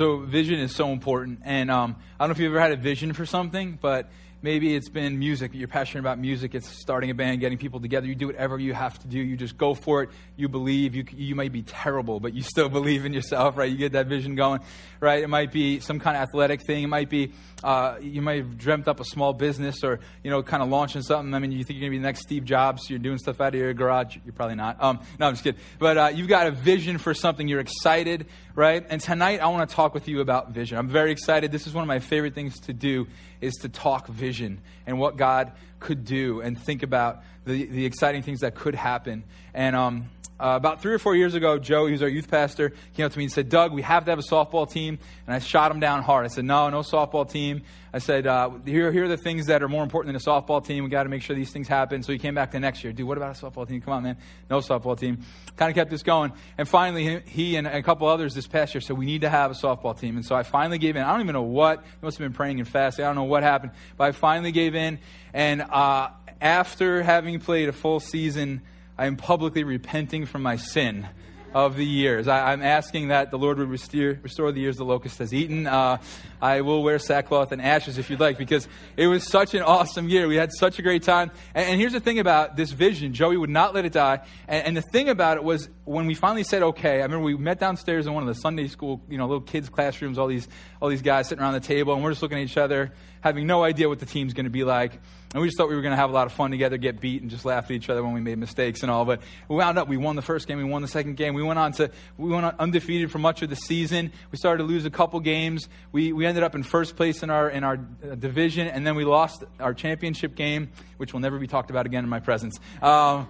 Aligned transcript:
So 0.00 0.16
vision 0.16 0.58
is 0.60 0.74
so 0.74 0.92
important, 0.92 1.40
and 1.44 1.70
um, 1.70 1.94
I 2.18 2.24
don't 2.24 2.30
know 2.30 2.32
if 2.32 2.38
you've 2.38 2.52
ever 2.52 2.58
had 2.58 2.72
a 2.72 2.76
vision 2.76 3.12
for 3.12 3.26
something, 3.26 3.78
but 3.78 4.10
maybe 4.42 4.74
it's 4.74 4.88
been 4.88 5.18
music. 5.18 5.52
You're 5.54 5.68
passionate 5.68 6.00
about 6.00 6.18
music. 6.18 6.54
It's 6.54 6.68
starting 6.68 7.10
a 7.10 7.14
band, 7.14 7.40
getting 7.40 7.58
people 7.58 7.80
together. 7.80 8.06
You 8.06 8.14
do 8.14 8.26
whatever 8.26 8.58
you 8.58 8.72
have 8.74 8.98
to 9.00 9.08
do. 9.08 9.18
You 9.18 9.36
just 9.36 9.58
go 9.58 9.74
for 9.74 10.02
it. 10.02 10.10
You 10.36 10.48
believe. 10.48 10.94
You 10.94 11.04
you 11.12 11.34
might 11.34 11.52
be 11.52 11.62
terrible, 11.62 12.20
but 12.20 12.34
you 12.34 12.42
still 12.42 12.68
believe 12.80 13.04
in 13.04 13.12
yourself, 13.12 13.56
right? 13.56 13.70
You 13.70 13.76
get 13.76 13.92
that 13.92 14.06
vision 14.06 14.34
going, 14.34 14.60
right? 15.00 15.22
It 15.22 15.28
might 15.28 15.52
be 15.52 15.80
some 15.80 15.98
kind 15.98 16.16
of 16.16 16.22
athletic 16.22 16.64
thing. 16.66 16.84
It 16.84 16.88
might 16.88 17.10
be 17.10 17.32
uh, 17.62 17.96
you 18.00 18.22
might 18.22 18.38
have 18.38 18.56
dreamt 18.56 18.88
up 18.88 19.00
a 19.00 19.04
small 19.04 19.32
business 19.32 19.84
or 19.84 20.00
you 20.22 20.30
know 20.30 20.42
kind 20.42 20.62
of 20.62 20.68
launching 20.68 21.02
something. 21.02 21.34
I 21.34 21.38
mean, 21.38 21.52
you 21.52 21.64
think 21.64 21.78
you're 21.78 21.88
gonna 21.88 21.90
be 21.90 21.98
the 21.98 22.04
next 22.04 22.20
Steve 22.20 22.44
Jobs. 22.44 22.82
So 22.82 22.90
you're 22.90 22.98
doing 22.98 23.18
stuff 23.18 23.40
out 23.40 23.54
of 23.54 23.60
your 23.60 23.74
garage. 23.74 24.16
You're 24.24 24.32
probably 24.32 24.56
not. 24.56 24.82
Um, 24.82 25.00
no, 25.18 25.26
I'm 25.26 25.34
just 25.34 25.44
kidding. 25.44 25.60
But 25.78 25.98
uh, 25.98 26.10
you've 26.14 26.28
got 26.28 26.46
a 26.46 26.50
vision 26.50 26.98
for 26.98 27.14
something. 27.14 27.48
You're 27.48 27.60
excited, 27.60 28.26
right? 28.54 28.84
And 28.88 29.00
tonight 29.00 29.40
I 29.40 29.48
want 29.48 29.68
to 29.68 29.74
talk 29.74 29.94
with 29.94 30.08
you 30.08 30.20
about 30.20 30.50
vision. 30.50 30.78
I'm 30.78 30.88
very 30.88 31.12
excited. 31.12 31.52
This 31.52 31.66
is 31.66 31.74
one 31.74 31.82
of 31.82 31.88
my 31.88 31.98
favorite 31.98 32.34
things 32.34 32.58
to 32.60 32.72
do 32.72 33.06
is 33.40 33.54
to 33.62 33.68
talk 33.68 34.06
vision 34.06 34.60
and 34.86 34.98
what 34.98 35.16
God 35.16 35.52
could 35.78 36.04
do 36.04 36.40
and 36.40 36.58
think 36.58 36.82
about 36.82 37.22
the, 37.44 37.66
the 37.66 37.86
exciting 37.86 38.22
things 38.22 38.40
that 38.40 38.54
could 38.54 38.74
happen. 38.74 39.24
And 39.54 39.74
um, 39.74 40.10
uh, 40.40 40.56
about 40.56 40.80
three 40.80 40.94
or 40.94 40.98
four 40.98 41.14
years 41.14 41.34
ago, 41.34 41.58
Joe, 41.58 41.86
who's 41.86 42.02
our 42.02 42.08
youth 42.08 42.30
pastor, 42.30 42.72
came 42.94 43.04
up 43.04 43.12
to 43.12 43.18
me 43.18 43.24
and 43.24 43.32
said, 43.32 43.50
Doug, 43.50 43.74
we 43.74 43.82
have 43.82 44.06
to 44.06 44.10
have 44.10 44.18
a 44.18 44.22
softball 44.22 44.70
team. 44.70 44.98
And 45.26 45.34
I 45.34 45.38
shot 45.38 45.70
him 45.70 45.80
down 45.80 46.02
hard. 46.02 46.24
I 46.24 46.28
said, 46.28 46.46
no, 46.46 46.70
no 46.70 46.80
softball 46.80 47.30
team. 47.30 47.62
I 47.92 47.98
said, 47.98 48.26
uh, 48.26 48.50
here, 48.64 48.90
here 48.90 49.04
are 49.04 49.08
the 49.08 49.16
things 49.16 49.46
that 49.46 49.62
are 49.62 49.68
more 49.68 49.82
important 49.82 50.14
than 50.14 50.16
a 50.16 50.24
softball 50.24 50.64
team. 50.64 50.84
We 50.84 50.90
got 50.90 51.02
to 51.02 51.08
make 51.08 51.22
sure 51.22 51.36
these 51.36 51.50
things 51.50 51.68
happen. 51.68 52.02
So 52.02 52.12
he 52.12 52.18
came 52.18 52.34
back 52.34 52.52
the 52.52 52.60
next 52.60 52.82
year. 52.82 52.92
Dude, 52.92 53.06
what 53.06 53.18
about 53.18 53.36
a 53.36 53.44
softball 53.44 53.68
team? 53.68 53.82
Come 53.82 53.92
on, 53.92 54.02
man. 54.02 54.16
No 54.48 54.60
softball 54.60 54.98
team. 54.98 55.24
Kind 55.56 55.70
of 55.70 55.74
kept 55.74 55.90
this 55.90 56.02
going. 56.02 56.32
And 56.56 56.66
finally, 56.66 57.20
he 57.26 57.56
and 57.56 57.66
a 57.66 57.82
couple 57.82 58.08
others 58.08 58.32
this 58.32 58.46
past 58.46 58.74
year 58.74 58.80
said, 58.80 58.96
we 58.96 59.04
need 59.06 59.20
to 59.22 59.28
have 59.28 59.50
a 59.50 59.54
softball 59.54 59.98
team. 59.98 60.16
And 60.16 60.24
so 60.24 60.34
I 60.34 60.42
finally 60.42 60.78
gave 60.78 60.96
in. 60.96 61.02
I 61.02 61.12
don't 61.12 61.20
even 61.20 61.34
know 61.34 61.42
what. 61.42 61.80
I 61.80 62.04
must 62.04 62.16
have 62.16 62.24
been 62.24 62.32
praying 62.32 62.60
and 62.60 62.68
fasting. 62.68 63.04
I 63.04 63.08
don't 63.08 63.16
know 63.16 63.24
what 63.24 63.42
happened. 63.42 63.72
But 63.98 64.04
I 64.04 64.12
finally 64.12 64.52
gave 64.52 64.74
in. 64.74 65.00
And 65.34 65.60
uh, 65.60 66.10
after 66.40 67.02
having 67.02 67.40
played 67.40 67.68
a 67.68 67.72
full 67.72 68.00
season, 68.00 68.62
I 69.00 69.06
am 69.06 69.16
publicly 69.16 69.64
repenting 69.64 70.26
from 70.26 70.42
my 70.42 70.56
sin 70.56 71.08
of 71.54 71.74
the 71.74 71.86
years. 71.86 72.28
I, 72.28 72.52
am 72.52 72.60
asking 72.60 73.08
that 73.08 73.30
the 73.30 73.38
Lord 73.38 73.56
would 73.56 73.70
restore, 73.70 74.20
restore 74.22 74.52
the 74.52 74.60
years 74.60 74.76
the 74.76 74.84
locust 74.84 75.20
has 75.20 75.32
eaten. 75.32 75.66
Uh, 75.66 76.02
I 76.42 76.60
will 76.60 76.82
wear 76.82 76.98
sackcloth 76.98 77.50
and 77.50 77.62
ashes 77.62 77.96
if 77.96 78.10
you'd 78.10 78.20
like, 78.20 78.36
because 78.36 78.68
it 78.98 79.06
was 79.06 79.26
such 79.26 79.54
an 79.54 79.62
awesome 79.62 80.10
year. 80.10 80.28
We 80.28 80.36
had 80.36 80.52
such 80.52 80.78
a 80.78 80.82
great 80.82 81.02
time. 81.02 81.30
And, 81.54 81.66
and 81.66 81.80
here's 81.80 81.94
the 81.94 82.00
thing 82.00 82.18
about 82.18 82.56
this 82.56 82.72
vision 82.72 83.14
Joey 83.14 83.38
would 83.38 83.48
not 83.48 83.74
let 83.74 83.86
it 83.86 83.94
die. 83.94 84.20
And, 84.46 84.66
and, 84.66 84.76
the 84.76 84.82
thing 84.82 85.08
about 85.08 85.38
it 85.38 85.44
was 85.44 85.70
when 85.86 86.04
we 86.04 86.14
finally 86.14 86.44
said, 86.44 86.62
okay, 86.62 86.98
I 86.98 87.04
remember 87.04 87.20
we 87.20 87.38
met 87.38 87.58
downstairs 87.58 88.06
in 88.06 88.12
one 88.12 88.22
of 88.22 88.28
the 88.28 88.38
Sunday 88.38 88.68
school, 88.68 89.00
you 89.08 89.16
know, 89.16 89.26
little 89.26 89.40
kids' 89.40 89.70
classrooms, 89.70 90.18
all 90.18 90.26
these, 90.26 90.46
all 90.82 90.90
these 90.90 91.00
guys 91.00 91.26
sitting 91.26 91.42
around 91.42 91.54
the 91.54 91.60
table, 91.60 91.94
and 91.94 92.04
we're 92.04 92.10
just 92.10 92.20
looking 92.20 92.36
at 92.36 92.44
each 92.44 92.58
other, 92.58 92.92
having 93.22 93.46
no 93.46 93.64
idea 93.64 93.88
what 93.88 93.98
the 93.98 94.04
team's 94.04 94.34
going 94.34 94.44
to 94.44 94.50
be 94.50 94.62
like. 94.62 95.00
And 95.32 95.40
we 95.40 95.46
just 95.46 95.56
thought 95.56 95.68
we 95.68 95.76
were 95.76 95.82
going 95.82 95.92
to 95.92 95.96
have 95.96 96.10
a 96.10 96.12
lot 96.12 96.26
of 96.26 96.32
fun 96.32 96.50
together, 96.50 96.76
get 96.76 97.00
beat, 97.00 97.22
and 97.22 97.30
just 97.30 97.44
laugh 97.44 97.66
at 97.66 97.70
each 97.70 97.88
other 97.88 98.02
when 98.02 98.12
we 98.14 98.20
made 98.20 98.36
mistakes 98.36 98.82
and 98.82 98.90
all. 98.90 99.04
But 99.04 99.20
we 99.48 99.54
wound 99.54 99.78
up, 99.78 99.86
we 99.86 99.96
won 99.96 100.16
the 100.16 100.22
first 100.22 100.48
game, 100.48 100.58
we 100.58 100.64
won 100.64 100.82
the 100.82 100.88
second 100.88 101.16
game. 101.16 101.34
We 101.34 101.42
went 101.44 101.60
on 101.60 101.70
to, 101.74 101.92
we 102.18 102.30
went 102.30 102.58
undefeated 102.58 103.12
for 103.12 103.18
much 103.18 103.40
of 103.42 103.48
the 103.48 103.54
season. 103.54 104.10
We 104.32 104.38
started 104.38 104.64
to 104.64 104.68
lose 104.68 104.86
a 104.86 104.90
couple 104.90 105.20
games. 105.20 105.68
We, 105.92 106.12
we 106.12 106.26
ended 106.26 106.42
up 106.42 106.56
in 106.56 106.64
first 106.64 106.96
place 106.96 107.22
in 107.22 107.30
our, 107.30 107.48
in 107.48 107.62
our 107.62 107.74
uh, 107.74 108.16
division, 108.16 108.66
and 108.66 108.84
then 108.84 108.96
we 108.96 109.04
lost 109.04 109.44
our 109.60 109.72
championship 109.72 110.34
game, 110.34 110.70
which 110.96 111.12
will 111.12 111.20
never 111.20 111.38
be 111.38 111.46
talked 111.46 111.70
about 111.70 111.86
again 111.86 112.02
in 112.02 112.10
my 112.10 112.20
presence. 112.20 112.58
Um, 112.82 113.28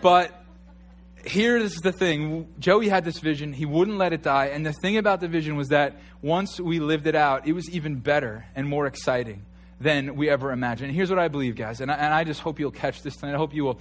but 0.00 0.42
here's 1.22 1.74
the 1.82 1.92
thing 1.92 2.50
Joey 2.58 2.88
had 2.88 3.04
this 3.04 3.18
vision, 3.18 3.52
he 3.52 3.66
wouldn't 3.66 3.98
let 3.98 4.14
it 4.14 4.22
die. 4.22 4.46
And 4.46 4.64
the 4.64 4.72
thing 4.72 4.96
about 4.96 5.20
the 5.20 5.28
vision 5.28 5.56
was 5.56 5.68
that 5.68 6.00
once 6.22 6.58
we 6.58 6.80
lived 6.80 7.06
it 7.06 7.14
out, 7.14 7.46
it 7.46 7.52
was 7.52 7.68
even 7.68 7.96
better 7.96 8.46
and 8.54 8.66
more 8.66 8.86
exciting 8.86 9.44
than 9.80 10.16
we 10.16 10.28
ever 10.28 10.52
imagined. 10.52 10.88
And 10.88 10.96
here's 10.96 11.10
what 11.10 11.18
I 11.18 11.28
believe, 11.28 11.56
guys, 11.56 11.80
and 11.80 11.90
I, 11.90 11.94
and 11.94 12.14
I 12.14 12.24
just 12.24 12.40
hope 12.40 12.58
you'll 12.58 12.70
catch 12.70 13.02
this 13.02 13.16
tonight. 13.16 13.34
I 13.34 13.36
hope 13.36 13.54
you 13.54 13.64
will 13.64 13.78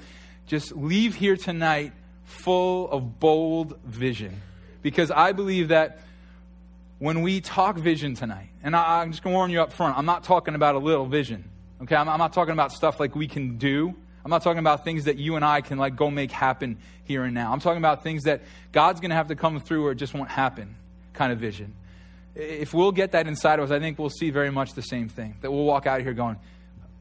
just 0.48 0.76
leave 0.76 1.16
here 1.16 1.38
tonight 1.38 1.94
full 2.24 2.90
of 2.90 3.20
bold 3.20 3.80
vision. 3.86 4.42
Because 4.82 5.10
I 5.10 5.32
believe 5.32 5.70
that 5.70 6.00
when 7.00 7.22
we 7.22 7.42
talk 7.42 7.78
vision 7.78 8.14
tonight, 8.14 8.50
and 8.64 8.76
I, 8.76 9.02
am 9.02 9.12
just 9.12 9.24
going 9.24 9.34
to 9.34 9.38
warn 9.38 9.52
you 9.52 9.62
up 9.62 9.74
front, 9.74 9.98
I'm 9.98 10.06
not 10.06 10.24
talking 10.24 10.56
about 10.56 10.76
a 10.76 10.80
little 10.80 11.06
vision. 11.06 11.50
Okay, 11.82 11.96
I'm, 11.96 12.08
I'm 12.08 12.20
not 12.20 12.34
talking 12.34 12.54
about 12.54 12.72
stuff 12.72 13.00
like 13.00 13.16
we 13.16 13.28
can 13.28 13.58
do. 13.58 13.94
I'm 14.24 14.32
not 14.32 14.44
talking 14.44 14.60
about 14.60 14.84
things 14.84 15.06
that 15.06 15.18
you 15.18 15.36
and 15.36 15.46
I 15.46 15.62
can 15.62 15.78
like 15.78 15.96
go 15.96 16.10
make 16.10 16.32
happen 16.32 16.78
here 17.04 17.24
and 17.24 17.34
now. 17.34 17.52
I'm 17.52 17.60
talking 17.60 17.78
about 17.78 18.04
things 18.04 18.24
that 18.24 18.42
God's 18.72 19.00
going 19.00 19.10
to 19.10 19.16
have 19.16 19.28
to 19.28 19.36
come 19.36 19.60
through 19.60 19.86
or 19.86 19.92
it 19.92 19.96
just 19.96 20.14
won't 20.14 20.30
happen 20.30 20.76
kind 21.14 21.32
of 21.32 21.40
vision 21.40 21.74
if 22.36 22.74
we'll 22.74 22.92
get 22.92 23.14
that 23.14 23.28
inside 23.28 23.60
of 23.60 23.66
us, 23.66 23.72
I 23.72 23.80
think 23.80 23.98
we'll 23.98 24.10
see 24.10 24.30
very 24.30 24.52
much 24.52 24.74
the 24.74 24.82
same 24.82 25.10
thing. 25.10 25.36
That 25.42 25.52
we'll 25.52 25.64
walk 25.64 25.88
out 25.88 26.00
of 26.00 26.06
here 26.06 26.14
going, 26.14 26.38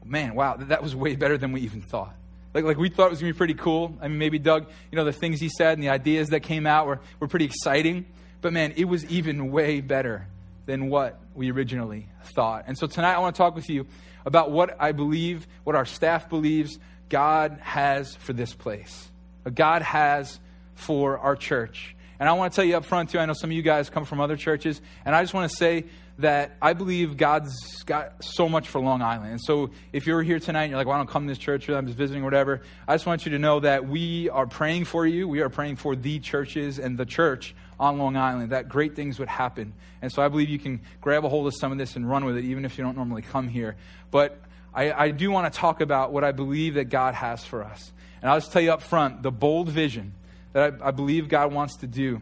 man, 0.03 0.35
wow, 0.35 0.55
that 0.57 0.81
was 0.81 0.95
way 0.95 1.15
better 1.15 1.37
than 1.37 1.51
we 1.51 1.61
even 1.61 1.81
thought. 1.81 2.15
Like, 2.53 2.63
like 2.63 2.77
we 2.77 2.89
thought 2.89 3.07
it 3.07 3.11
was 3.11 3.19
going 3.19 3.31
to 3.31 3.33
be 3.33 3.37
pretty 3.37 3.53
cool. 3.53 3.97
I 4.01 4.07
mean, 4.07 4.17
maybe 4.17 4.39
Doug, 4.39 4.67
you 4.91 4.95
know, 4.95 5.03
the 5.03 5.11
things 5.11 5.41
he 5.41 5.49
said 5.49 5.73
and 5.73 5.83
the 5.83 5.89
ideas 5.89 6.29
that 6.29 6.39
came 6.39 6.65
out 6.65 6.87
were, 6.87 7.01
were 7.19 7.27
pretty 7.27 7.45
exciting. 7.45 8.05
But 8.41 8.53
man, 8.53 8.73
it 8.77 8.85
was 8.85 9.03
even 9.05 9.51
way 9.51 9.81
better 9.81 10.27
than 10.65 10.89
what 10.89 11.19
we 11.33 11.51
originally 11.51 12.07
thought. 12.35 12.65
And 12.67 12.77
so 12.77 12.87
tonight 12.87 13.15
I 13.15 13.19
want 13.19 13.35
to 13.35 13.37
talk 13.37 13.55
with 13.55 13.69
you 13.69 13.87
about 14.25 14.51
what 14.51 14.77
I 14.79 14.93
believe, 14.93 15.47
what 15.63 15.75
our 15.75 15.85
staff 15.85 16.29
believes 16.29 16.79
God 17.09 17.59
has 17.61 18.15
for 18.15 18.33
this 18.33 18.53
place. 18.53 19.09
God 19.53 19.81
has 19.81 20.39
for 20.75 21.19
our 21.19 21.35
church. 21.35 21.94
And 22.19 22.29
I 22.29 22.33
want 22.33 22.53
to 22.53 22.55
tell 22.55 22.65
you 22.65 22.77
up 22.77 22.85
front, 22.85 23.09
too, 23.09 23.19
I 23.19 23.25
know 23.25 23.33
some 23.33 23.49
of 23.49 23.55
you 23.55 23.61
guys 23.61 23.89
come 23.89 24.05
from 24.05 24.21
other 24.21 24.37
churches, 24.37 24.81
and 25.03 25.15
I 25.15 25.21
just 25.21 25.33
want 25.33 25.49
to 25.49 25.57
say 25.57 25.85
that 26.17 26.55
I 26.61 26.73
believe 26.73 27.17
God's 27.17 27.83
got 27.83 28.23
so 28.23 28.47
much 28.47 28.69
for 28.69 28.79
Long 28.79 29.01
Island. 29.01 29.31
And 29.31 29.41
so 29.41 29.71
if 29.91 30.07
you're 30.07 30.23
here 30.23 30.39
tonight 30.39 30.63
and 30.63 30.71
you're 30.71 30.77
like, 30.77 30.87
well, 30.87 30.95
I 30.95 30.99
don't 30.99 31.09
come 31.09 31.27
to 31.27 31.31
this 31.31 31.37
church, 31.37 31.67
or 31.67 31.77
I'm 31.77 31.87
just 31.87 31.97
visiting 31.97 32.21
or 32.21 32.25
whatever, 32.25 32.61
I 32.87 32.95
just 32.95 33.05
want 33.05 33.25
you 33.25 33.31
to 33.31 33.39
know 33.39 33.59
that 33.59 33.87
we 33.87 34.29
are 34.29 34.47
praying 34.47 34.85
for 34.85 35.05
you. 35.05 35.27
We 35.27 35.41
are 35.41 35.49
praying 35.49 35.75
for 35.75 35.93
the 35.95 36.19
churches 36.19 36.79
and 36.79 36.97
the 36.97 37.05
church 37.05 37.53
on 37.77 37.97
Long 37.97 38.15
Island, 38.15 38.51
that 38.51 38.69
great 38.69 38.95
things 38.95 39.19
would 39.19 39.27
happen. 39.27 39.73
And 40.01 40.09
so 40.09 40.21
I 40.21 40.29
believe 40.29 40.47
you 40.47 40.59
can 40.59 40.79
grab 41.01 41.25
a 41.25 41.29
hold 41.29 41.47
of 41.47 41.53
some 41.59 41.73
of 41.73 41.77
this 41.77 41.97
and 41.97 42.09
run 42.09 42.23
with 42.23 42.37
it, 42.37 42.45
even 42.45 42.63
if 42.63 42.77
you 42.77 42.83
don't 42.85 42.95
normally 42.95 43.21
come 43.21 43.49
here. 43.49 43.75
But 44.11 44.39
I, 44.73 44.91
I 44.93 45.11
do 45.11 45.31
want 45.31 45.51
to 45.51 45.59
talk 45.59 45.81
about 45.81 46.13
what 46.13 46.23
I 46.23 46.31
believe 46.31 46.75
that 46.75 46.85
God 46.85 47.15
has 47.15 47.43
for 47.43 47.63
us. 47.63 47.91
And 48.21 48.31
I'll 48.31 48.39
just 48.39 48.51
tell 48.51 48.61
you 48.61 48.71
up 48.71 48.81
front 48.81 49.23
the 49.23 49.31
bold 49.31 49.67
vision 49.69 50.13
that 50.55 50.81
I, 50.81 50.87
I 50.87 50.91
believe 50.91 51.27
God 51.27 51.53
wants 51.53 51.75
to 51.77 51.87
do 51.87 52.21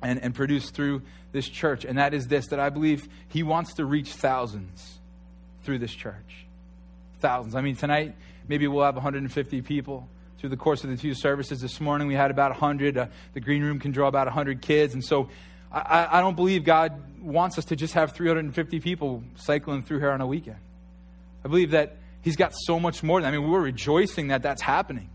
and, 0.00 0.22
and 0.22 0.32
produce 0.32 0.70
through 0.70 1.02
this 1.32 1.48
church. 1.48 1.84
And 1.84 1.98
that 1.98 2.14
is 2.14 2.28
this 2.28 2.46
that 2.48 2.60
I 2.60 2.70
believe 2.70 3.08
He 3.26 3.42
wants 3.42 3.74
to 3.74 3.84
reach 3.84 4.12
thousands 4.12 5.00
through 5.64 5.80
this 5.80 5.92
church. 5.92 6.46
Thousands. 7.18 7.56
I 7.56 7.62
mean, 7.62 7.74
tonight, 7.74 8.14
maybe 8.46 8.68
we'll 8.68 8.84
have 8.84 8.94
150 8.94 9.62
people. 9.62 10.08
Through 10.38 10.50
the 10.50 10.56
course 10.56 10.84
of 10.84 10.90
the 10.90 10.96
two 10.96 11.12
services 11.12 11.60
this 11.60 11.80
morning, 11.80 12.06
we 12.06 12.14
had 12.14 12.30
about 12.30 12.52
100. 12.52 12.96
Uh, 12.96 13.06
the 13.32 13.40
green 13.40 13.64
room 13.64 13.80
can 13.80 13.90
draw 13.90 14.06
about 14.06 14.28
100 14.28 14.62
kids. 14.62 14.94
And 14.94 15.04
so 15.04 15.28
I, 15.72 16.06
I 16.18 16.20
don't 16.20 16.36
believe 16.36 16.62
God 16.62 17.20
wants 17.20 17.58
us 17.58 17.64
to 17.64 17.74
just 17.74 17.94
have 17.94 18.12
350 18.12 18.78
people 18.78 19.24
cycling 19.34 19.82
through 19.82 19.98
here 19.98 20.12
on 20.12 20.20
a 20.20 20.26
weekend. 20.26 20.58
I 21.44 21.48
believe 21.48 21.72
that 21.72 21.96
He's 22.22 22.36
got 22.36 22.52
so 22.54 22.78
much 22.78 23.02
more. 23.02 23.20
I 23.22 23.32
mean, 23.32 23.50
we're 23.50 23.60
rejoicing 23.60 24.28
that 24.28 24.42
that's 24.42 24.62
happening. 24.62 25.10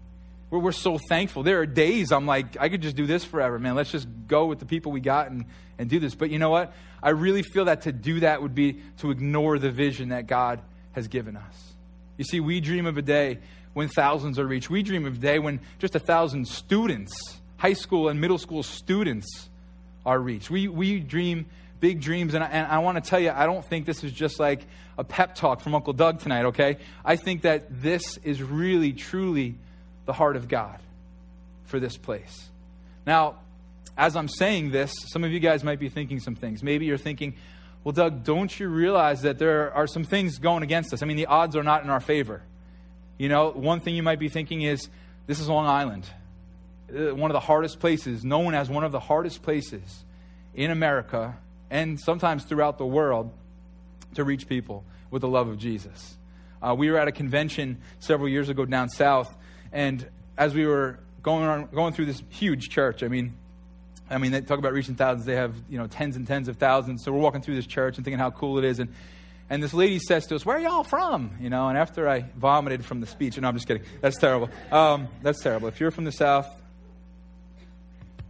We're, 0.51 0.59
we're 0.59 0.71
so 0.71 0.99
thankful. 1.09 1.41
There 1.41 1.59
are 1.61 1.65
days 1.65 2.11
I'm 2.11 2.27
like, 2.27 2.57
I 2.59 2.69
could 2.69 2.81
just 2.81 2.95
do 2.95 3.07
this 3.07 3.25
forever, 3.25 3.57
man. 3.57 3.73
Let's 3.73 3.91
just 3.91 4.07
go 4.27 4.45
with 4.45 4.59
the 4.59 4.65
people 4.67 4.91
we 4.91 4.99
got 4.99 5.31
and, 5.31 5.45
and 5.79 5.89
do 5.89 5.99
this. 5.99 6.13
But 6.13 6.29
you 6.29 6.37
know 6.37 6.51
what? 6.51 6.73
I 7.01 7.09
really 7.09 7.41
feel 7.41 7.65
that 7.65 7.81
to 7.83 7.91
do 7.91 8.19
that 8.19 8.43
would 8.43 8.53
be 8.53 8.81
to 8.99 9.09
ignore 9.09 9.57
the 9.57 9.71
vision 9.71 10.09
that 10.09 10.27
God 10.27 10.61
has 10.91 11.07
given 11.07 11.35
us. 11.35 11.73
You 12.17 12.25
see, 12.25 12.39
we 12.39 12.59
dream 12.59 12.85
of 12.85 12.97
a 12.97 13.01
day 13.01 13.39
when 13.73 13.87
thousands 13.87 14.37
are 14.37 14.45
reached. 14.45 14.69
We 14.69 14.83
dream 14.83 15.07
of 15.07 15.15
a 15.15 15.19
day 15.19 15.39
when 15.39 15.61
just 15.79 15.95
a 15.95 15.99
thousand 15.99 16.47
students, 16.47 17.39
high 17.57 17.73
school 17.73 18.09
and 18.09 18.21
middle 18.21 18.37
school 18.37 18.61
students, 18.61 19.49
are 20.05 20.19
reached. 20.19 20.49
We, 20.49 20.67
we 20.67 20.99
dream 20.99 21.45
big 21.79 22.01
dreams. 22.01 22.33
And 22.33 22.43
I, 22.43 22.47
and 22.47 22.67
I, 22.67 22.79
want 22.79 23.03
to 23.03 23.07
tell 23.07 23.19
you, 23.19 23.31
I 23.31 23.45
don't 23.45 23.65
think 23.65 23.85
this 23.85 24.03
is 24.03 24.11
just 24.11 24.39
like 24.39 24.61
a 24.97 25.03
pep 25.03 25.35
talk 25.35 25.61
from 25.61 25.75
Uncle 25.75 25.93
Doug 25.93 26.19
tonight, 26.19 26.45
okay? 26.45 26.77
I 27.03 27.15
think 27.15 27.41
that 27.41 27.81
this 27.81 28.17
is 28.23 28.41
really, 28.41 28.93
truly 28.93 29.55
the 30.05 30.13
heart 30.13 30.35
of 30.35 30.47
God 30.47 30.79
for 31.65 31.79
this 31.79 31.97
place. 31.97 32.49
Now, 33.05 33.37
as 33.97 34.15
I'm 34.15 34.27
saying 34.27 34.71
this, 34.71 34.93
some 35.11 35.23
of 35.23 35.31
you 35.31 35.39
guys 35.39 35.63
might 35.63 35.79
be 35.79 35.89
thinking 35.89 36.19
some 36.19 36.35
things. 36.35 36.63
Maybe 36.63 36.85
you're 36.85 36.97
thinking, 36.97 37.35
well, 37.83 37.91
Doug, 37.93 38.23
don't 38.23 38.59
you 38.59 38.67
realize 38.67 39.23
that 39.23 39.39
there 39.39 39.73
are 39.73 39.87
some 39.87 40.03
things 40.03 40.37
going 40.37 40.63
against 40.63 40.93
us? 40.93 41.01
I 41.01 41.05
mean, 41.05 41.17
the 41.17 41.25
odds 41.25 41.55
are 41.55 41.63
not 41.63 41.83
in 41.83 41.89
our 41.89 41.99
favor. 41.99 42.41
You 43.17 43.29
know, 43.29 43.51
one 43.51 43.79
thing 43.79 43.95
you 43.95 44.03
might 44.03 44.19
be 44.19 44.29
thinking 44.29 44.61
is 44.61 44.89
this 45.27 45.39
is 45.39 45.47
Long 45.47 45.67
Island, 45.67 46.07
uh, 46.95 47.15
one 47.15 47.31
of 47.31 47.33
the 47.33 47.39
hardest 47.39 47.79
places, 47.79 48.23
known 48.23 48.53
as 48.53 48.69
one 48.69 48.83
of 48.83 48.91
the 48.91 48.99
hardest 48.99 49.41
places 49.41 50.03
in 50.53 50.71
America 50.71 51.37
and 51.69 51.99
sometimes 51.99 52.43
throughout 52.43 52.77
the 52.77 52.85
world 52.85 53.31
to 54.15 54.23
reach 54.23 54.47
people 54.47 54.83
with 55.09 55.21
the 55.21 55.27
love 55.27 55.47
of 55.47 55.57
Jesus. 55.57 56.17
Uh, 56.61 56.75
we 56.77 56.91
were 56.91 56.97
at 56.97 57.07
a 57.07 57.11
convention 57.11 57.81
several 57.99 58.29
years 58.29 58.49
ago 58.49 58.65
down 58.65 58.89
south, 58.89 59.35
and 59.71 60.07
as 60.37 60.53
we 60.53 60.65
were 60.65 60.99
going, 61.23 61.67
going 61.73 61.93
through 61.93 62.05
this 62.05 62.21
huge 62.29 62.69
church, 62.69 63.03
I 63.03 63.07
mean, 63.07 63.33
I 64.09 64.17
mean, 64.17 64.31
they 64.31 64.41
talk 64.41 64.59
about 64.59 64.73
reaching 64.73 64.95
thousands. 64.95 65.25
They 65.25 65.35
have, 65.35 65.55
you 65.69 65.77
know, 65.77 65.87
tens 65.87 66.17
and 66.17 66.27
tens 66.27 66.49
of 66.49 66.57
thousands. 66.57 67.03
So 67.03 67.11
we're 67.13 67.19
walking 67.19 67.41
through 67.41 67.55
this 67.55 67.65
church 67.65 67.97
and 67.97 68.03
thinking 68.03 68.19
how 68.19 68.31
cool 68.31 68.57
it 68.57 68.65
is. 68.65 68.79
And, 68.79 68.93
and 69.49 69.63
this 69.63 69.73
lady 69.73 69.99
says 69.99 70.27
to 70.27 70.35
us, 70.35 70.45
where 70.45 70.57
are 70.57 70.59
y'all 70.59 70.83
from? 70.83 71.37
You 71.39 71.49
know, 71.49 71.69
and 71.69 71.77
after 71.77 72.09
I 72.09 72.25
vomited 72.35 72.83
from 72.83 72.99
the 72.99 73.07
speech, 73.07 73.37
and 73.37 73.43
no, 73.43 73.47
I'm 73.47 73.55
just 73.55 73.67
kidding. 73.67 73.83
That's 74.01 74.17
terrible. 74.17 74.49
Um, 74.71 75.07
that's 75.21 75.41
terrible. 75.41 75.69
If 75.69 75.79
you're 75.79 75.91
from 75.91 76.03
the 76.03 76.11
South, 76.11 76.49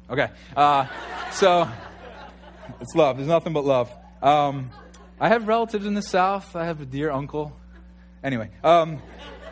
okay. 0.09 0.29
Uh, 0.55 0.85
so 1.31 1.67
it's 2.79 2.93
love. 2.95 3.17
There's 3.17 3.27
nothing 3.27 3.53
but 3.53 3.65
love. 3.65 3.91
Um, 4.21 4.69
I 5.19 5.29
have 5.29 5.47
relatives 5.47 5.85
in 5.85 5.95
the 5.95 6.01
South. 6.03 6.55
I 6.55 6.65
have 6.65 6.81
a 6.81 6.85
dear 6.85 7.09
uncle. 7.09 7.55
Anyway, 8.23 8.49
um, 8.63 9.01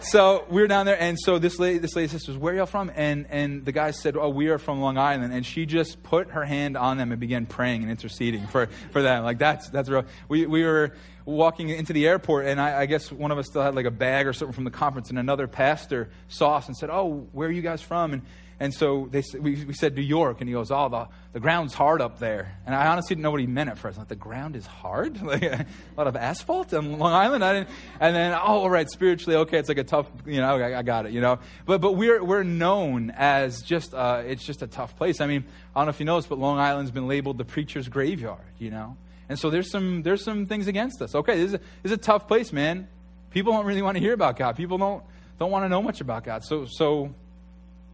so 0.02 0.46
we 0.50 0.62
were 0.62 0.68
down 0.68 0.86
there, 0.86 1.00
and 1.00 1.18
so 1.20 1.40
this 1.40 1.60
lady, 1.60 1.80
this 1.80 1.96
lady 1.96 2.08
says, 2.08 2.38
"Where 2.38 2.54
y'all 2.56 2.66
from?" 2.66 2.92
And 2.96 3.28
and 3.30 3.66
the 3.66 3.72
guy 3.72 3.92
said, 3.92 4.16
"Oh, 4.16 4.30
we 4.30 4.50
are 4.50 4.58
from 4.58 4.82
Long 4.82 4.98
Island." 4.98 5.34
And 5.34 5.46
she 5.46 5.66
just 5.66 6.02
put 6.04 6.32
her 6.32 6.46
hand 6.46 6.78
on 6.78 6.98
them 6.98 7.12
and 7.12 7.20
began 7.20 7.46
praying 7.46 7.82
and 7.82 7.92
interceding 7.92 8.48
for 8.48 8.68
for 8.92 9.02
them. 9.02 9.24
Like 9.24 9.38
that's 9.38 9.70
that's 9.70 9.90
real. 9.90 10.06
We 10.28 10.46
we 10.46 10.64
were 10.64 10.94
walking 11.26 11.70
into 11.70 11.94
the 11.94 12.08
airport, 12.08 12.46
and 12.46 12.60
I, 12.60 12.82
I 12.82 12.86
guess 12.86 13.12
one 13.12 13.32
of 13.32 13.38
us 13.38 13.48
still 13.48 13.62
had 13.62 13.76
like 13.76 13.86
a 13.86 13.92
bag 13.92 14.28
or 14.28 14.34
something 14.34 14.54
from 14.54 14.64
the 14.64 14.72
conference, 14.72 15.10
and 15.10 15.20
another 15.20 15.48
pastor 15.48 16.10
saw 16.28 16.58
us 16.58 16.68
and 16.68 16.76
said, 16.76 16.90
"Oh, 16.92 17.28
where 17.32 17.48
are 17.48 17.52
you 17.52 17.62
guys 17.62 17.82
from?" 17.82 18.14
And 18.14 18.22
and 18.62 18.74
so 18.74 19.08
they, 19.10 19.24
we, 19.40 19.64
we 19.64 19.74
said 19.74 19.96
New 19.96 20.02
York, 20.02 20.42
and 20.42 20.50
he 20.50 20.54
goes, 20.54 20.70
"Oh, 20.70 20.90
the, 20.90 21.08
the 21.32 21.40
ground's 21.40 21.74
hard 21.74 22.02
up 22.02 22.20
there." 22.20 22.58
And 22.66 22.76
I 22.76 22.88
honestly 22.88 23.16
didn't 23.16 23.24
know 23.24 23.32
what 23.32 23.40
he 23.40 23.48
meant 23.48 23.70
at 23.70 23.78
first. 23.78 23.98
I'm 23.98 24.02
like, 24.02 24.10
the 24.10 24.16
ground 24.16 24.58
is 24.58 24.66
hard, 24.66 25.22
like 25.24 25.44
a 25.44 25.66
lot 25.96 26.08
of 26.08 26.18
asphalt 26.18 26.74
on 26.74 27.00
Long 27.00 27.14
Island. 27.14 27.44
I 27.44 27.54
didn't. 27.54 27.70
And 28.02 28.14
then, 28.14 28.34
oh, 28.34 28.60
all 28.60 28.70
right, 28.70 28.90
spiritually, 28.90 29.38
okay, 29.38 29.60
it's 29.60 29.70
like 29.70 29.78
a 29.78 29.86
tough, 29.86 30.08
you 30.26 30.42
know, 30.42 30.58
I, 30.58 30.80
I 30.80 30.82
got 30.84 31.06
it, 31.06 31.14
you 31.14 31.22
know. 31.22 31.40
But 31.66 31.80
but 31.80 31.94
we're 31.94 32.22
we're 32.22 32.44
known 32.44 33.12
as 33.16 33.62
just 33.62 33.94
uh, 33.94 34.24
it's 34.26 34.44
just 34.44 34.62
a 34.62 34.68
tough 34.68 34.98
place. 34.98 35.22
I 35.22 35.28
mean, 35.28 35.46
I 35.74 35.80
don't 35.80 35.86
know 35.86 35.92
if 35.92 36.00
you 36.02 36.06
this, 36.06 36.28
but 36.28 36.38
Long 36.38 36.60
Island's 36.60 36.92
been 36.92 37.08
labeled 37.08 37.38
the 37.38 37.46
preacher's 37.46 37.88
graveyard, 37.88 38.40
you 38.58 38.72
know. 38.72 38.98
And 39.30 39.40
so 39.40 39.50
there's 39.50 39.72
some 39.72 40.02
there's 40.04 40.24
some 40.24 40.48
things 40.48 40.68
against 40.68 41.02
us. 41.02 41.16
Okay, 41.16 41.38
this 41.38 41.48
is 41.48 41.54
a, 41.54 41.58
this 41.58 41.68
is 41.86 41.92
a 41.94 41.98
tough 41.98 42.28
place, 42.28 42.52
man. 42.52 42.90
People 43.30 43.54
don't 43.54 43.66
really 43.66 43.84
want 43.84 43.96
to 43.96 44.02
hear 44.02 44.14
about 44.14 44.36
God. 44.36 44.58
People 44.58 44.78
don't 44.78 45.04
don't 45.38 45.52
want 45.52 45.64
to 45.64 45.70
know 45.70 45.82
much 45.82 46.02
about 46.02 46.26
God. 46.26 46.44
So 46.44 46.66
so, 46.66 47.14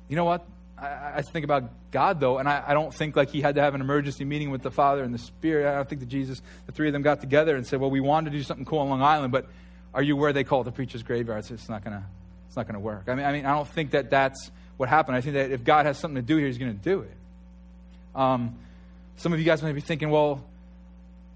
you 0.08 0.16
know 0.16 0.26
what? 0.26 0.48
I, 0.78 1.14
I 1.16 1.22
think 1.22 1.46
about 1.46 1.92
God, 1.92 2.20
though, 2.20 2.38
and 2.38 2.50
I, 2.50 2.64
I, 2.68 2.74
don't 2.74 2.94
think 2.94 3.16
like 3.16 3.30
he 3.30 3.42
had 3.42 3.56
to 3.56 3.62
have 3.62 3.76
an 3.76 3.82
emergency 3.82 4.26
meeting 4.26 4.52
with 4.52 4.62
the 4.62 4.72
Father 4.72 5.04
and 5.04 5.14
the 5.14 5.20
Spirit. 5.20 5.72
I 5.72 5.76
don't 5.76 5.88
think 5.88 6.02
that 6.02 6.10
Jesus, 6.10 6.42
the 6.66 6.74
three 6.74 6.88
of 6.88 6.94
them 6.94 7.02
got 7.02 7.22
together 7.22 7.56
and 7.56 7.66
said, 7.66 7.80
well, 7.80 7.90
we 7.90 8.02
wanted 8.02 8.32
to 8.32 8.38
do 8.38 8.44
something 8.44 8.66
cool 8.66 8.80
on 8.80 8.90
Long 8.90 9.02
Island, 9.02 9.32
but 9.32 9.48
are 9.94 10.04
you 10.04 10.18
where 10.18 10.34
they 10.34 10.44
call 10.44 10.64
the 10.64 10.72
preacher's 10.72 11.04
graveyard? 11.04 11.50
It's 11.50 11.70
not 11.70 11.84
going 11.84 11.98
to 11.98 12.04
it's 12.48 12.58
not 12.58 12.68
going 12.68 12.76
to 12.76 12.80
work. 12.80 13.04
I 13.08 13.16
mean, 13.16 13.26
I 13.26 13.32
mean, 13.32 13.46
I 13.46 13.54
don't 13.54 13.68
think 13.68 13.92
that 13.92 14.10
that's 14.10 14.50
what 14.78 14.88
happened. 14.88 15.18
I 15.18 15.22
think 15.22 15.34
that 15.34 15.52
if 15.52 15.64
God 15.64 15.86
has 15.86 15.98
something 15.98 16.16
to 16.16 16.22
do 16.22 16.38
here, 16.38 16.48
he's 16.48 16.58
going 16.58 16.78
to 16.78 16.84
do 16.84 17.02
it. 17.02 17.18
Um, 18.16 18.58
some 19.18 19.34
of 19.34 19.40
you 19.40 19.46
guys 19.46 19.62
might 19.62 19.74
be 19.74 19.82
thinking, 19.82 20.10
well, 20.10 20.42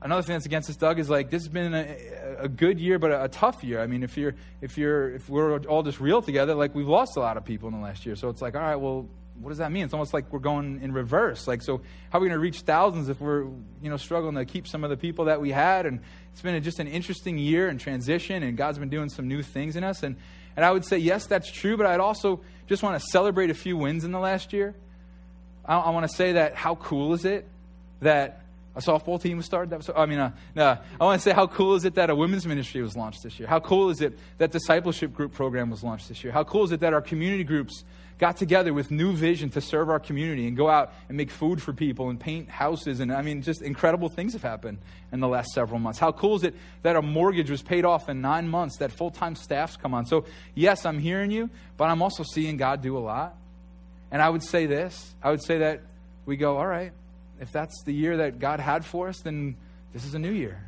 another 0.01 0.21
thing 0.21 0.35
that's 0.35 0.45
against 0.45 0.69
us, 0.69 0.75
Doug, 0.75 0.99
is 0.99 1.09
like 1.09 1.29
this 1.29 1.43
has 1.43 1.49
been 1.49 1.73
a, 1.73 1.97
a 2.39 2.47
good 2.47 2.79
year, 2.79 2.99
but 2.99 3.11
a, 3.11 3.23
a, 3.25 3.27
tough 3.27 3.63
year. 3.63 3.81
I 3.81 3.87
mean, 3.87 4.03
if 4.03 4.17
you're 4.17 4.35
if 4.61 4.77
you're 4.77 5.15
if 5.15 5.29
we're 5.29 5.57
all 5.59 5.83
just 5.83 5.99
real 5.99 6.21
together, 6.21 6.55
like 6.55 6.73
we've 6.73 6.87
lost 6.87 7.17
a 7.17 7.19
lot 7.19 7.37
of 7.37 7.45
people 7.45 7.67
in 7.69 7.75
the 7.75 7.81
last 7.81 8.05
year. 8.05 8.15
So 8.15 8.29
it's 8.29 8.41
like, 8.41 8.55
all 8.55 8.61
right, 8.61 8.75
well, 8.75 9.07
what 9.41 9.49
does 9.49 9.59
that 9.59 9.71
mean? 9.71 9.85
It's 9.85 9.93
almost 9.93 10.13
like 10.13 10.31
we're 10.31 10.39
going 10.39 10.81
in 10.81 10.91
reverse. 10.91 11.47
Like, 11.47 11.61
so 11.61 11.81
how 12.09 12.19
are 12.19 12.21
we 12.21 12.27
going 12.27 12.37
to 12.37 12.41
reach 12.41 12.61
thousands 12.61 13.09
if 13.09 13.21
we're, 13.21 13.43
you 13.81 13.89
know, 13.89 13.97
struggling 13.97 14.35
to 14.35 14.45
keep 14.45 14.67
some 14.67 14.83
of 14.83 14.89
the 14.89 14.97
people 14.97 15.25
that 15.25 15.39
we 15.39 15.51
had? 15.51 15.85
And 15.85 16.01
it's 16.31 16.41
been 16.41 16.55
a, 16.55 16.61
just 16.61 16.79
an 16.79 16.87
interesting 16.87 17.37
year 17.37 17.67
and 17.69 17.79
transition, 17.79 18.43
and 18.43 18.57
God's 18.57 18.79
been 18.79 18.89
doing 18.89 19.09
some 19.09 19.27
new 19.27 19.41
things 19.41 19.75
in 19.75 19.83
us. 19.83 20.03
And, 20.03 20.17
and 20.55 20.65
I 20.65 20.71
would 20.71 20.85
say, 20.85 20.97
yes, 20.97 21.25
that's 21.25 21.49
true, 21.51 21.77
but 21.77 21.85
I'd 21.85 21.99
also 21.99 22.41
just 22.67 22.83
want 22.83 22.99
to 22.99 23.07
celebrate 23.07 23.49
a 23.49 23.53
few 23.53 23.77
wins 23.77 24.03
in 24.03 24.11
the 24.11 24.19
last 24.19 24.53
year. 24.53 24.75
I, 25.65 25.77
I 25.77 25.89
want 25.91 26.09
to 26.09 26.15
say 26.15 26.33
that 26.33 26.55
how 26.55 26.75
cool 26.75 27.13
is 27.13 27.25
it 27.25 27.47
that 28.01 28.41
a 28.75 28.81
softball 28.81 29.21
team 29.21 29.37
was 29.37 29.45
started? 29.45 29.71
That 29.71 29.77
was, 29.77 29.89
I 29.95 30.05
mean, 30.05 30.19
uh, 30.19 30.31
no, 30.55 30.77
I 30.99 31.03
want 31.03 31.19
to 31.19 31.23
say 31.23 31.33
how 31.33 31.47
cool 31.47 31.75
is 31.75 31.85
it 31.85 31.95
that 31.95 32.09
a 32.09 32.15
women's 32.15 32.45
ministry 32.45 32.81
was 32.81 32.95
launched 32.95 33.23
this 33.23 33.39
year? 33.39 33.47
How 33.47 33.59
cool 33.59 33.89
is 33.89 34.01
it 34.01 34.17
that 34.37 34.51
discipleship 34.51 35.13
group 35.13 35.33
program 35.33 35.69
was 35.69 35.83
launched 35.83 36.07
this 36.07 36.23
year? 36.23 36.31
How 36.31 36.43
cool 36.43 36.63
is 36.63 36.71
it 36.71 36.81
that 36.81 36.93
our 36.93 37.01
community 37.01 37.43
groups 37.43 37.83
got 38.19 38.35
together 38.35 38.73
with 38.73 38.91
new 38.91 39.13
vision 39.13 39.49
to 39.49 39.61
serve 39.61 39.89
our 39.89 39.99
community 39.99 40.45
and 40.45 40.55
go 40.55 40.69
out 40.69 40.93
and 41.07 41.17
make 41.17 41.31
food 41.31 41.61
for 41.61 41.71
people 41.71 42.09
and 42.09 42.19
paint 42.19 42.49
houses. 42.49 42.99
And 42.99 43.13
I 43.13 43.21
mean, 43.21 43.41
just 43.41 43.61
incredible 43.61 44.09
things 44.09 44.33
have 44.33 44.43
happened 44.43 44.79
in 45.13 45.21
the 45.21 45.27
last 45.27 45.51
several 45.53 45.79
months. 45.79 45.99
How 45.99 46.11
cool 46.11 46.35
is 46.35 46.43
it 46.43 46.53
that 46.83 46.97
a 46.97 47.01
mortgage 47.01 47.49
was 47.49 47.61
paid 47.61 47.85
off 47.85 48.09
in 48.09 48.21
nine 48.21 48.47
months, 48.47 48.77
that 48.77 48.91
full 48.91 49.09
time 49.09 49.35
staff's 49.35 49.77
come 49.77 49.93
on? 49.93 50.05
So, 50.05 50.25
yes, 50.53 50.85
I'm 50.85 50.99
hearing 50.99 51.31
you, 51.31 51.49
but 51.77 51.85
I'm 51.85 52.01
also 52.01 52.23
seeing 52.23 52.57
God 52.57 52.81
do 52.81 52.97
a 52.97 52.99
lot. 52.99 53.37
And 54.11 54.21
I 54.21 54.29
would 54.29 54.43
say 54.43 54.65
this 54.65 55.15
I 55.23 55.31
would 55.31 55.43
say 55.43 55.59
that 55.59 55.81
we 56.25 56.35
go, 56.35 56.57
all 56.57 56.67
right, 56.67 56.91
if 57.39 57.53
that's 57.53 57.83
the 57.83 57.93
year 57.93 58.17
that 58.17 58.39
God 58.39 58.59
had 58.59 58.83
for 58.83 59.07
us, 59.07 59.19
then 59.19 59.55
this 59.93 60.03
is 60.03 60.13
a 60.13 60.19
new 60.19 60.31
year. 60.31 60.61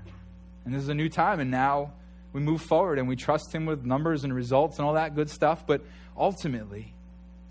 And 0.63 0.74
this 0.74 0.81
is 0.81 0.89
a 0.89 0.95
new 0.95 1.09
time. 1.09 1.42
And 1.42 1.51
now 1.51 1.92
we 2.31 2.39
move 2.39 2.62
forward 2.62 2.97
and 2.97 3.09
we 3.09 3.18
trust 3.18 3.54
Him 3.54 3.65
with 3.65 3.83
numbers 3.83 4.24
and 4.24 4.33
results 4.33 4.77
and 4.77 4.88
all 4.88 4.94
that 4.94 5.15
good 5.15 5.30
stuff. 5.30 5.68
But 5.68 5.81
ultimately, 6.15 6.94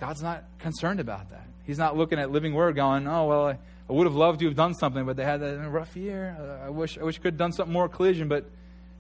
God's 0.00 0.22
not 0.22 0.44
concerned 0.58 0.98
about 0.98 1.28
that. 1.30 1.46
He's 1.66 1.78
not 1.78 1.94
looking 1.94 2.18
at 2.18 2.30
Living 2.30 2.54
Word 2.54 2.74
going, 2.74 3.06
oh, 3.06 3.26
well, 3.26 3.46
I, 3.48 3.58
I 3.88 3.92
would 3.92 4.06
have 4.06 4.16
loved 4.16 4.40
to 4.40 4.46
have 4.46 4.56
done 4.56 4.72
something, 4.72 5.04
but 5.04 5.16
they 5.16 5.24
had 5.24 5.42
a 5.42 5.68
rough 5.68 5.94
year. 5.94 6.60
I 6.64 6.70
wish 6.70 6.96
I 6.98 7.04
wish 7.04 7.18
could 7.18 7.34
have 7.34 7.36
done 7.36 7.52
something 7.52 7.72
more 7.72 7.88
collision, 7.88 8.26
but 8.26 8.46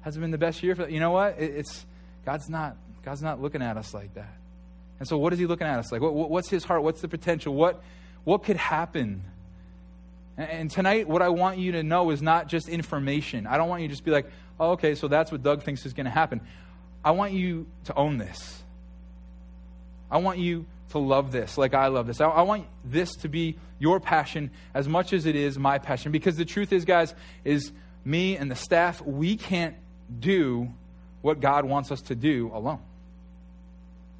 hasn't 0.02 0.20
been 0.20 0.30
the 0.30 0.38
best 0.38 0.62
year 0.62 0.74
for 0.74 0.82
that. 0.82 0.92
You 0.92 1.00
know 1.00 1.10
what? 1.10 1.38
It, 1.38 1.54
it's 1.56 1.86
God's 2.26 2.50
not 2.50 2.76
God's 3.02 3.22
not 3.22 3.40
looking 3.40 3.62
at 3.62 3.78
us 3.78 3.94
like 3.94 4.12
that. 4.14 4.34
And 4.98 5.08
so, 5.08 5.16
what 5.16 5.32
is 5.32 5.38
He 5.38 5.46
looking 5.46 5.66
at 5.66 5.78
us 5.78 5.90
like? 5.90 6.02
What, 6.02 6.12
what's 6.12 6.50
His 6.50 6.64
heart? 6.64 6.82
What's 6.82 7.00
the 7.00 7.08
potential? 7.08 7.54
What 7.54 7.82
what 8.24 8.44
could 8.44 8.56
happen? 8.56 9.24
And, 10.36 10.50
and 10.50 10.70
tonight, 10.70 11.08
what 11.08 11.22
I 11.22 11.30
want 11.30 11.58
you 11.58 11.72
to 11.72 11.82
know 11.82 12.10
is 12.10 12.20
not 12.20 12.48
just 12.48 12.68
information. 12.68 13.46
I 13.46 13.56
don't 13.56 13.70
want 13.70 13.82
you 13.82 13.88
to 13.88 13.92
just 13.92 14.04
be 14.04 14.10
like, 14.10 14.26
oh, 14.58 14.72
okay, 14.72 14.94
so 14.94 15.08
that's 15.08 15.32
what 15.32 15.42
Doug 15.42 15.62
thinks 15.62 15.86
is 15.86 15.94
going 15.94 16.04
to 16.04 16.10
happen. 16.10 16.42
I 17.02 17.12
want 17.12 17.32
you 17.32 17.66
to 17.84 17.94
own 17.94 18.18
this. 18.18 18.62
I 20.10 20.18
want 20.18 20.38
you 20.38 20.66
to 20.90 20.98
love 20.98 21.32
this 21.32 21.56
like 21.56 21.74
I 21.74 21.86
love 21.88 22.06
this. 22.06 22.20
I, 22.20 22.26
I, 22.26 22.42
want 22.42 22.66
this 22.84 23.14
to 23.16 23.28
be 23.28 23.56
your 23.78 24.00
passion 24.00 24.50
as 24.74 24.88
much 24.88 25.12
as 25.12 25.26
it 25.26 25.36
is 25.36 25.58
my 25.58 25.78
passion. 25.78 26.12
Because 26.12 26.36
the 26.36 26.44
truth 26.44 26.72
is, 26.72 26.84
guys, 26.84 27.14
is 27.44 27.72
me 28.04 28.36
and 28.36 28.50
the 28.50 28.56
staff, 28.56 29.00
we 29.02 29.36
can't 29.36 29.76
do 30.18 30.68
what 31.22 31.40
God 31.40 31.64
wants 31.64 31.90
us 31.90 32.00
to 32.02 32.14
do 32.14 32.50
alone. 32.52 32.80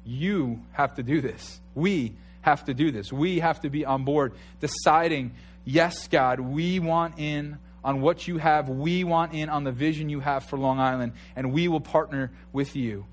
You 0.05 0.61
have 0.71 0.95
to 0.95 1.03
do 1.03 1.21
this. 1.21 1.59
We 1.75 2.15
have 2.41 2.65
to 2.65 2.73
do 2.73 2.91
this. 2.91 3.11
We 3.11 3.39
have 3.39 3.61
to 3.61 3.69
be 3.69 3.85
on 3.85 4.03
board 4.03 4.33
deciding, 4.59 5.33
yes, 5.65 6.07
God, 6.07 6.39
we 6.39 6.79
want 6.79 7.19
in 7.19 7.59
on 7.83 8.01
what 8.01 8.27
you 8.27 8.37
have. 8.37 8.69
We 8.69 9.03
want 9.03 9.33
in 9.33 9.49
on 9.49 9.63
the 9.63 9.71
vision 9.71 10.09
you 10.09 10.19
have 10.21 10.45
for 10.45 10.57
Long 10.57 10.79
Island, 10.79 11.13
and 11.35 11.51
we 11.51 11.67
will 11.67 11.81
partner 11.81 12.31
with 12.53 12.75
you 12.75 13.05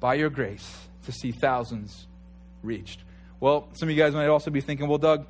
by 0.00 0.14
your 0.14 0.30
grace 0.30 0.88
to 1.04 1.12
see 1.12 1.32
thousands 1.32 2.06
reached. 2.62 3.00
Well, 3.40 3.68
some 3.72 3.88
of 3.88 3.94
you 3.94 4.02
guys 4.02 4.14
might 4.14 4.28
also 4.28 4.50
be 4.50 4.60
thinking, 4.60 4.88
well, 4.88 4.98
Doug, 4.98 5.26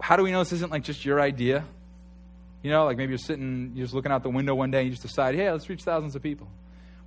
how 0.00 0.16
do 0.16 0.22
we 0.22 0.30
know 0.30 0.38
this 0.38 0.52
isn't 0.52 0.70
like 0.70 0.84
just 0.84 1.04
your 1.04 1.20
idea? 1.20 1.64
You 2.62 2.70
know, 2.70 2.84
like 2.84 2.96
maybe 2.96 3.10
you're 3.10 3.18
sitting, 3.18 3.72
you're 3.74 3.84
just 3.84 3.94
looking 3.94 4.12
out 4.12 4.22
the 4.22 4.30
window 4.30 4.54
one 4.54 4.70
day 4.70 4.80
and 4.80 4.86
you 4.86 4.92
just 4.92 5.02
decide, 5.02 5.34
hey, 5.34 5.50
let's 5.50 5.68
reach 5.68 5.82
thousands 5.82 6.14
of 6.14 6.22
people. 6.22 6.48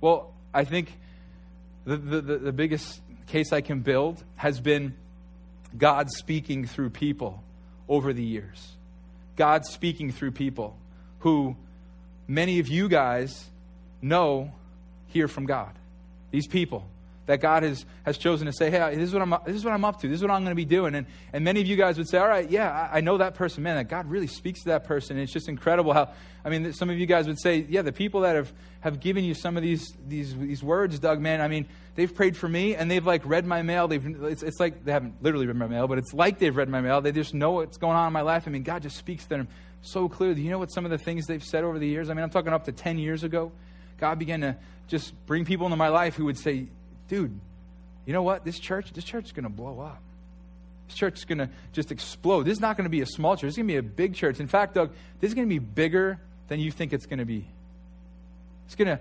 Well, 0.00 0.32
I 0.52 0.64
think 0.64 0.92
the, 1.84 1.96
the, 1.96 2.20
the, 2.20 2.52
biggest 2.52 3.00
case 3.26 3.52
I 3.52 3.60
can 3.60 3.80
build 3.80 4.22
has 4.36 4.60
been 4.60 4.94
God 5.76 6.10
speaking 6.10 6.66
through 6.66 6.90
people 6.90 7.42
over 7.88 8.12
the 8.12 8.22
years. 8.22 8.72
God 9.36 9.64
speaking 9.64 10.12
through 10.12 10.32
people 10.32 10.76
who 11.20 11.56
many 12.28 12.58
of 12.58 12.68
you 12.68 12.88
guys 12.88 13.50
know 14.00 14.52
hear 15.08 15.28
from 15.28 15.46
God. 15.46 15.72
These 16.30 16.46
people 16.46 16.86
that 17.26 17.40
God 17.40 17.62
has, 17.62 17.86
has 18.04 18.18
chosen 18.18 18.46
to 18.46 18.52
say, 18.52 18.70
hey, 18.70 18.94
this 18.96 19.08
is, 19.08 19.12
what 19.14 19.22
I'm, 19.22 19.34
this 19.46 19.56
is 19.56 19.64
what 19.64 19.72
I'm 19.72 19.84
up 19.84 20.00
to. 20.00 20.08
This 20.08 20.16
is 20.16 20.22
what 20.22 20.30
I'm 20.30 20.42
going 20.42 20.50
to 20.50 20.54
be 20.54 20.66
doing. 20.66 20.94
And, 20.94 21.06
and 21.32 21.44
many 21.44 21.60
of 21.60 21.66
you 21.66 21.76
guys 21.76 21.96
would 21.96 22.08
say, 22.08 22.18
all 22.18 22.28
right, 22.28 22.48
yeah, 22.50 22.88
I, 22.92 22.98
I 22.98 23.00
know 23.00 23.16
that 23.18 23.34
person. 23.34 23.62
Man, 23.62 23.76
that 23.76 23.88
God 23.88 24.10
really 24.10 24.26
speaks 24.26 24.60
to 24.62 24.68
that 24.70 24.84
person. 24.84 25.16
And 25.16 25.22
it's 25.22 25.32
just 25.32 25.48
incredible 25.48 25.94
how, 25.94 26.10
I 26.44 26.50
mean, 26.50 26.72
some 26.74 26.90
of 26.90 26.98
you 26.98 27.06
guys 27.06 27.26
would 27.26 27.40
say, 27.40 27.66
yeah, 27.68 27.80
the 27.82 27.92
people 27.92 28.20
that 28.22 28.36
have, 28.36 28.52
have 28.80 29.00
given 29.00 29.24
you 29.24 29.34
some 29.34 29.56
of 29.56 29.62
these, 29.62 29.96
these, 30.06 30.36
these 30.36 30.62
words, 30.62 30.98
Doug, 30.98 31.20
man, 31.20 31.40
I 31.40 31.48
mean, 31.48 31.66
they've 31.94 32.14
prayed 32.14 32.36
for 32.36 32.48
me 32.48 32.76
and 32.76 32.90
they've 32.90 33.06
like 33.06 33.24
read 33.24 33.46
my 33.46 33.62
mail. 33.62 33.88
They've, 33.88 34.04
it's, 34.24 34.42
it's 34.42 34.60
like, 34.60 34.84
they 34.84 34.92
haven't 34.92 35.22
literally 35.22 35.46
read 35.46 35.56
my 35.56 35.66
mail, 35.66 35.88
but 35.88 35.96
it's 35.96 36.12
like 36.12 36.38
they've 36.38 36.54
read 36.54 36.68
my 36.68 36.82
mail. 36.82 37.00
They 37.00 37.12
just 37.12 37.32
know 37.32 37.52
what's 37.52 37.78
going 37.78 37.96
on 37.96 38.06
in 38.06 38.12
my 38.12 38.20
life. 38.20 38.44
I 38.46 38.50
mean, 38.50 38.64
God 38.64 38.82
just 38.82 38.96
speaks 38.96 39.22
to 39.24 39.30
them 39.30 39.48
so 39.80 40.08
clearly. 40.08 40.42
You 40.42 40.50
know 40.50 40.58
what 40.58 40.70
some 40.70 40.84
of 40.84 40.90
the 40.90 40.98
things 40.98 41.26
they've 41.26 41.42
said 41.42 41.64
over 41.64 41.78
the 41.78 41.88
years? 41.88 42.10
I 42.10 42.14
mean, 42.14 42.22
I'm 42.22 42.30
talking 42.30 42.52
up 42.52 42.64
to 42.64 42.72
10 42.72 42.98
years 42.98 43.24
ago. 43.24 43.50
God 43.98 44.18
began 44.18 44.42
to 44.42 44.56
just 44.88 45.14
bring 45.26 45.44
people 45.44 45.66
into 45.66 45.76
my 45.76 45.88
life 45.88 46.14
who 46.14 46.26
would 46.26 46.38
say, 46.38 46.66
dude, 47.14 47.38
you 48.06 48.12
know 48.12 48.22
what? 48.22 48.44
This 48.44 48.58
church, 48.58 48.92
this 48.92 49.04
church 49.04 49.26
is 49.26 49.32
going 49.32 49.44
to 49.44 49.50
blow 49.50 49.78
up. 49.80 50.02
This 50.88 50.96
church 50.96 51.18
is 51.18 51.24
going 51.24 51.38
to 51.38 51.48
just 51.72 51.92
explode. 51.92 52.42
This 52.42 52.54
is 52.54 52.60
not 52.60 52.76
going 52.76 52.84
to 52.84 52.90
be 52.90 53.02
a 53.02 53.06
small 53.06 53.36
church. 53.36 53.42
This 53.42 53.52
is 53.52 53.56
going 53.58 53.68
to 53.68 53.72
be 53.74 53.78
a 53.78 53.82
big 53.82 54.14
church. 54.14 54.40
In 54.40 54.48
fact, 54.48 54.74
Doug, 54.74 54.92
this 55.20 55.28
is 55.28 55.34
going 55.34 55.48
to 55.48 55.54
be 55.54 55.60
bigger 55.60 56.18
than 56.48 56.58
you 56.58 56.72
think 56.72 56.92
it's 56.92 57.06
going 57.06 57.20
to 57.20 57.24
be. 57.24 57.46
It's 58.66 58.74
going 58.74 58.88
to 58.88 58.98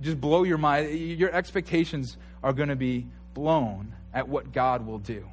just 0.00 0.20
blow 0.20 0.42
your 0.42 0.58
mind. 0.58 0.98
Your 0.98 1.32
expectations 1.32 2.16
are 2.42 2.52
going 2.52 2.70
to 2.70 2.76
be 2.76 3.06
blown 3.34 3.94
at 4.12 4.28
what 4.28 4.52
God 4.52 4.84
will 4.84 4.98
do. 4.98 5.24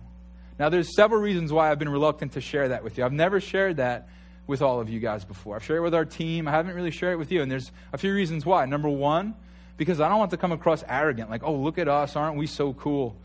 Now, 0.59 0.69
there's 0.69 0.95
several 0.95 1.19
reasons 1.19 1.51
why 1.51 1.71
I've 1.71 1.79
been 1.79 1.89
reluctant 1.89 2.33
to 2.33 2.41
share 2.41 2.69
that 2.69 2.83
with 2.83 2.99
you. 2.99 3.03
I've 3.03 3.11
never 3.11 3.41
shared 3.41 3.77
that 3.77 4.07
with 4.47 4.61
all 4.61 4.79
of 4.79 4.89
you 4.89 4.99
guys 4.99 5.25
before. 5.25 5.55
I've 5.55 5.63
shared 5.63 5.79
it 5.79 5.81
with 5.81 5.95
our 5.95 6.05
team. 6.05 6.47
I 6.47 6.51
haven't 6.51 6.75
really 6.75 6.91
shared 6.91 7.13
it 7.13 7.17
with 7.17 7.31
you. 7.31 7.41
And 7.41 7.51
there's 7.51 7.71
a 7.91 7.97
few 7.97 8.13
reasons 8.13 8.45
why. 8.45 8.65
Number 8.65 8.89
one, 8.89 9.33
because 9.77 9.99
I 9.99 10.09
don't 10.09 10.19
want 10.19 10.31
to 10.31 10.37
come 10.37 10.51
across 10.51 10.83
arrogant, 10.87 11.29
like, 11.29 11.43
oh, 11.43 11.55
look 11.55 11.77
at 11.77 11.87
us. 11.87 12.15
Aren't 12.15 12.37
we 12.37 12.47
so 12.47 12.73
cool? 12.73 13.15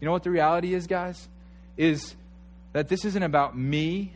You 0.00 0.06
know 0.06 0.12
what 0.12 0.22
the 0.22 0.30
reality 0.30 0.74
is, 0.74 0.86
guys? 0.86 1.28
Is 1.76 2.14
that 2.72 2.88
this 2.88 3.04
isn't 3.04 3.22
about 3.22 3.56
me. 3.56 4.12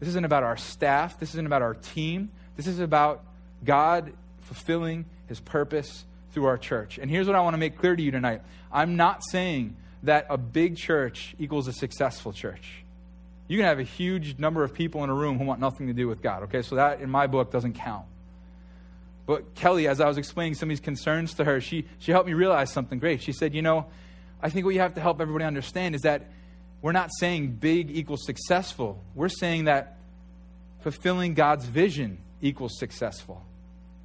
This 0.00 0.10
isn't 0.10 0.24
about 0.24 0.42
our 0.42 0.56
staff. 0.56 1.18
This 1.18 1.30
isn't 1.30 1.46
about 1.46 1.62
our 1.62 1.74
team. 1.74 2.30
This 2.56 2.66
is 2.66 2.78
about 2.78 3.24
God 3.64 4.12
fulfilling 4.42 5.06
his 5.28 5.40
purpose 5.40 6.04
through 6.32 6.46
our 6.46 6.58
church. 6.58 6.98
And 6.98 7.10
here's 7.10 7.26
what 7.26 7.36
I 7.36 7.40
want 7.40 7.54
to 7.54 7.58
make 7.58 7.78
clear 7.78 7.94
to 7.94 8.02
you 8.02 8.10
tonight 8.10 8.42
I'm 8.72 8.96
not 8.96 9.22
saying 9.30 9.76
that 10.02 10.26
a 10.30 10.38
big 10.38 10.76
church 10.76 11.34
equals 11.38 11.68
a 11.68 11.72
successful 11.72 12.32
church. 12.32 12.84
You 13.48 13.58
can 13.58 13.66
have 13.66 13.80
a 13.80 13.84
huge 13.84 14.38
number 14.38 14.62
of 14.62 14.72
people 14.72 15.02
in 15.02 15.10
a 15.10 15.14
room 15.14 15.38
who 15.38 15.44
want 15.44 15.60
nothing 15.60 15.88
to 15.88 15.92
do 15.92 16.06
with 16.06 16.22
God, 16.22 16.44
okay? 16.44 16.62
So 16.62 16.76
that, 16.76 17.00
in 17.00 17.10
my 17.10 17.26
book, 17.26 17.50
doesn't 17.50 17.74
count. 17.74 18.04
But 19.30 19.54
Kelly, 19.54 19.86
as 19.86 20.00
I 20.00 20.08
was 20.08 20.18
explaining 20.18 20.56
some 20.56 20.68
of 20.68 20.70
these 20.70 20.80
concerns 20.80 21.34
to 21.34 21.44
her, 21.44 21.60
she, 21.60 21.86
she 22.00 22.10
helped 22.10 22.26
me 22.26 22.34
realize 22.34 22.72
something 22.72 22.98
great. 22.98 23.22
She 23.22 23.30
said, 23.30 23.54
You 23.54 23.62
know, 23.62 23.86
I 24.42 24.50
think 24.50 24.66
what 24.66 24.74
you 24.74 24.80
have 24.80 24.94
to 24.94 25.00
help 25.00 25.20
everybody 25.20 25.44
understand 25.44 25.94
is 25.94 26.00
that 26.00 26.32
we're 26.82 26.90
not 26.90 27.10
saying 27.16 27.52
big 27.60 27.92
equals 27.92 28.26
successful. 28.26 29.00
We're 29.14 29.28
saying 29.28 29.66
that 29.66 29.98
fulfilling 30.80 31.34
God's 31.34 31.64
vision 31.64 32.18
equals 32.42 32.76
successful. 32.76 33.40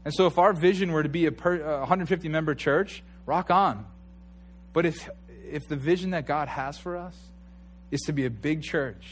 And 0.03 0.13
so, 0.13 0.27
if 0.27 0.37
our 0.37 0.53
vision 0.53 0.91
were 0.91 1.01
to 1.01 1.09
be 1.09 1.25
a, 1.25 1.31
150 1.31 2.29
member 2.29 2.53
church, 2.53 3.01
rock 3.25 3.49
on. 3.49 3.83
But 4.73 4.85
if, 4.85 5.09
if 5.51 5.67
the 5.67 5.75
vision 5.75 6.11
that 6.11 6.27
God 6.27 6.49
has 6.49 6.77
for 6.77 6.97
us 6.97 7.17
is 7.89 8.01
to 8.01 8.13
be 8.13 8.27
a 8.27 8.29
big 8.29 8.61
church 8.61 9.07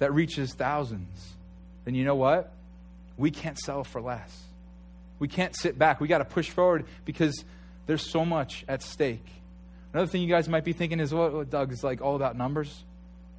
that 0.00 0.12
reaches 0.12 0.54
thousands, 0.54 1.34
then 1.84 1.94
you 1.94 2.04
know 2.04 2.16
what? 2.16 2.52
We 3.16 3.30
can't 3.30 3.60
sell 3.60 3.84
for 3.84 4.00
less. 4.00 4.47
We 5.18 5.28
can't 5.28 5.56
sit 5.56 5.78
back. 5.78 6.00
We 6.00 6.08
got 6.08 6.18
to 6.18 6.24
push 6.24 6.50
forward 6.50 6.86
because 7.04 7.44
there's 7.86 8.08
so 8.08 8.24
much 8.24 8.64
at 8.68 8.82
stake. 8.82 9.26
Another 9.92 10.10
thing 10.10 10.22
you 10.22 10.28
guys 10.28 10.48
might 10.48 10.64
be 10.64 10.72
thinking 10.72 11.00
is, 11.00 11.12
well, 11.12 11.44
Doug 11.44 11.72
is 11.72 11.82
like 11.82 12.00
all 12.00 12.16
about 12.16 12.36
numbers. 12.36 12.84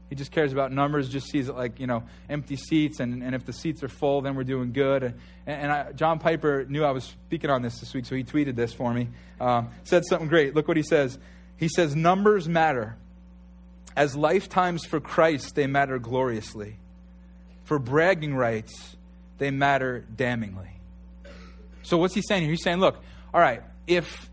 He 0.10 0.16
just 0.16 0.32
cares 0.32 0.52
about 0.52 0.72
numbers, 0.72 1.08
just 1.08 1.30
sees 1.30 1.50
it 1.50 1.56
like, 1.56 1.80
you 1.80 1.86
know, 1.86 2.04
empty 2.28 2.56
seats, 2.56 3.00
and, 3.00 3.22
and 3.22 3.36
if 3.36 3.46
the 3.46 3.54
seats 3.54 3.84
are 3.84 3.88
full, 3.88 4.22
then 4.22 4.36
we're 4.36 4.44
doing 4.44 4.74
good. 4.74 5.04
And, 5.04 5.16
and 5.46 5.72
I, 5.72 5.92
John 5.92 6.18
Piper 6.18 6.66
knew 6.68 6.84
I 6.84 6.92
was 6.92 7.04
speaking 7.04 7.52
on 7.52 7.62
this 7.62 7.80
this 7.80 7.94
week, 7.94 8.08
so 8.08 8.16
he 8.16 8.24
tweeted 8.24 8.56
this 8.56 8.74
for 8.74 8.92
me. 8.92 9.10
Um, 9.40 9.70
said 9.84 10.04
something 10.06 10.28
great. 10.28 10.56
Look 10.56 10.68
what 10.68 10.78
he 10.78 10.84
says. 10.84 11.20
He 11.58 11.70
says, 11.70 11.96
Numbers 11.96 12.50
matter. 12.50 12.98
As 13.96 14.16
lifetimes 14.16 14.84
for 14.86 15.00
Christ, 15.00 15.54
they 15.54 15.68
matter 15.68 16.00
gloriously. 16.00 16.78
For 17.66 17.78
bragging 17.78 18.34
rights, 18.34 18.96
they 19.38 19.52
matter 19.52 20.06
damningly. 20.16 20.79
So, 21.90 21.98
what's 21.98 22.14
he 22.14 22.22
saying 22.22 22.44
here? 22.44 22.52
He's 22.52 22.62
saying, 22.62 22.80
look, 22.80 23.02
all 23.34 23.42
right, 23.42 23.64
if 23.88 24.30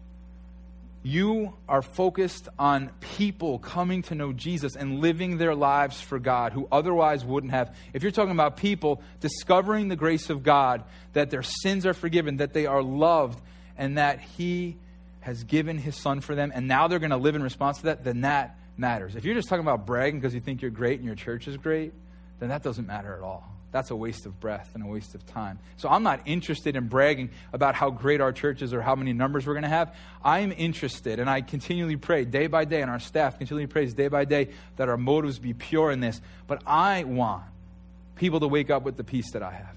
you 1.02 1.54
are 1.70 1.80
focused 1.80 2.50
on 2.58 2.90
people 3.00 3.58
coming 3.60 4.02
to 4.02 4.14
know 4.14 4.34
Jesus 4.34 4.76
and 4.76 5.00
living 5.00 5.38
their 5.38 5.54
lives 5.54 5.98
for 5.98 6.18
God 6.18 6.52
who 6.52 6.68
otherwise 6.70 7.24
wouldn't 7.24 7.52
have. 7.52 7.74
If 7.94 8.02
you're 8.02 8.12
talking 8.12 8.32
about 8.32 8.58
people 8.58 9.00
discovering 9.20 9.88
the 9.88 9.96
grace 9.96 10.28
of 10.28 10.42
God, 10.42 10.82
that 11.14 11.30
their 11.30 11.44
sins 11.44 11.86
are 11.86 11.94
forgiven, 11.94 12.38
that 12.38 12.52
they 12.52 12.66
are 12.66 12.82
loved, 12.82 13.40
and 13.78 13.96
that 13.96 14.20
He 14.20 14.76
has 15.20 15.44
given 15.44 15.78
His 15.78 15.96
Son 15.96 16.20
for 16.20 16.34
them, 16.34 16.52
and 16.54 16.68
now 16.68 16.88
they're 16.88 16.98
going 16.98 17.10
to 17.10 17.16
live 17.16 17.36
in 17.36 17.42
response 17.42 17.78
to 17.78 17.84
that, 17.84 18.04
then 18.04 18.22
that 18.22 18.58
matters. 18.76 19.16
If 19.16 19.24
you're 19.24 19.34
just 19.34 19.48
talking 19.48 19.64
about 19.64 19.86
bragging 19.86 20.20
because 20.20 20.34
you 20.34 20.40
think 20.40 20.60
you're 20.60 20.72
great 20.72 20.98
and 20.98 21.06
your 21.06 21.14
church 21.14 21.48
is 21.48 21.56
great, 21.56 21.94
then 22.38 22.50
that 22.50 22.62
doesn't 22.62 22.86
matter 22.86 23.14
at 23.14 23.22
all 23.22 23.55
that's 23.76 23.90
a 23.90 23.96
waste 23.96 24.24
of 24.24 24.40
breath 24.40 24.70
and 24.72 24.82
a 24.82 24.86
waste 24.86 25.14
of 25.14 25.26
time. 25.26 25.58
So 25.76 25.90
I'm 25.90 26.02
not 26.02 26.20
interested 26.24 26.76
in 26.76 26.88
bragging 26.88 27.28
about 27.52 27.74
how 27.74 27.90
great 27.90 28.22
our 28.22 28.32
church 28.32 28.62
is 28.62 28.72
or 28.72 28.80
how 28.80 28.94
many 28.94 29.12
numbers 29.12 29.46
we're 29.46 29.52
going 29.52 29.64
to 29.64 29.68
have. 29.68 29.94
I'm 30.24 30.50
interested, 30.50 31.20
and 31.20 31.28
I 31.28 31.42
continually 31.42 31.96
pray 31.96 32.24
day 32.24 32.46
by 32.46 32.64
day, 32.64 32.80
and 32.80 32.90
our 32.90 32.98
staff 32.98 33.36
continually 33.36 33.66
prays 33.66 33.92
day 33.92 34.08
by 34.08 34.24
day 34.24 34.48
that 34.76 34.88
our 34.88 34.96
motives 34.96 35.38
be 35.38 35.52
pure 35.52 35.90
in 35.90 36.00
this. 36.00 36.22
But 36.46 36.62
I 36.66 37.04
want 37.04 37.42
people 38.14 38.40
to 38.40 38.48
wake 38.48 38.70
up 38.70 38.82
with 38.82 38.96
the 38.96 39.04
peace 39.04 39.30
that 39.32 39.42
I 39.42 39.52
have. 39.52 39.76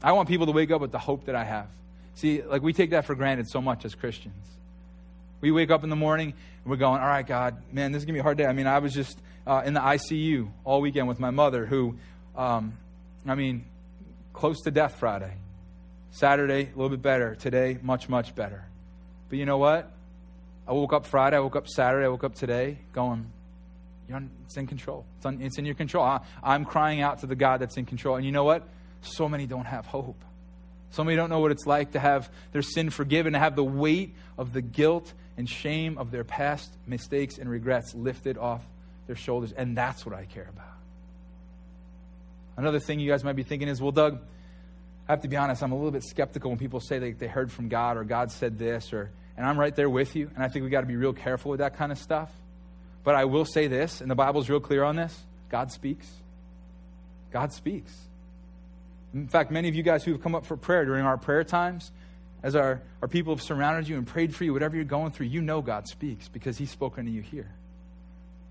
I 0.00 0.12
want 0.12 0.28
people 0.28 0.46
to 0.46 0.52
wake 0.52 0.70
up 0.70 0.80
with 0.80 0.92
the 0.92 1.00
hope 1.00 1.24
that 1.24 1.34
I 1.34 1.42
have. 1.42 1.66
See, 2.14 2.40
like 2.40 2.62
we 2.62 2.72
take 2.72 2.90
that 2.90 3.04
for 3.04 3.16
granted 3.16 3.48
so 3.50 3.60
much 3.60 3.84
as 3.84 3.96
Christians. 3.96 4.46
We 5.40 5.50
wake 5.50 5.72
up 5.72 5.82
in 5.82 5.90
the 5.90 5.96
morning 5.96 6.34
and 6.62 6.70
we're 6.70 6.76
going, 6.76 7.00
all 7.00 7.08
right, 7.08 7.26
God, 7.26 7.56
man, 7.72 7.90
this 7.90 8.02
is 8.02 8.04
going 8.04 8.14
to 8.14 8.18
be 8.18 8.20
a 8.20 8.22
hard 8.22 8.38
day. 8.38 8.46
I 8.46 8.52
mean, 8.52 8.68
I 8.68 8.78
was 8.78 8.94
just 8.94 9.18
uh, 9.44 9.62
in 9.64 9.74
the 9.74 9.80
ICU 9.80 10.50
all 10.62 10.80
weekend 10.80 11.08
with 11.08 11.18
my 11.18 11.30
mother 11.30 11.66
who 11.66 11.96
um, 12.36 12.78
I 13.26 13.34
mean, 13.34 13.64
close 14.32 14.60
to 14.62 14.70
death 14.70 14.96
Friday. 14.98 15.34
Saturday, 16.10 16.62
a 16.62 16.76
little 16.76 16.88
bit 16.88 17.02
better. 17.02 17.34
Today, 17.34 17.78
much, 17.82 18.08
much 18.08 18.34
better. 18.34 18.64
But 19.28 19.38
you 19.38 19.46
know 19.46 19.58
what? 19.58 19.90
I 20.66 20.72
woke 20.72 20.92
up 20.92 21.06
Friday, 21.06 21.36
I 21.36 21.40
woke 21.40 21.56
up 21.56 21.68
Saturday, 21.68 22.04
I 22.04 22.08
woke 22.08 22.24
up 22.24 22.34
today 22.34 22.78
going, 22.92 23.30
it's 24.44 24.56
in 24.56 24.66
control. 24.66 25.04
It's, 25.16 25.26
un, 25.26 25.40
it's 25.40 25.58
in 25.58 25.64
your 25.64 25.74
control. 25.74 26.04
I, 26.04 26.20
I'm 26.42 26.64
crying 26.64 27.00
out 27.00 27.20
to 27.20 27.26
the 27.26 27.36
God 27.36 27.60
that's 27.60 27.76
in 27.76 27.86
control. 27.86 28.16
And 28.16 28.24
you 28.24 28.32
know 28.32 28.44
what? 28.44 28.68
So 29.02 29.28
many 29.28 29.46
don't 29.46 29.66
have 29.66 29.86
hope. 29.86 30.24
So 30.90 31.04
many 31.04 31.16
don't 31.16 31.30
know 31.30 31.38
what 31.38 31.52
it's 31.52 31.66
like 31.66 31.92
to 31.92 32.00
have 32.00 32.30
their 32.52 32.62
sin 32.62 32.90
forgiven, 32.90 33.34
to 33.34 33.38
have 33.38 33.54
the 33.54 33.64
weight 33.64 34.14
of 34.36 34.52
the 34.52 34.62
guilt 34.62 35.12
and 35.36 35.48
shame 35.48 35.98
of 35.98 36.10
their 36.10 36.24
past 36.24 36.70
mistakes 36.86 37.38
and 37.38 37.48
regrets 37.48 37.94
lifted 37.94 38.36
off 38.36 38.64
their 39.06 39.16
shoulders. 39.16 39.52
And 39.52 39.76
that's 39.76 40.04
what 40.04 40.14
I 40.14 40.24
care 40.24 40.48
about. 40.52 40.79
Another 42.60 42.78
thing 42.78 43.00
you 43.00 43.10
guys 43.10 43.24
might 43.24 43.36
be 43.36 43.42
thinking 43.42 43.68
is, 43.68 43.80
well, 43.80 43.90
Doug, 43.90 44.18
I 45.08 45.12
have 45.12 45.22
to 45.22 45.28
be 45.28 45.36
honest, 45.36 45.62
I'm 45.62 45.72
a 45.72 45.74
little 45.74 45.90
bit 45.90 46.04
skeptical 46.04 46.50
when 46.50 46.58
people 46.58 46.78
say 46.78 46.98
they, 46.98 47.12
they 47.12 47.26
heard 47.26 47.50
from 47.50 47.70
God 47.70 47.96
or 47.96 48.04
God 48.04 48.30
said 48.30 48.58
this, 48.58 48.92
or, 48.92 49.10
and 49.38 49.46
I'm 49.46 49.58
right 49.58 49.74
there 49.74 49.88
with 49.88 50.14
you, 50.14 50.30
and 50.34 50.44
I 50.44 50.48
think 50.48 50.64
we 50.64 50.70
got 50.70 50.82
to 50.82 50.86
be 50.86 50.96
real 50.96 51.14
careful 51.14 51.52
with 51.52 51.60
that 51.60 51.78
kind 51.78 51.90
of 51.90 51.96
stuff. 51.96 52.30
But 53.02 53.14
I 53.14 53.24
will 53.24 53.46
say 53.46 53.66
this, 53.66 54.02
and 54.02 54.10
the 54.10 54.14
Bible's 54.14 54.50
real 54.50 54.60
clear 54.60 54.84
on 54.84 54.94
this 54.94 55.18
God 55.48 55.72
speaks. 55.72 56.06
God 57.32 57.50
speaks. 57.54 57.96
In 59.14 59.26
fact, 59.26 59.50
many 59.50 59.70
of 59.70 59.74
you 59.74 59.82
guys 59.82 60.04
who 60.04 60.12
have 60.12 60.22
come 60.22 60.34
up 60.34 60.44
for 60.44 60.58
prayer 60.58 60.84
during 60.84 61.06
our 61.06 61.16
prayer 61.16 61.44
times, 61.44 61.90
as 62.42 62.54
our, 62.54 62.82
our 63.00 63.08
people 63.08 63.34
have 63.34 63.42
surrounded 63.42 63.88
you 63.88 63.96
and 63.96 64.06
prayed 64.06 64.34
for 64.34 64.44
you, 64.44 64.52
whatever 64.52 64.76
you're 64.76 64.84
going 64.84 65.12
through, 65.12 65.28
you 65.28 65.40
know 65.40 65.62
God 65.62 65.88
speaks 65.88 66.28
because 66.28 66.58
He's 66.58 66.70
spoken 66.70 67.06
to 67.06 67.10
you 67.10 67.22
here. 67.22 67.50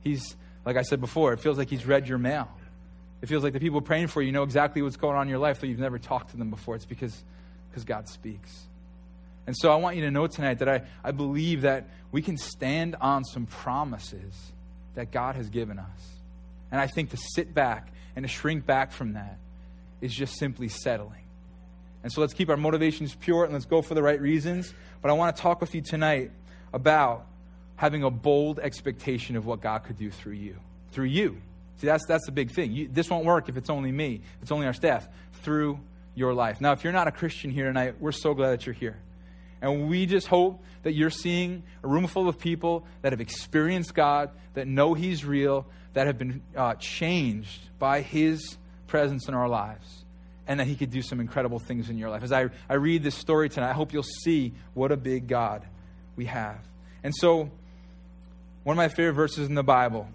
He's, 0.02 0.36
like 0.66 0.78
I 0.78 0.82
said 0.82 1.00
before, 1.00 1.32
it 1.32 1.42
feels 1.42 1.60
like 1.60 1.70
He's 1.70 1.86
read 1.86 2.08
your 2.08 2.18
mail. 2.18 2.50
It 3.22 3.28
feels 3.28 3.44
like 3.44 3.54
the 3.54 3.60
people 3.60 3.82
praying 3.82 4.08
for 4.08 4.22
you 4.22 4.32
know 4.32 4.44
exactly 4.44 4.82
what's 4.82 4.96
going 4.96 5.16
on 5.16 5.24
in 5.24 5.30
your 5.30 5.40
life, 5.40 5.60
though 5.60 5.68
you've 5.68 5.80
never 5.80 6.00
talked 6.00 6.32
to 6.32 6.38
them 6.38 6.50
before. 6.50 6.76
It's 6.76 6.86
because, 6.86 7.24
because 7.70 7.84
God 7.84 8.08
speaks. 8.08 8.68
And 9.46 9.56
so 9.58 9.72
I 9.72 9.76
want 9.78 9.96
you 9.96 10.04
to 10.04 10.12
know 10.12 10.28
tonight 10.28 10.60
that 10.60 10.70
I, 10.70 10.84
I 11.04 11.12
believe 11.12 11.62
that 11.62 11.90
we 12.12 12.22
can 12.22 12.38
stand 12.38 12.96
on 13.02 13.26
some 13.26 13.46
promises 13.46 14.34
that 14.96 15.12
God 15.12 15.36
has 15.36 15.50
given 15.50 15.80
us. 15.80 16.20
And 16.72 16.80
I 16.80 16.88
think 16.88 17.10
to 17.12 17.18
sit 17.18 17.54
back 17.54 17.92
and 18.16 18.24
to 18.24 18.30
shrink 18.30 18.66
back 18.66 18.92
from 18.92 19.14
that 19.14 19.38
is 20.02 20.14
just 20.14 20.38
simply 20.38 20.68
settling. 20.68 21.24
And 22.04 22.12
so 22.12 22.22
let's 22.22 22.34
keep 22.34 22.50
our 22.50 22.58
motivations 22.58 23.16
pure 23.16 23.44
and 23.44 23.54
let's 23.54 23.66
go 23.66 23.82
for 23.82 23.94
the 23.94 24.04
right 24.04 24.22
reasons. 24.22 24.74
But 25.02 25.12
I 25.12 25.14
want 25.14 25.36
to 25.36 25.42
talk 25.42 25.60
with 25.62 25.76
you 25.76 25.82
tonight 25.82 26.32
about 26.72 27.26
having 27.76 28.04
a 28.04 28.10
bold 28.10 28.60
expectation 28.60 29.36
of 29.36 29.46
what 29.46 29.62
God 29.62 29.84
could 29.84 29.98
do 29.98 30.12
through 30.12 30.34
you. 30.34 30.58
Through 30.92 31.06
you. 31.06 31.42
See, 31.80 31.88
that's, 31.88 32.06
that's 32.06 32.26
the 32.26 32.32
big 32.34 32.52
thing. 32.52 32.74
You, 32.74 32.90
this 32.90 33.10
won't 33.10 33.26
work 33.26 33.48
if 33.48 33.56
it's 33.56 33.70
only 33.70 33.92
me, 33.92 34.22
it's 34.42 34.52
only 34.52 34.68
our 34.68 34.74
staff, 34.74 35.08
through 35.42 35.80
your 36.14 36.34
life. 36.34 36.60
Now, 36.60 36.74
if 36.74 36.84
you're 36.84 36.94
not 36.94 37.08
a 37.08 37.12
Christian 37.12 37.52
here 37.52 37.66
tonight, 37.66 37.96
we're 38.00 38.12
so 38.12 38.34
glad 38.34 38.52
that 38.52 38.66
you're 38.66 38.74
here. 38.74 39.00
And 39.62 39.90
we 39.90 40.06
just 40.06 40.28
hope 40.28 40.62
that 40.84 40.94
you're 40.94 41.10
seeing 41.10 41.64
a 41.84 41.88
room 41.88 42.08
full 42.08 42.28
of 42.28 42.38
people 42.38 42.86
that 43.02 43.14
have 43.14 43.22
experienced 43.22 43.94
God, 43.94 44.32
that 44.54 44.68
know 44.68 44.94
He's 44.94 45.24
real, 45.24 45.66
that 45.94 46.08
have 46.08 46.18
been 46.18 46.42
uh, 46.56 46.76
changed 46.76 47.62
by 47.80 48.02
His 48.02 48.58
presence 48.88 49.30
in 49.30 49.34
our 49.34 49.48
lives, 49.48 50.06
and 50.48 50.60
that 50.60 50.68
He 50.68 50.76
could 50.76 50.92
do 50.92 51.02
some 51.02 51.22
incredible 51.22 51.60
things 51.60 51.90
in 51.90 51.98
your 51.98 52.10
life. 52.10 52.24
As 52.24 52.34
I, 52.34 52.50
I 52.68 52.74
read 52.74 53.04
this 53.04 53.16
story 53.16 53.48
tonight, 53.48 53.70
I 53.70 53.74
hope 53.74 53.94
you'll 53.94 54.04
see 54.04 54.54
what 54.74 54.92
a 54.92 54.98
big 54.98 55.28
God 55.28 55.66
we 56.18 56.26
have. 56.26 56.60
And 57.04 57.16
so, 57.16 57.50
one 58.64 58.74
of 58.74 58.78
my 58.78 58.90
favorite 58.90 59.14
verses 59.14 59.48
in 59.48 59.56
the 59.56 59.64
Bible 59.64 60.10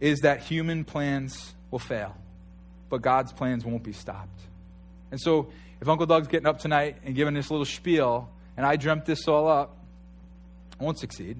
is 0.00 0.20
that 0.20 0.40
human 0.40 0.84
plans 0.84 1.54
will 1.70 1.78
fail, 1.78 2.16
but 2.88 3.02
God's 3.02 3.32
plans 3.32 3.64
won't 3.64 3.82
be 3.82 3.92
stopped. 3.92 4.40
And 5.10 5.20
so, 5.20 5.48
if 5.80 5.88
Uncle 5.88 6.06
Doug's 6.06 6.28
getting 6.28 6.46
up 6.46 6.58
tonight 6.58 6.96
and 7.04 7.14
giving 7.14 7.34
this 7.34 7.50
little 7.50 7.64
spiel, 7.64 8.28
and 8.56 8.66
I 8.66 8.76
dreamt 8.76 9.04
this 9.04 9.26
all 9.28 9.48
up, 9.48 9.76
I 10.80 10.84
won't 10.84 10.98
succeed. 10.98 11.36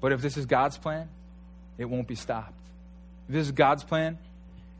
But 0.00 0.12
if 0.12 0.20
this 0.20 0.36
is 0.36 0.46
God's 0.46 0.78
plan, 0.78 1.08
it 1.76 1.84
won't 1.84 2.06
be 2.06 2.14
stopped. 2.14 2.60
If 3.28 3.34
this 3.34 3.46
is 3.46 3.52
God's 3.52 3.84
plan, 3.84 4.18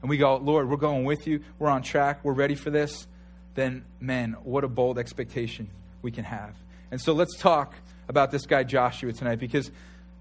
and 0.00 0.08
we 0.08 0.16
go, 0.16 0.36
Lord, 0.36 0.68
we're 0.68 0.76
going 0.76 1.04
with 1.04 1.26
you, 1.26 1.42
we're 1.58 1.68
on 1.68 1.82
track, 1.82 2.20
we're 2.24 2.32
ready 2.32 2.54
for 2.54 2.70
this, 2.70 3.06
then, 3.54 3.84
man, 4.00 4.36
what 4.44 4.62
a 4.62 4.68
bold 4.68 4.98
expectation 4.98 5.68
we 6.02 6.10
can 6.10 6.24
have. 6.24 6.54
And 6.90 7.00
so 7.00 7.12
let's 7.12 7.36
talk 7.36 7.74
about 8.08 8.30
this 8.30 8.46
guy 8.46 8.62
Joshua 8.62 9.12
tonight 9.12 9.40
because 9.40 9.70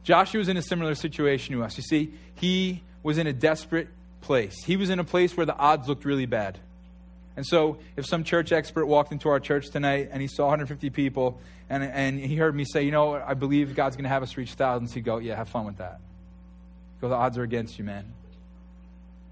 Joshua 0.04 0.39
was 0.39 0.48
in 0.48 0.58
a 0.58 0.62
similar 0.62 0.96
situation 0.96 1.56
to 1.56 1.63
us. 1.63 1.77
You 1.77 1.84
see, 1.84 2.13
he 2.36 2.84
was 3.04 3.18
in 3.18 3.27
a 3.27 3.34
desperate 3.34 3.89
place. 4.22 4.63
He 4.63 4.77
was 4.77 4.89
in 4.89 5.00
a 5.00 5.04
place 5.04 5.36
where 5.36 5.46
the 5.46 5.56
odds 5.56 5.88
looked 5.88 6.06
really 6.06 6.25
bad. 6.25 6.60
And 7.36 7.46
so, 7.46 7.77
if 7.96 8.06
some 8.06 8.24
church 8.24 8.51
expert 8.51 8.88
walked 8.88 9.12
into 9.12 9.30
our 9.30 9.39
church 9.39 9.70
tonight 9.70 10.10
and 10.12 10.22
he 10.22 10.27
saw 10.27 10.46
150 10.46 10.89
people 10.89 11.39
and, 11.70 11.84
and 11.84 12.20
he 12.20 12.36
heard 12.36 12.56
me 12.56 12.66
say, 12.66 12.84
You 12.84 12.92
know, 12.92 13.13
I 13.13 13.36
believe 13.36 13.75
God's 13.75 13.96
going 13.96 14.06
to 14.06 14.10
have 14.10 14.24
us 14.24 14.36
reach 14.38 14.54
thousands, 14.54 14.94
he'd 14.94 15.06
go, 15.06 15.20
Yeah, 15.20 15.36
have 15.36 15.50
fun 15.50 15.66
with 15.66 15.77
that. 15.77 16.00
Go, 17.00 17.10
the 17.10 17.16
odds 17.16 17.38
are 17.38 17.44
against 17.44 17.77
you, 17.77 17.86
man. 17.86 18.12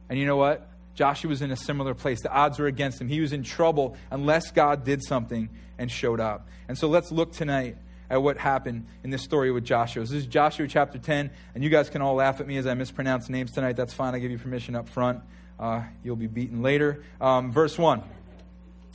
And 0.08 0.20
you 0.20 0.28
know 0.28 0.38
what? 0.38 0.68
Joshua 0.94 1.30
was 1.30 1.42
in 1.42 1.52
a 1.52 1.58
similar 1.58 1.94
place. 1.94 2.22
The 2.22 2.32
odds 2.32 2.60
were 2.60 2.68
against 2.68 3.02
him. 3.02 3.08
He 3.08 3.22
was 3.22 3.34
in 3.34 3.44
trouble 3.44 3.98
unless 4.12 4.52
God 4.52 4.86
did 4.86 5.04
something 5.04 5.50
and 5.78 5.92
showed 5.92 6.20
up. 6.20 6.48
And 6.68 6.78
so 6.78 6.88
let's 6.88 7.12
look 7.12 7.34
tonight 7.34 7.76
at 8.10 8.22
what 8.22 8.38
happened 8.38 8.88
in 9.04 9.10
this 9.10 9.24
story 9.24 9.52
with 9.52 9.64
Joshua. 9.64 10.02
This 10.02 10.12
is 10.12 10.26
Joshua 10.26 10.68
chapter 10.68 10.98
10, 10.98 11.32
and 11.54 11.64
you 11.64 11.70
guys 11.70 11.90
can 11.90 12.02
all 12.02 12.16
laugh 12.16 12.40
at 12.40 12.48
me 12.48 12.58
as 12.58 12.68
I 12.68 12.74
mispronounce 12.74 13.30
names 13.30 13.52
tonight. 13.52 13.76
That's 13.76 13.94
fine. 13.94 14.16
I 14.16 14.20
give 14.20 14.32
you 14.32 14.38
permission 14.38 14.76
up 14.76 14.90
front. 14.90 15.22
Uh, 15.60 15.84
you'll 16.04 16.16
be 16.16 16.28
beaten 16.28 16.62
later. 16.62 17.04
Um, 17.20 17.52
verse 17.52 17.78
1 17.78 18.04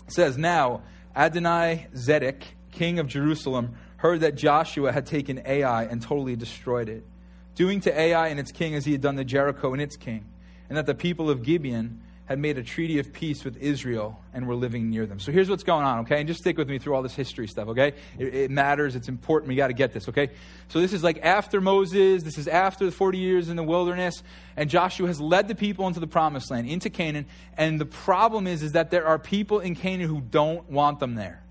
says, 0.08 0.36
Now 0.36 0.82
Adonai 1.14 1.88
Zedek, 1.94 2.42
king 2.72 2.98
of 2.98 3.06
Jerusalem, 3.06 3.76
heard 3.96 4.20
that 4.20 4.34
Joshua 4.34 4.92
had 4.92 5.06
taken 5.06 5.42
Ai 5.44 5.84
and 5.84 6.00
totally 6.00 6.36
destroyed 6.36 6.88
it, 6.88 7.04
doing 7.54 7.80
to 7.80 7.98
Ai 7.98 8.28
and 8.28 8.38
its 8.40 8.52
king 8.52 8.74
as 8.74 8.84
he 8.84 8.92
had 8.92 9.00
done 9.00 9.16
to 9.16 9.24
Jericho 9.24 9.72
and 9.72 9.82
its 9.82 9.96
king 9.96 10.26
and 10.70 10.78
that 10.78 10.86
the 10.86 10.94
people 10.94 11.28
of 11.28 11.42
Gibeon 11.42 12.00
had 12.30 12.38
made 12.38 12.56
a 12.58 12.62
treaty 12.62 13.00
of 13.00 13.12
peace 13.12 13.44
with 13.44 13.56
Israel 13.56 14.16
and 14.32 14.46
were 14.46 14.54
living 14.54 14.88
near 14.88 15.04
them. 15.04 15.18
So 15.18 15.32
here's 15.32 15.50
what's 15.50 15.64
going 15.64 15.84
on, 15.84 15.98
okay? 16.00 16.20
And 16.20 16.28
just 16.28 16.38
stick 16.38 16.56
with 16.56 16.68
me 16.68 16.78
through 16.78 16.94
all 16.94 17.02
this 17.02 17.16
history 17.16 17.48
stuff, 17.48 17.66
okay? 17.70 17.92
It, 18.20 18.32
it 18.32 18.50
matters, 18.52 18.94
it's 18.94 19.08
important, 19.08 19.48
we 19.48 19.56
got 19.56 19.66
to 19.66 19.72
get 19.72 19.92
this, 19.92 20.08
okay? 20.08 20.30
So 20.68 20.80
this 20.80 20.92
is 20.92 21.02
like 21.02 21.18
after 21.24 21.60
Moses, 21.60 22.22
this 22.22 22.38
is 22.38 22.46
after 22.46 22.84
the 22.84 22.92
40 22.92 23.18
years 23.18 23.48
in 23.48 23.56
the 23.56 23.64
wilderness, 23.64 24.22
and 24.56 24.70
Joshua 24.70 25.08
has 25.08 25.20
led 25.20 25.48
the 25.48 25.56
people 25.56 25.88
into 25.88 25.98
the 25.98 26.06
promised 26.06 26.52
land, 26.52 26.68
into 26.68 26.88
Canaan, 26.88 27.26
and 27.56 27.80
the 27.80 27.86
problem 27.86 28.46
is, 28.46 28.62
is 28.62 28.72
that 28.72 28.92
there 28.92 29.08
are 29.08 29.18
people 29.18 29.58
in 29.58 29.74
Canaan 29.74 30.08
who 30.08 30.20
don't 30.20 30.70
want 30.70 31.00
them 31.00 31.16
there. 31.16 31.42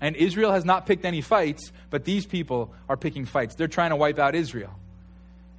And 0.00 0.14
Israel 0.14 0.52
has 0.52 0.64
not 0.64 0.86
picked 0.86 1.04
any 1.04 1.20
fights, 1.20 1.72
but 1.90 2.04
these 2.04 2.26
people 2.26 2.72
are 2.88 2.96
picking 2.96 3.24
fights. 3.26 3.56
They're 3.56 3.66
trying 3.66 3.90
to 3.90 3.96
wipe 3.96 4.20
out 4.20 4.36
Israel. 4.36 4.79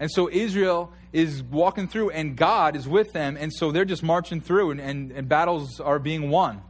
And 0.01 0.10
so 0.10 0.27
Israel 0.31 0.91
is 1.13 1.43
walking 1.43 1.88
through, 1.88 2.10
and 2.10 2.36
God 2.36 2.75
is 2.75 2.88
with 2.88 3.13
them, 3.13 3.38
and 3.39 3.53
so 3.53 3.72
they're 3.72 3.86
just 3.86 4.01
marching 4.01 4.41
through, 4.41 4.72
and, 4.72 4.81
and, 4.81 5.12
and 5.12 5.29
battles 5.29 5.79
are 5.79 6.00
being 6.00 6.31
won 6.31 6.63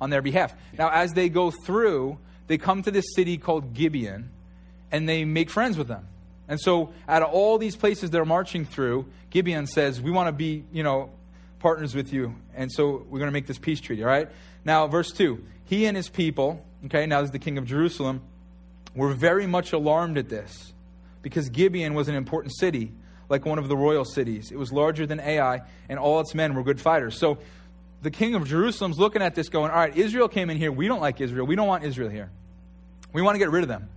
on 0.00 0.08
their 0.08 0.22
behalf. 0.22 0.54
Now, 0.78 0.88
as 0.88 1.12
they 1.12 1.28
go 1.28 1.50
through, 1.50 2.16
they 2.46 2.56
come 2.56 2.82
to 2.84 2.90
this 2.90 3.04
city 3.14 3.36
called 3.36 3.74
Gibeon, 3.74 4.30
and 4.90 5.06
they 5.06 5.26
make 5.26 5.50
friends 5.50 5.76
with 5.76 5.86
them. 5.86 6.08
And 6.48 6.58
so, 6.58 6.94
out 7.06 7.22
of 7.22 7.28
all 7.28 7.58
these 7.58 7.76
places 7.76 8.08
they're 8.08 8.24
marching 8.24 8.64
through, 8.64 9.04
Gibeon 9.28 9.66
says, 9.66 10.00
We 10.00 10.10
want 10.10 10.28
to 10.28 10.32
be, 10.32 10.64
you 10.72 10.82
know, 10.82 11.10
partners 11.58 11.94
with 11.94 12.10
you. 12.10 12.36
And 12.54 12.72
so, 12.72 13.04
we're 13.10 13.18
going 13.18 13.28
to 13.28 13.32
make 13.32 13.46
this 13.46 13.58
peace 13.58 13.82
treaty, 13.82 14.02
all 14.02 14.08
right? 14.08 14.30
Now, 14.64 14.86
verse 14.86 15.12
2 15.12 15.44
He 15.66 15.84
and 15.84 15.94
his 15.94 16.08
people, 16.08 16.64
okay, 16.86 17.04
now 17.04 17.20
this 17.20 17.28
is 17.28 17.32
the 17.32 17.38
king 17.38 17.58
of 17.58 17.66
Jerusalem, 17.66 18.22
were 18.94 19.12
very 19.12 19.46
much 19.46 19.74
alarmed 19.74 20.16
at 20.16 20.30
this 20.30 20.72
because 21.28 21.50
Gibeon 21.50 21.92
was 21.92 22.08
an 22.08 22.14
important 22.14 22.56
city, 22.56 22.90
like 23.28 23.44
one 23.44 23.58
of 23.58 23.68
the 23.68 23.76
royal 23.76 24.04
cities. 24.04 24.50
It 24.50 24.56
was 24.56 24.72
larger 24.72 25.06
than 25.06 25.20
Ai, 25.20 25.60
and 25.88 25.98
all 25.98 26.20
its 26.20 26.34
men 26.34 26.54
were 26.54 26.62
good 26.62 26.80
fighters. 26.80 27.18
So 27.18 27.38
the 28.00 28.10
king 28.10 28.34
of 28.34 28.48
Jerusalem's 28.48 28.98
looking 28.98 29.20
at 29.20 29.34
this, 29.34 29.48
going, 29.48 29.70
All 29.70 29.76
right, 29.76 29.94
Israel 29.96 30.28
came 30.28 30.48
in 30.48 30.56
here. 30.56 30.72
We 30.72 30.88
don't 30.88 31.00
like 31.00 31.20
Israel. 31.20 31.46
We 31.46 31.54
don't 31.54 31.68
want 31.68 31.84
Israel 31.84 32.08
here. 32.08 32.30
We 33.12 33.20
want 33.20 33.34
to 33.34 33.38
get 33.38 33.50
rid 33.50 33.62
of 33.62 33.68
them. 33.68 33.90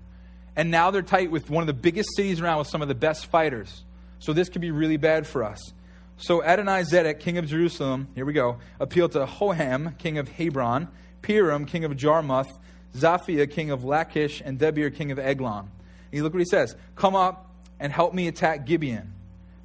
And 0.55 0.71
now 0.71 0.91
they're 0.91 1.01
tight 1.01 1.31
with 1.31 1.49
one 1.49 1.63
of 1.63 1.67
the 1.67 1.73
biggest 1.73 2.09
cities 2.15 2.41
around 2.41 2.59
with 2.59 2.67
some 2.67 2.81
of 2.81 2.89
the 2.89 2.95
best 2.95 3.27
fighters. 3.27 3.83
So 4.19 4.33
this 4.33 4.49
could 4.49 4.61
be 4.61 4.71
really 4.71 4.97
bad 4.97 5.25
for 5.25 5.43
us. 5.43 5.73
So 6.17 6.43
Adonai 6.43 6.81
Zedek, 6.81 7.19
king 7.19 7.37
of 7.37 7.47
Jerusalem, 7.47 8.09
here 8.13 8.25
we 8.25 8.33
go, 8.33 8.57
appealed 8.79 9.13
to 9.13 9.25
Hoham, 9.25 9.97
king 9.97 10.17
of 10.17 10.27
Hebron, 10.27 10.89
Piram, 11.23 11.65
king 11.65 11.85
of 11.85 11.93
Jarmuth, 11.93 12.51
Zaphiah, 12.95 13.49
king 13.49 13.71
of 13.71 13.83
Lachish, 13.83 14.41
and 14.43 14.59
Debir, 14.59 14.93
king 14.93 15.11
of 15.11 15.17
Eglon. 15.17 15.71
And 16.11 16.23
look 16.23 16.33
what 16.33 16.39
he 16.39 16.45
says 16.45 16.75
Come 16.95 17.15
up 17.15 17.53
and 17.79 17.91
help 17.91 18.13
me 18.13 18.27
attack 18.27 18.65
Gibeon, 18.65 19.13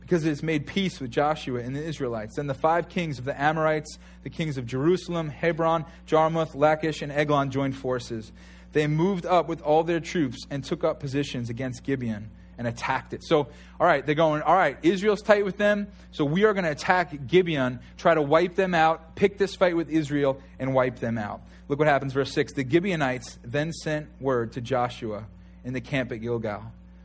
because 0.01 0.25
it 0.25 0.31
has 0.31 0.43
made 0.43 0.67
peace 0.67 1.01
with 1.01 1.11
Joshua 1.11 1.61
and 1.61 1.77
the 1.77 1.83
Israelites. 1.83 2.37
Then 2.37 2.47
the 2.47 2.55
five 2.55 2.89
kings 2.89 3.19
of 3.19 3.25
the 3.25 3.41
Amorites, 3.41 3.99
the 4.23 4.31
kings 4.31 4.57
of 4.57 4.67
Jerusalem, 4.67 5.29
Hebron, 5.29 5.85
Jarmuth, 6.07 6.55
Lachish, 6.55 7.03
and 7.03 7.13
Eglon 7.13 7.51
joined 7.51 7.77
forces. 7.77 8.33
They 8.73 8.87
moved 8.87 9.27
up 9.27 9.49
with 9.49 9.63
all 9.63 9.85
their 9.85 10.01
troops 10.01 10.47
and 10.51 10.63
took 10.63 10.85
up 10.85 11.01
positions 11.01 11.51
against 11.51 11.83
Gibeon 11.83 12.31
and 12.59 12.67
attacked 12.67 13.13
it. 13.13 13.23
So, 13.23 13.49
all 13.79 13.87
right, 13.87 14.05
they're 14.05 14.15
going, 14.15 14.43
all 14.43 14.55
right, 14.55 14.79
Israel's 14.83 15.23
tight 15.23 15.45
with 15.45 15.59
them, 15.59 15.89
so 16.11 16.25
we 16.25 16.45
are 16.45 16.55
going 16.55 16.65
to 16.65 16.71
attack 16.71 17.27
Gibeon, 17.27 17.81
try 17.97 18.15
to 18.15 18.23
wipe 18.23 18.55
them 18.55 18.75
out, 18.75 19.15
pick 19.15 19.39
this 19.39 19.55
fight 19.55 19.77
with 19.77 19.91
Israel, 19.91 20.41
and 20.59 20.75
wipe 20.75 20.99
them 20.99 21.19
out. 21.19 21.43
Look 21.69 21.79
what 21.79 21.89
happens, 21.89 22.13
verse 22.13 22.33
6. 22.33 22.55
The 22.55 22.69
Gibeonites 22.69 23.39
then 23.45 23.73
sent 23.73 24.09
word 24.21 24.53
to 24.53 24.61
Joshua 24.61 25.27
in 25.67 25.75
the 25.75 25.81
camp 25.83 26.13
at 26.13 26.23
Gilgal. 26.23 26.63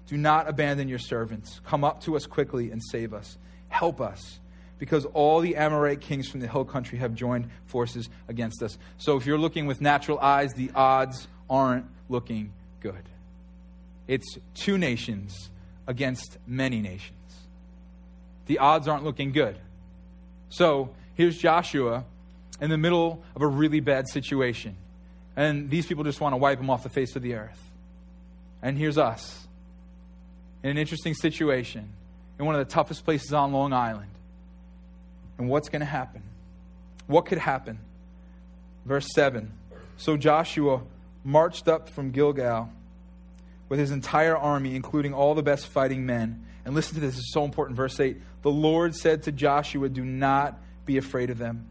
Do 0.08 0.16
not 0.16 0.48
abandon 0.48 0.88
your 0.88 1.00
servants. 1.00 1.60
Come 1.66 1.84
up 1.84 2.02
to 2.04 2.16
us 2.16 2.26
quickly 2.26 2.72
and 2.72 2.82
save 2.82 3.14
us. 3.14 3.38
Help 3.70 4.00
us, 4.00 4.40
because 4.78 5.06
all 5.06 5.40
the 5.40 5.56
Amorite 5.56 6.02
kings 6.02 6.30
from 6.30 6.42
the 6.42 6.48
hill 6.48 6.64
country 6.64 7.00
have 7.00 7.16
joined 7.16 7.50
forces 7.66 8.10
against 8.28 8.62
us. 8.62 8.78
So 8.98 9.18
if 9.18 9.26
you're 9.26 9.38
looking 9.38 9.66
with 9.66 9.82
natural 9.82 10.20
eyes, 10.20 10.54
the 10.54 10.72
odds 10.76 11.28
aren't 11.50 11.86
looking 12.08 12.54
good. 12.82 13.04
It's 14.08 14.38
two 14.54 14.78
nations 14.78 15.50
against 15.88 16.38
many 16.46 16.82
nations. 16.82 17.18
The 18.46 18.60
odds 18.60 18.88
aren't 18.88 19.04
looking 19.04 19.32
good. 19.32 19.58
So 20.50 20.94
here's 21.16 21.38
Joshua 21.38 22.04
in 22.60 22.70
the 22.70 22.78
middle 22.78 23.24
of 23.36 23.42
a 23.42 23.48
really 23.48 23.80
bad 23.80 24.08
situation. 24.10 24.76
And 25.36 25.70
these 25.70 25.86
people 25.86 26.04
just 26.04 26.20
want 26.20 26.34
to 26.34 26.38
wipe 26.38 26.60
him 26.60 26.70
off 26.70 26.84
the 26.84 26.90
face 26.90 27.16
of 27.16 27.22
the 27.22 27.36
earth. 27.36 27.71
And 28.62 28.78
here's 28.78 28.98
us 28.98 29.48
in 30.64 30.70
an 30.70 30.78
interesting 30.78 31.14
situation 31.14 31.90
in 32.38 32.46
one 32.46 32.56
of 32.56 32.68
the 32.68 32.72
toughest 32.72 33.04
places 33.04 33.34
on 33.34 33.52
Long 33.52 33.74
Island. 33.74 34.12
And 35.38 35.50
what's 35.50 35.70
going 35.70 35.80
to 35.80 35.86
happen? 35.86 36.24
What 37.08 37.26
could 37.26 37.40
happen? 37.40 37.80
Verse 38.86 39.08
7 39.14 39.52
So 39.98 40.18
Joshua 40.18 40.82
marched 41.24 41.68
up 41.68 41.90
from 41.90 42.12
Gilgal 42.12 42.70
with 43.70 43.80
his 43.80 43.92
entire 43.92 44.38
army, 44.38 44.76
including 44.76 45.14
all 45.14 45.34
the 45.34 45.44
best 45.44 45.68
fighting 45.68 46.06
men. 46.06 46.46
And 46.66 46.76
listen 46.76 46.96
to 46.96 47.00
this, 47.00 47.18
is 47.18 47.32
so 47.34 47.44
important. 47.44 47.78
Verse 47.78 48.00
8 48.00 48.18
The 48.44 48.52
Lord 48.52 48.96
said 48.96 49.24
to 49.24 49.32
Joshua, 49.32 49.90
Do 49.90 50.06
not 50.06 50.60
be 50.86 50.98
afraid 50.98 51.30
of 51.30 51.38
them. 51.38 51.68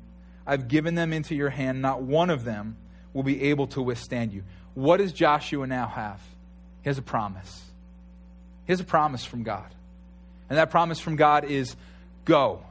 I've 0.47 0.67
given 0.67 0.95
them 0.95 1.13
into 1.13 1.35
your 1.35 1.51
hand. 1.51 1.81
Not 1.81 2.03
one 2.03 2.31
of 2.31 2.45
them 2.45 2.77
will 3.13 3.23
be 3.23 3.43
able 3.51 3.67
to 3.69 3.83
withstand 3.83 4.33
you. 4.33 4.45
What 4.75 4.97
does 4.97 5.13
Joshua 5.13 5.67
now 5.67 5.87
have? 5.87 6.21
He 6.83 6.89
has 6.89 6.99
a 6.99 7.03
promise. 7.03 7.63
He 8.67 8.73
has 8.73 8.81
a 8.81 8.85
promise 8.85 9.25
from 9.25 9.43
God. 9.43 9.75
And 10.49 10.59
that 10.59 10.71
promise 10.71 10.99
from 10.99 11.17
God 11.17 11.45
is 11.45 11.77
go. 12.25 12.63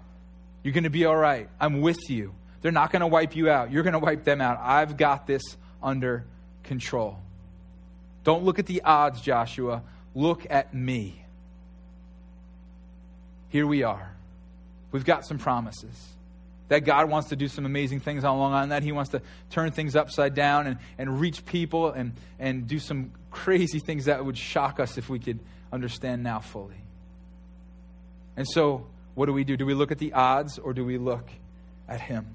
You're 0.64 0.74
going 0.74 0.84
to 0.84 0.90
be 0.90 1.06
all 1.06 1.16
right. 1.16 1.50
I'm 1.60 1.82
with 1.82 2.10
you. 2.10 2.34
They're 2.62 2.72
not 2.72 2.92
going 2.92 3.02
to 3.02 3.08
wipe 3.08 3.36
you 3.36 3.50
out. 3.50 3.72
You're 3.72 3.84
going 3.84 3.94
to 3.94 4.00
wipe 4.00 4.24
them 4.24 4.42
out. 4.42 4.60
I've 4.62 4.98
got 4.98 5.28
this 5.28 5.42
under 5.82 6.26
control. 6.64 7.18
Don't 8.24 8.44
look 8.44 8.60
at 8.60 8.66
the 8.66 8.82
odds, 8.82 9.22
Joshua. 9.22 9.82
Look 10.14 10.46
at 10.50 10.74
me. 10.74 11.24
Here 13.50 13.66
we 13.66 13.84
are. 13.84 14.14
We've 14.92 15.06
got 15.06 15.26
some 15.26 15.38
promises 15.38 16.10
that 16.68 16.82
God 16.82 17.10
wants 17.10 17.30
to 17.30 17.36
do 17.36 17.48
some 17.48 17.66
amazing 17.66 18.00
things 18.00 18.24
on 18.24 18.38
Long 18.38 18.54
Island, 18.54 18.72
that 18.72 18.84
He 18.84 18.92
wants 18.92 19.12
to 19.12 19.22
turn 19.50 19.72
things 19.72 19.96
upside 19.96 20.36
down 20.36 20.68
and, 20.68 20.78
and 20.98 21.20
reach 21.20 21.46
people 21.46 21.92
and, 21.92 22.14
and 22.40 22.68
do 22.68 22.80
some 22.80 23.12
crazy 23.32 23.80
things 23.80 24.06
that 24.06 24.24
would 24.24 24.38
shock 24.38 24.80
us 24.80 24.98
if 24.98 25.10
we 25.10 25.20
could 25.20 25.40
understand 25.72 26.24
now 26.24 26.40
fully. 26.40 26.82
And 28.36 28.48
so, 28.48 28.88
what 29.16 29.26
do 29.26 29.34
we 29.34 29.44
do? 29.44 29.58
Do 29.58 29.66
we 29.66 29.74
look 29.74 29.92
at 29.92 29.98
the 29.98 30.14
odds 30.14 30.58
or 30.58 30.74
do 30.74 30.86
we 30.86 30.98
look 30.98 31.28
at 31.88 32.02
Him? 32.02 32.28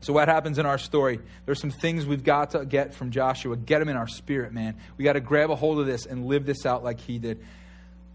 So, 0.00 0.12
what 0.12 0.28
happens 0.28 0.58
in 0.58 0.66
our 0.66 0.78
story? 0.78 1.20
There's 1.46 1.60
some 1.60 1.70
things 1.70 2.06
we've 2.06 2.24
got 2.24 2.50
to 2.50 2.64
get 2.64 2.94
from 2.94 3.10
Joshua. 3.10 3.56
Get 3.56 3.78
them 3.78 3.88
in 3.88 3.96
our 3.96 4.08
spirit, 4.08 4.52
man. 4.52 4.76
We 4.96 5.04
got 5.04 5.14
to 5.14 5.20
grab 5.20 5.50
a 5.50 5.56
hold 5.56 5.78
of 5.80 5.86
this 5.86 6.06
and 6.06 6.26
live 6.26 6.46
this 6.46 6.66
out 6.66 6.84
like 6.84 7.00
he 7.00 7.18
did. 7.18 7.42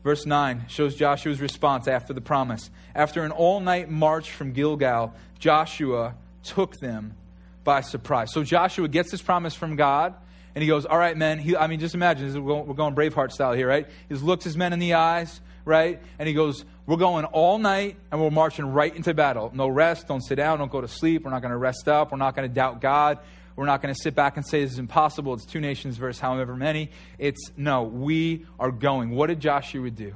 Verse 0.03 0.25
9 0.25 0.65
shows 0.67 0.95
Joshua's 0.95 1.39
response 1.39 1.87
after 1.87 2.13
the 2.13 2.21
promise. 2.21 2.69
After 2.95 3.23
an 3.23 3.31
all 3.31 3.59
night 3.59 3.89
march 3.89 4.31
from 4.31 4.53
Gilgal, 4.53 5.13
Joshua 5.37 6.15
took 6.43 6.75
them 6.77 7.15
by 7.63 7.81
surprise. 7.81 8.31
So 8.31 8.43
Joshua 8.43 8.87
gets 8.87 9.11
this 9.11 9.21
promise 9.21 9.53
from 9.53 9.75
God, 9.75 10.15
and 10.55 10.61
he 10.61 10.67
goes, 10.67 10.85
All 10.85 10.97
right, 10.97 11.15
men. 11.15 11.39
He, 11.39 11.55
I 11.55 11.67
mean, 11.67 11.79
just 11.79 11.95
imagine, 11.95 12.43
we're 12.43 12.73
going 12.73 12.95
Braveheart 12.95 13.31
style 13.31 13.53
here, 13.53 13.67
right? 13.67 13.87
He 14.09 14.15
looks 14.15 14.43
his 14.43 14.57
men 14.57 14.73
in 14.73 14.79
the 14.79 14.95
eyes, 14.95 15.41
right? 15.65 16.01
And 16.19 16.27
he 16.27 16.33
goes, 16.33 16.65
We're 16.85 16.97
going 16.97 17.25
all 17.25 17.57
night, 17.57 17.97
and 18.11 18.21
we're 18.21 18.31
marching 18.31 18.65
right 18.65 18.95
into 18.95 19.13
battle. 19.13 19.51
No 19.53 19.67
rest, 19.67 20.07
don't 20.07 20.21
sit 20.21 20.35
down, 20.35 20.59
don't 20.59 20.71
go 20.71 20.81
to 20.81 20.87
sleep. 20.87 21.23
We're 21.23 21.31
not 21.31 21.41
going 21.41 21.51
to 21.51 21.57
rest 21.57 21.87
up. 21.87 22.11
We're 22.11 22.17
not 22.17 22.35
going 22.35 22.47
to 22.47 22.53
doubt 22.53 22.81
God. 22.81 23.19
We're 23.55 23.65
not 23.65 23.81
going 23.81 23.93
to 23.93 23.99
sit 23.99 24.15
back 24.15 24.37
and 24.37 24.45
say 24.45 24.63
this 24.63 24.73
is 24.73 24.79
impossible. 24.79 25.33
It's 25.33 25.45
two 25.45 25.59
nations 25.59 25.97
versus 25.97 26.19
however 26.19 26.55
many. 26.55 26.89
It's 27.17 27.51
no, 27.57 27.83
we 27.83 28.45
are 28.59 28.71
going. 28.71 29.11
What 29.11 29.27
did 29.27 29.39
Joshua 29.39 29.89
do? 29.89 30.15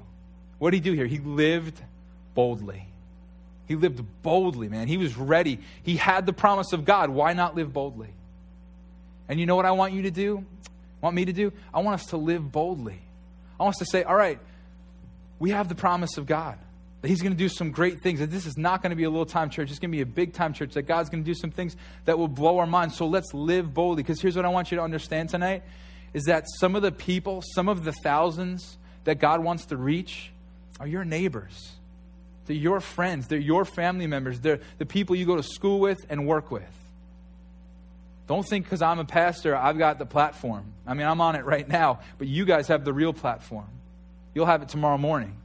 What 0.58 0.72
did 0.72 0.78
he 0.84 0.90
do 0.90 0.94
here? 0.94 1.06
He 1.06 1.20
lived 1.20 1.82
boldly. 2.34 2.88
He 3.68 3.76
lived 3.76 4.04
boldly, 4.22 4.70
man. 4.70 4.88
He 4.88 4.98
was 4.98 5.18
ready. 5.18 5.60
He 5.84 5.98
had 5.98 6.26
the 6.26 6.34
promise 6.34 6.72
of 6.72 6.86
God. 6.86 7.10
Why 7.10 7.34
not 7.34 7.56
live 7.56 7.74
boldly? 7.74 8.14
And 9.28 9.40
you 9.40 9.46
know 9.46 9.56
what 9.56 9.66
I 9.66 9.72
want 9.72 9.94
you 9.94 10.04
to 10.04 10.12
do? 10.12 10.46
Want 11.02 11.16
me 11.16 11.26
to 11.26 11.34
do? 11.34 11.52
I 11.74 11.82
want 11.82 12.02
us 12.02 12.08
to 12.08 12.18
live 12.18 12.52
boldly. 12.52 13.00
I 13.60 13.64
want 13.64 13.76
us 13.76 13.80
to 13.80 13.86
say, 13.86 14.04
all 14.04 14.16
right, 14.16 14.40
we 15.40 15.52
have 15.52 15.70
the 15.70 15.76
promise 15.76 16.18
of 16.18 16.26
God 16.26 16.58
that 17.02 17.10
He's 17.10 17.22
going 17.22 17.34
to 17.34 17.38
do 17.38 17.50
some 17.50 17.72
great 17.72 18.02
things. 18.02 18.20
That 18.20 18.32
this 18.32 18.48
is 18.48 18.58
not 18.58 18.82
going 18.82 18.90
to 18.90 18.96
be 18.96 19.04
a 19.04 19.10
little 19.10 19.28
time 19.28 19.52
church. 19.52 19.70
It's 19.70 19.80
going 19.80 19.92
to 19.92 19.96
be 19.96 20.02
a 20.02 20.08
big 20.08 20.34
time 20.34 20.54
church. 20.54 20.74
That 20.74 20.84
God's 20.84 21.10
going 21.10 21.24
to 21.24 21.30
do 21.30 21.36
some 21.36 21.52
things 21.52 21.76
that 22.06 22.18
will 22.18 22.28
blow 22.28 22.58
our 22.58 22.66
minds. 22.66 22.96
So 22.98 23.06
let's 23.06 23.34
live 23.34 23.74
boldly. 23.74 24.02
Because 24.02 24.20
here's 24.20 24.36
what 24.36 24.46
I 24.46 24.50
want 24.50 24.72
you 24.72 24.78
to 24.78 24.84
understand 24.84 25.30
tonight 25.30 25.64
is 26.14 26.24
that 26.24 26.46
some 26.60 26.76
of 26.76 26.82
the 26.82 26.92
people, 26.92 27.44
some 27.54 27.70
of 27.70 27.84
the 27.84 27.92
thousands 27.92 28.78
that 29.04 29.20
God 29.20 29.44
wants 29.44 29.66
to 29.68 29.78
reach 29.78 30.32
are 30.80 30.88
your 30.88 31.06
neighbors. 31.06 31.74
They're 32.48 32.56
your 32.56 32.80
friends. 32.80 33.28
They're 33.28 33.38
your 33.38 33.66
family 33.66 34.08
members. 34.08 34.40
They're 34.40 34.62
the 34.78 34.86
people 34.86 35.16
you 35.16 35.26
go 35.26 35.36
to 35.36 35.44
school 35.44 35.80
with 35.80 36.00
and 36.10 36.26
work 36.26 36.52
with. 36.52 36.64
Don't 38.28 38.44
think 38.44 38.66
because 38.66 38.82
I'm 38.82 39.00
a 39.00 39.06
pastor, 39.06 39.56
I've 39.56 39.78
got 39.78 40.00
the 40.00 40.06
platform. 40.06 40.74
I 40.88 40.94
mean, 40.94 41.06
I'm 41.06 41.22
on 41.22 41.36
it 41.36 41.46
right 41.46 41.68
now, 41.68 42.00
but 42.18 42.28
you 42.28 42.46
guys 42.46 42.68
have 42.70 42.84
the 42.84 42.94
real 42.94 43.14
platform. 43.14 43.68
You'll 44.34 44.48
have 44.48 44.62
it 44.62 44.70
tomorrow 44.70 44.98
morning. 44.98 45.38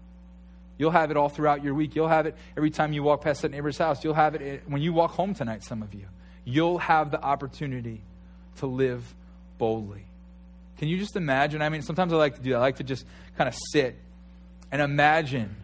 You'll 0.78 0.90
have 0.90 1.10
it 1.10 1.16
all 1.18 1.28
throughout 1.28 1.62
your 1.62 1.74
week. 1.74 1.94
You'll 1.94 2.08
have 2.08 2.24
it 2.24 2.34
every 2.56 2.70
time 2.70 2.94
you 2.94 3.02
walk 3.02 3.20
past 3.20 3.42
that 3.42 3.50
neighbor's 3.50 3.76
house. 3.76 4.02
You'll 4.02 4.14
have 4.14 4.34
it 4.34 4.42
eh, 4.42 4.58
when 4.66 4.80
you 4.80 4.94
walk 4.94 5.10
home 5.10 5.34
tonight, 5.34 5.62
some 5.62 5.82
of 5.82 5.92
you. 5.92 6.06
You'll 6.44 6.78
have 6.78 7.10
the 7.10 7.22
opportunity 7.22 8.00
to 8.56 8.66
live 8.66 9.14
boldly. 9.58 10.06
Can 10.78 10.88
you 10.88 10.96
just 10.96 11.16
imagine? 11.16 11.60
I 11.60 11.68
mean, 11.68 11.82
sometimes 11.82 12.14
I 12.14 12.16
like 12.16 12.36
to 12.36 12.40
do 12.40 12.50
that. 12.50 12.56
I 12.56 12.60
like 12.60 12.76
to 12.76 12.84
just 12.84 13.04
kind 13.36 13.46
of 13.46 13.54
sit 13.72 13.96
and 14.72 14.80
imagine 14.80 15.54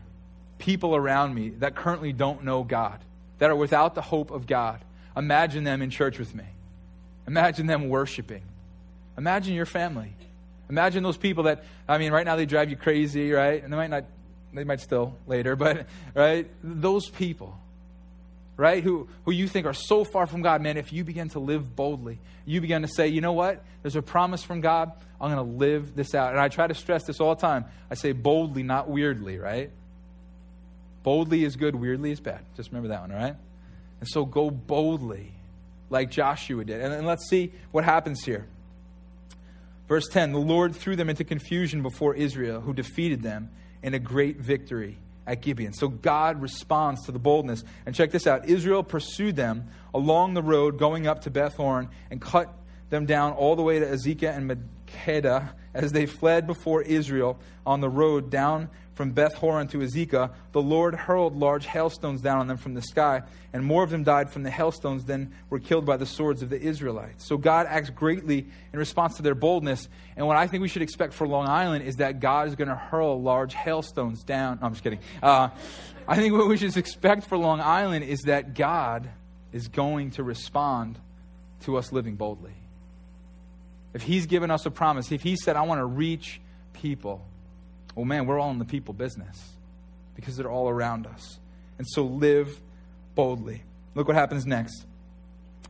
people 0.58 0.94
around 0.94 1.34
me 1.34 1.48
that 1.48 1.74
currently 1.74 2.12
don't 2.12 2.44
know 2.44 2.62
God, 2.62 3.00
that 3.38 3.50
are 3.50 3.56
without 3.56 3.94
the 3.94 4.02
hope 4.02 4.30
of 4.30 4.46
God. 4.46 4.84
Imagine 5.16 5.64
them 5.64 5.80
in 5.80 5.88
church 5.88 6.18
with 6.18 6.34
me. 6.34 6.44
Imagine 7.26 7.66
them 7.66 7.88
worshiping. 7.88 8.42
Imagine 9.18 9.54
your 9.54 9.66
family. 9.66 10.12
Imagine 10.68 11.02
those 11.02 11.16
people 11.16 11.44
that, 11.44 11.64
I 11.88 11.98
mean, 11.98 12.12
right 12.12 12.24
now 12.24 12.36
they 12.36 12.46
drive 12.46 12.70
you 12.70 12.76
crazy, 12.76 13.30
right? 13.32 13.62
And 13.62 13.72
they 13.72 13.76
might 13.76 13.90
not, 13.90 14.04
they 14.52 14.64
might 14.64 14.80
still 14.80 15.16
later, 15.26 15.56
but, 15.56 15.86
right? 16.14 16.48
Those 16.62 17.08
people, 17.08 17.58
right? 18.56 18.82
Who, 18.82 19.08
who 19.24 19.32
you 19.32 19.48
think 19.48 19.66
are 19.66 19.74
so 19.74 20.04
far 20.04 20.26
from 20.26 20.42
God, 20.42 20.60
man, 20.60 20.76
if 20.76 20.92
you 20.92 21.04
begin 21.04 21.28
to 21.30 21.38
live 21.38 21.74
boldly, 21.76 22.18
you 22.44 22.60
begin 22.60 22.82
to 22.82 22.88
say, 22.88 23.08
you 23.08 23.20
know 23.20 23.32
what? 23.32 23.64
There's 23.82 23.96
a 23.96 24.02
promise 24.02 24.42
from 24.42 24.60
God. 24.60 24.92
I'm 25.20 25.32
going 25.32 25.44
to 25.44 25.56
live 25.56 25.96
this 25.96 26.14
out. 26.14 26.32
And 26.32 26.40
I 26.40 26.48
try 26.48 26.66
to 26.66 26.74
stress 26.74 27.04
this 27.04 27.20
all 27.20 27.34
the 27.34 27.40
time. 27.40 27.64
I 27.90 27.94
say 27.94 28.12
boldly, 28.12 28.62
not 28.62 28.88
weirdly, 28.88 29.38
right? 29.38 29.70
Boldly 31.02 31.44
is 31.44 31.56
good, 31.56 31.74
weirdly 31.74 32.10
is 32.10 32.20
bad. 32.20 32.40
Just 32.56 32.70
remember 32.70 32.88
that 32.88 33.02
one, 33.02 33.12
all 33.12 33.18
right? 33.18 33.36
And 34.00 34.08
so 34.08 34.24
go 34.24 34.50
boldly 34.50 35.32
like 35.90 36.10
Joshua 36.10 36.64
did. 36.64 36.80
And, 36.80 36.92
and 36.92 37.06
let's 37.06 37.28
see 37.28 37.52
what 37.70 37.84
happens 37.84 38.24
here. 38.24 38.46
Verse 39.88 40.08
10 40.08 40.32
The 40.32 40.38
Lord 40.38 40.74
threw 40.74 40.96
them 40.96 41.08
into 41.08 41.24
confusion 41.24 41.82
before 41.82 42.14
Israel, 42.14 42.60
who 42.60 42.72
defeated 42.72 43.22
them 43.22 43.50
in 43.82 43.94
a 43.94 43.98
great 43.98 44.38
victory 44.38 44.98
at 45.26 45.42
Gibeon. 45.42 45.72
So 45.72 45.88
God 45.88 46.40
responds 46.40 47.04
to 47.06 47.12
the 47.12 47.18
boldness. 47.18 47.64
And 47.84 47.94
check 47.94 48.10
this 48.10 48.26
out 48.26 48.48
Israel 48.48 48.82
pursued 48.82 49.36
them 49.36 49.68
along 49.94 50.34
the 50.34 50.42
road 50.42 50.78
going 50.78 51.06
up 51.06 51.22
to 51.22 51.30
Beth 51.30 51.56
Horon 51.56 51.88
and 52.10 52.20
cut 52.20 52.52
them 52.90 53.06
down 53.06 53.32
all 53.32 53.56
the 53.56 53.62
way 53.62 53.78
to 53.78 53.86
Azekah 53.86 54.36
and 54.36 54.50
Makkedah 54.50 55.50
as 55.76 55.92
they 55.92 56.06
fled 56.06 56.46
before 56.46 56.82
Israel 56.82 57.38
on 57.66 57.80
the 57.80 57.88
road 57.88 58.30
down 58.30 58.68
from 58.94 59.10
Beth 59.10 59.34
Horon 59.34 59.68
to 59.68 59.78
Azekah, 59.78 60.30
the 60.52 60.62
Lord 60.62 60.94
hurled 60.94 61.36
large 61.36 61.66
hailstones 61.66 62.22
down 62.22 62.38
on 62.38 62.46
them 62.46 62.56
from 62.56 62.72
the 62.72 62.80
sky, 62.80 63.22
and 63.52 63.62
more 63.62 63.84
of 63.84 63.90
them 63.90 64.04
died 64.04 64.30
from 64.30 64.42
the 64.42 64.50
hailstones 64.50 65.04
than 65.04 65.34
were 65.50 65.58
killed 65.58 65.84
by 65.84 65.98
the 65.98 66.06
swords 66.06 66.40
of 66.40 66.48
the 66.48 66.58
Israelites. 66.58 67.26
So 67.26 67.36
God 67.36 67.66
acts 67.68 67.90
greatly 67.90 68.46
in 68.72 68.78
response 68.78 69.16
to 69.16 69.22
their 69.22 69.34
boldness. 69.34 69.86
And 70.16 70.26
what 70.26 70.38
I 70.38 70.46
think 70.46 70.62
we 70.62 70.68
should 70.68 70.80
expect 70.80 71.12
for 71.12 71.28
Long 71.28 71.46
Island 71.46 71.84
is 71.84 71.96
that 71.96 72.20
God 72.20 72.48
is 72.48 72.54
going 72.54 72.68
to 72.68 72.74
hurl 72.74 73.20
large 73.20 73.52
hailstones 73.52 74.24
down. 74.24 74.58
No, 74.62 74.68
I'm 74.68 74.72
just 74.72 74.82
kidding. 74.82 75.00
Uh, 75.22 75.50
I 76.08 76.16
think 76.16 76.32
what 76.32 76.48
we 76.48 76.56
should 76.56 76.74
expect 76.74 77.24
for 77.26 77.36
Long 77.36 77.60
Island 77.60 78.04
is 78.04 78.22
that 78.22 78.54
God 78.54 79.10
is 79.52 79.68
going 79.68 80.12
to 80.12 80.22
respond 80.22 80.98
to 81.60 81.76
us 81.76 81.92
living 81.92 82.16
boldly. 82.16 82.54
If 83.96 84.02
He's 84.02 84.26
given 84.26 84.50
us 84.50 84.64
a 84.64 84.70
promise, 84.70 85.10
if 85.10 85.22
He 85.22 85.36
said, 85.36 85.56
I 85.56 85.62
want 85.62 85.80
to 85.80 85.84
reach 85.84 86.40
people 86.72 87.22
well, 87.96 88.04
man, 88.04 88.26
we're 88.26 88.38
all 88.38 88.50
in 88.50 88.58
the 88.58 88.66
people 88.66 88.92
business 88.92 89.54
because 90.14 90.36
they're 90.36 90.50
all 90.50 90.68
around 90.68 91.06
us. 91.06 91.38
And 91.78 91.86
so 91.88 92.04
live 92.04 92.60
boldly. 93.14 93.62
Look 93.94 94.06
what 94.06 94.16
happens 94.16 94.46
next. 94.46 94.84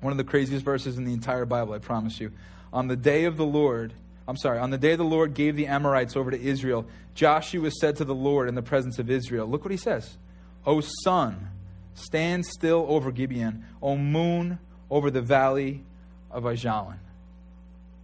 One 0.00 0.10
of 0.10 0.18
the 0.18 0.24
craziest 0.24 0.64
verses 0.64 0.98
in 0.98 1.04
the 1.04 1.12
entire 1.12 1.44
Bible, 1.44 1.72
I 1.72 1.78
promise 1.78 2.20
you. 2.20 2.32
On 2.72 2.88
the 2.88 2.96
day 2.96 3.24
of 3.24 3.36
the 3.36 3.46
Lord, 3.46 3.94
I'm 4.26 4.36
sorry, 4.36 4.58
on 4.58 4.70
the 4.70 4.78
day 4.78 4.96
the 4.96 5.04
Lord 5.04 5.34
gave 5.34 5.54
the 5.54 5.68
Amorites 5.68 6.16
over 6.16 6.32
to 6.32 6.40
Israel, 6.40 6.84
Joshua 7.14 7.70
said 7.70 7.96
to 7.96 8.04
the 8.04 8.14
Lord 8.14 8.48
in 8.48 8.56
the 8.56 8.62
presence 8.62 8.98
of 8.98 9.08
Israel, 9.08 9.46
Look 9.46 9.64
what 9.64 9.70
he 9.70 9.76
says. 9.76 10.18
O 10.66 10.80
sun, 11.04 11.48
stand 11.94 12.44
still 12.44 12.86
over 12.88 13.12
Gibeon. 13.12 13.64
O 13.80 13.96
moon, 13.96 14.58
over 14.90 15.12
the 15.12 15.22
valley 15.22 15.84
of 16.30 16.42
Ajalon. 16.42 16.98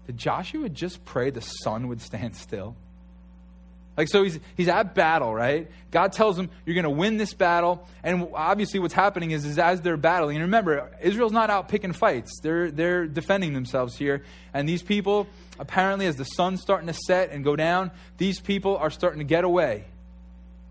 Did 0.07 0.19
Joshua 0.19 0.69
just 0.69 1.05
pray 1.05 1.31
the 1.31 1.41
sun 1.41 1.89
would 1.89 2.01
stand 2.01 2.37
still? 2.37 2.77
Like, 3.97 4.09
so 4.09 4.23
he's, 4.23 4.41
he's 4.57 4.69
at 4.69 4.95
battle, 4.95 5.35
right? 5.35 5.71
God 5.91 6.15
tells 6.15 6.39
him, 6.39 6.49
you're 6.65 6.75
going 6.75 6.85
to 6.85 6.91
win 6.91 7.19
this 7.19 7.35
battle. 7.35 7.87
And 8.03 8.29
obviously, 8.33 8.81
what's 8.81 8.95
happening 8.95 9.33
is, 9.33 9.45
is 9.45 9.59
as 9.59 9.83
they're 9.83 9.99
battling, 9.99 10.37
and 10.37 10.45
remember, 10.45 10.91
Israel's 11.03 11.33
not 11.33 11.51
out 11.51 11.69
picking 11.69 11.93
fights. 11.93 12.33
They're, 12.43 12.71
they're 12.71 13.07
defending 13.07 13.53
themselves 13.53 13.97
here. 13.97 14.25
And 14.55 14.67
these 14.67 14.83
people, 14.83 15.27
apparently, 15.59 16.07
as 16.07 16.17
the 16.17 16.25
sun's 16.25 16.63
starting 16.63 16.87
to 16.87 16.95
set 16.95 17.31
and 17.31 17.45
go 17.45 17.55
down, 17.55 17.91
these 18.17 18.41
people 18.41 18.79
are 18.79 18.91
starting 18.91 19.19
to 19.19 19.27
get 19.27 19.45
away. 19.45 19.85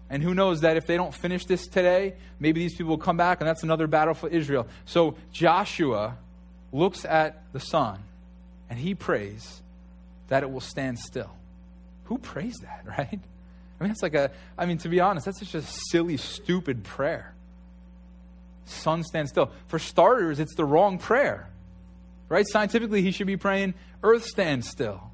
And 0.09 0.23
who 0.23 0.33
knows 0.33 0.61
that 0.61 0.75
if 0.75 0.87
they 0.87 0.97
don't 0.97 1.13
finish 1.13 1.45
this 1.45 1.67
today, 1.67 2.15
maybe 2.39 2.59
these 2.59 2.73
people 2.73 2.89
will 2.89 2.97
come 2.97 3.17
back, 3.17 3.39
and 3.39 3.47
that's 3.47 3.63
another 3.63 3.85
battle 3.85 4.15
for 4.15 4.29
Israel. 4.29 4.67
So 4.85 5.15
Joshua 5.31 6.17
looks 6.73 7.05
at 7.05 7.43
the 7.53 7.59
sun, 7.59 7.99
and 8.71 8.79
he 8.79 8.95
prays 8.95 9.62
that 10.29 10.43
it 10.43 10.49
will 10.49 10.62
stand 10.62 10.97
still. 10.97 11.29
Who 12.05 12.17
prays 12.17 12.55
that, 12.62 12.86
right? 12.97 13.19
I 13.79 13.84
mean, 13.84 13.91
it's 13.91 14.01
like 14.01 14.15
a, 14.15 14.31
I 14.57 14.65
mean, 14.65 14.77
to 14.79 14.89
be 14.89 15.01
honest, 15.01 15.25
that's 15.25 15.39
just 15.39 15.53
a 15.53 15.62
silly, 15.91 16.15
stupid 16.15 16.86
prayer. 16.86 17.36
Sun 18.65 19.03
stand 19.03 19.27
still. 19.27 19.51
For 19.67 19.77
starters, 19.77 20.39
it's 20.39 20.55
the 20.55 20.63
wrong 20.63 20.99
prayer, 20.99 21.49
right? 22.29 22.47
Scientifically, 22.47 23.01
he 23.01 23.12
should 23.12 23.27
be 23.27 23.36
praying, 23.36 23.73
earth 24.03 24.23
stand 24.23 24.63
still. 24.63 25.12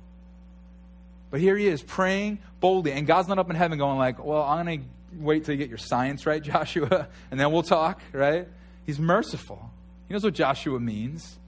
But 1.32 1.39
here 1.39 1.58
he 1.58 1.67
is 1.67 1.82
praying 1.82 2.38
boldly, 2.60 2.91
and 2.91 3.08
God's 3.08 3.28
not 3.28 3.39
up 3.39 3.50
in 3.50 3.56
heaven 3.56 3.80
going 3.80 3.98
like, 3.98 4.24
well, 4.24 4.43
I'm 4.43 4.65
going 4.65 4.82
to 4.82 4.86
wait 5.20 5.46
till 5.46 5.56
you 5.56 5.58
get 5.58 5.70
your 5.70 5.80
science 5.80 6.28
right, 6.28 6.43
Joshua, 6.43 7.08
and 7.32 7.39
then 7.39 7.52
we'll 7.52 7.63
talk, 7.63 8.04
right? 8.13 8.48
He's 8.86 9.00
merciful. 9.00 9.72
He 10.08 10.13
knows 10.13 10.24
what 10.24 10.36
Joshua 10.36 10.80
means. 10.80 11.39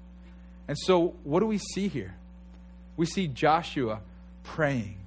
And 0.70 0.78
so, 0.78 1.16
what 1.24 1.40
do 1.40 1.48
we 1.48 1.58
see 1.58 1.88
here? 1.88 2.14
We 2.96 3.08
see 3.08 3.28
Joshua 3.28 4.02
praying 4.44 5.00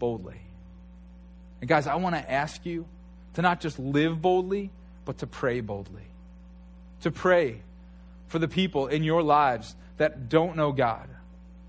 boldly. 0.00 0.40
And 1.60 1.68
guys, 1.68 1.86
I 1.86 1.94
want 1.94 2.16
to 2.16 2.32
ask 2.32 2.66
you 2.66 2.84
to 3.34 3.42
not 3.42 3.60
just 3.60 3.78
live 3.78 4.20
boldly, 4.20 4.72
but 5.04 5.18
to 5.18 5.28
pray 5.28 5.60
boldly. 5.60 6.02
To 7.02 7.12
pray 7.12 7.62
for 8.26 8.40
the 8.40 8.48
people 8.48 8.88
in 8.88 9.04
your 9.04 9.22
lives 9.22 9.76
that 9.98 10.28
don't 10.28 10.56
know 10.56 10.72
God, 10.72 11.08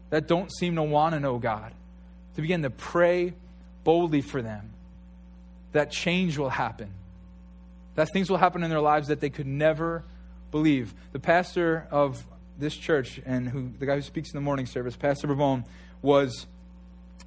that 0.09 0.27
don't 0.27 0.51
seem 0.51 0.73
to 0.77 0.83
want 0.83 1.13
to 1.13 1.19
know 1.19 1.37
God. 1.37 1.71
To 2.37 2.41
begin 2.41 2.63
to 2.63 2.71
pray 2.71 3.35
boldly 3.83 4.21
for 4.21 4.41
them, 4.41 4.73
that 5.71 5.91
change 5.91 6.39
will 6.39 6.49
happen, 6.49 6.89
that 7.93 8.09
things 8.11 8.27
will 8.27 8.37
happen 8.37 8.63
in 8.63 8.71
their 8.71 8.81
lives 8.81 9.09
that 9.09 9.19
they 9.19 9.29
could 9.29 9.45
never 9.45 10.03
believe. 10.49 10.95
The 11.11 11.19
pastor 11.19 11.87
of 11.91 12.25
this 12.57 12.75
church 12.75 13.21
and 13.25 13.49
who 13.49 13.71
the 13.79 13.85
guy 13.85 13.95
who 13.95 14.01
speaks 14.01 14.31
in 14.31 14.37
the 14.37 14.41
morning 14.41 14.65
service, 14.65 14.95
Pastor 14.95 15.27
Bravone, 15.27 15.65
was 16.01 16.47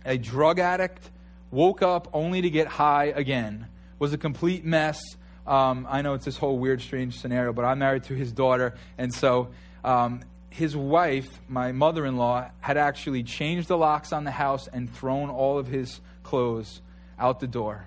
a 0.05 0.17
drug 0.17 0.59
addict, 0.59 1.11
woke 1.51 1.83
up 1.83 2.09
only 2.13 2.43
to 2.43 2.51
get 2.51 2.67
high 2.67 3.07
again, 3.07 3.69
was 3.99 4.13
a 4.13 4.19
complete 4.19 4.65
mess. 4.65 5.01
Um, 5.47 5.87
I 5.89 6.03
know 6.03 6.15
it's 6.15 6.25
this 6.25 6.37
whole 6.37 6.59
weird, 6.59 6.81
strange 6.81 7.19
scenario, 7.19 7.53
but 7.53 7.65
I'm 7.65 7.79
married 7.79 8.05
to 8.05 8.15
his 8.15 8.33
daughter, 8.33 8.75
and 8.97 9.13
so 9.13 9.49
um, 9.85 10.21
his 10.51 10.77
wife, 10.77 11.29
my 11.49 11.73
mother 11.73 12.05
in 12.05 12.17
law, 12.17 12.51
had 12.61 12.77
actually 12.77 13.23
changed 13.23 13.69
the 13.69 13.77
locks 13.77 14.13
on 14.13 14.25
the 14.25 14.31
house 14.31 14.69
and 14.69 14.93
thrown 14.93 15.31
all 15.31 15.59
of 15.59 15.67
his 15.67 16.01
clothes 16.23 16.81
out 17.19 17.41
the 17.41 17.47
door 17.47 17.87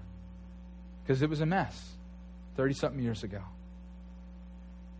because 1.03 1.21
it 1.21 1.29
was 1.29 1.41
a 1.41 1.45
mess 1.45 1.91
30 2.55 2.73
something 2.73 3.03
years 3.03 3.23
ago. 3.23 3.41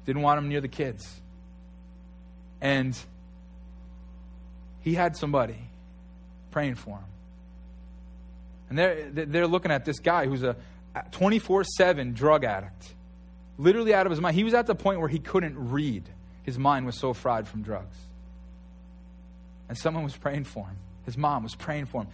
Didn't 0.05 0.21
want 0.21 0.39
him 0.39 0.49
near 0.49 0.61
the 0.61 0.67
kids. 0.67 1.21
And 2.61 2.97
he 4.81 4.93
had 4.93 5.17
somebody 5.17 5.57
praying 6.51 6.75
for 6.75 6.97
him. 6.97 7.05
And 8.69 8.77
they're, 8.77 9.09
they're 9.11 9.47
looking 9.47 9.71
at 9.71 9.83
this 9.83 9.99
guy 9.99 10.27
who's 10.27 10.43
a 10.43 10.55
24 11.11 11.63
7 11.63 12.13
drug 12.13 12.43
addict, 12.43 12.93
literally 13.57 13.93
out 13.93 14.05
of 14.05 14.11
his 14.11 14.21
mind. 14.21 14.35
He 14.35 14.43
was 14.43 14.53
at 14.53 14.67
the 14.67 14.75
point 14.75 14.99
where 14.99 15.09
he 15.09 15.19
couldn't 15.19 15.71
read, 15.71 16.03
his 16.43 16.57
mind 16.57 16.85
was 16.85 16.97
so 16.97 17.13
fried 17.13 17.47
from 17.47 17.63
drugs. 17.63 17.97
And 19.67 19.77
someone 19.77 20.03
was 20.03 20.15
praying 20.15 20.45
for 20.45 20.65
him. 20.65 20.77
His 21.05 21.17
mom 21.17 21.43
was 21.43 21.55
praying 21.55 21.85
for 21.85 22.01
him. 22.01 22.07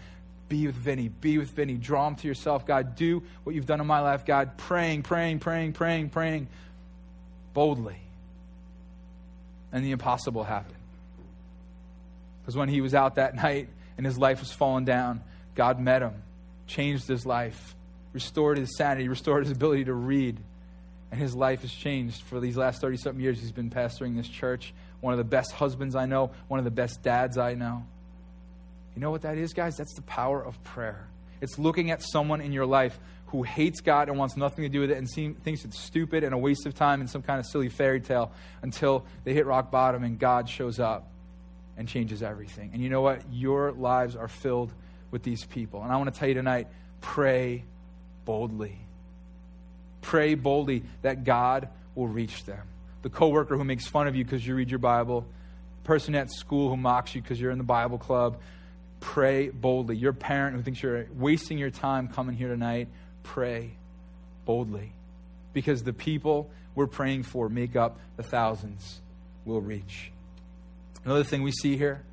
Be 0.50 0.66
with 0.66 0.76
Vinny. 0.76 1.10
Be 1.10 1.38
with 1.38 1.50
Vinny. 1.52 1.74
Draw 1.74 2.08
him 2.08 2.16
to 2.16 2.28
yourself. 2.28 2.66
God, 2.66 2.96
do 2.96 3.24
what 3.44 3.56
you've 3.56 3.66
done 3.66 3.82
in 3.82 3.88
my 3.88 4.00
life. 4.00 4.26
God, 4.26 4.58
praying, 4.58 5.04
praying, 5.04 5.40
praying, 5.40 5.74
praying, 5.74 6.10
praying 6.10 6.48
boldly. 7.54 7.98
And 9.72 9.84
the 9.84 9.92
impossible 9.92 10.44
happened. 10.44 10.78
Because 12.42 12.56
when 12.56 12.70
he 12.70 12.82
was 12.82 12.96
out 12.96 13.16
that 13.16 13.36
night 13.36 13.70
and 13.98 14.06
his 14.06 14.18
life 14.18 14.40
was 14.40 14.52
falling 14.52 14.86
down, 14.86 15.22
God 15.56 15.80
met 15.80 16.02
him, 16.02 16.24
changed 16.66 17.08
his 17.08 17.26
life, 17.26 17.76
restored 18.14 18.58
his 18.58 18.78
sanity, 18.78 19.10
restored 19.10 19.44
his 19.44 19.52
ability 19.52 19.86
to 19.86 19.94
read. 19.94 20.40
And 21.12 21.20
his 21.20 21.36
life 21.36 21.62
has 21.62 21.72
changed 21.72 22.22
for 22.24 22.40
these 22.40 22.58
last 22.58 22.80
30 22.82 22.98
something 22.98 23.22
years. 23.22 23.40
He's 23.40 23.52
been 23.52 23.70
pastoring 23.70 24.16
this 24.16 24.28
church, 24.28 24.74
one 25.02 25.14
of 25.14 25.18
the 25.18 25.24
best 25.24 25.52
husbands 25.52 25.96
I 25.96 26.06
know, 26.06 26.32
one 26.48 26.60
of 26.60 26.64
the 26.64 26.72
best 26.72 27.02
dads 27.04 27.38
I 27.38 27.54
know. 27.54 27.86
You 28.96 29.02
know 29.02 29.12
what 29.12 29.22
that 29.22 29.38
is, 29.38 29.54
guys? 29.54 29.76
That's 29.76 29.94
the 29.94 30.02
power 30.04 30.44
of 30.44 30.62
prayer. 30.64 31.08
It's 31.42 31.60
looking 31.60 31.92
at 31.92 32.02
someone 32.02 32.42
in 32.42 32.52
your 32.52 32.66
life 32.66 33.00
who 33.28 33.44
hates 33.44 33.82
God 33.82 34.10
and 34.10 34.18
wants 34.18 34.38
nothing 34.38 34.64
to 34.64 34.70
do 34.70 34.80
with 34.82 34.92
it 34.92 34.98
and 34.98 35.10
seem, 35.10 35.36
thinks 35.36 35.66
it's 35.66 35.80
stupid 35.80 36.24
and 36.24 36.34
a 36.34 36.38
waste 36.38 36.66
of 36.66 36.74
time 36.74 37.02
and 37.02 37.10
some 37.10 37.22
kind 37.22 37.40
of 37.40 37.46
silly 37.46 37.70
fairy 37.70 38.00
tale 38.00 38.32
until 38.62 39.06
they 39.24 39.34
hit 39.34 39.46
rock 39.46 39.70
bottom 39.70 40.04
and 40.04 40.18
God 40.18 40.50
shows 40.50 40.80
up 40.80 41.12
and 41.78 41.88
changes 41.88 42.24
everything. 42.24 42.72
And 42.74 42.82
you 42.82 42.90
know 42.90 43.02
what? 43.02 43.22
Your 43.32 43.72
lives 43.72 44.16
are 44.16 44.28
filled 44.28 44.74
with 45.12 45.24
these 45.24 45.46
people. 45.46 45.84
And 45.84 45.92
I 45.92 45.98
want 45.98 46.14
to 46.14 46.18
tell 46.18 46.28
you 46.28 46.34
tonight 46.34 46.68
pray 47.02 47.64
boldly. 48.26 48.78
Pray 50.02 50.36
boldly 50.36 50.84
that 51.02 51.24
God 51.24 51.70
will 51.96 52.08
reach 52.08 52.46
them. 52.46 52.66
The 53.02 53.10
coworker 53.10 53.58
who 53.58 53.64
makes 53.64 53.88
fun 53.88 54.08
of 54.08 54.16
you 54.16 54.24
because 54.24 54.46
you 54.46 54.56
read 54.56 54.70
your 54.70 54.80
Bible, 54.80 55.26
the 55.84 55.88
person 55.88 56.16
at 56.16 56.32
school 56.32 56.70
who 56.70 56.78
mocks 56.78 57.14
you 57.14 57.22
because 57.22 57.40
you're 57.40 57.52
in 57.52 57.58
the 57.58 57.64
Bible 57.64 57.98
club, 57.98 58.40
pray 59.00 59.50
boldly. 59.50 59.96
Your 59.96 60.14
parent 60.14 60.56
who 60.56 60.62
thinks 60.62 60.82
you're 60.82 61.08
wasting 61.14 61.58
your 61.58 61.70
time 61.70 62.08
coming 62.08 62.36
here 62.36 62.48
tonight, 62.48 62.88
pray 63.28 63.72
boldly. 64.46 64.94
Because 65.54 65.84
the 65.84 65.94
people 65.94 66.50
we're 66.76 66.88
praying 66.88 67.24
for 67.24 67.50
make 67.50 67.76
up 67.76 68.00
the 68.16 68.24
thousands 68.24 69.02
we'll 69.46 69.62
reach. 69.62 70.12
Another 71.04 71.24
thing 71.24 71.42
we 71.42 71.52
see 71.52 71.78
here 71.78 72.04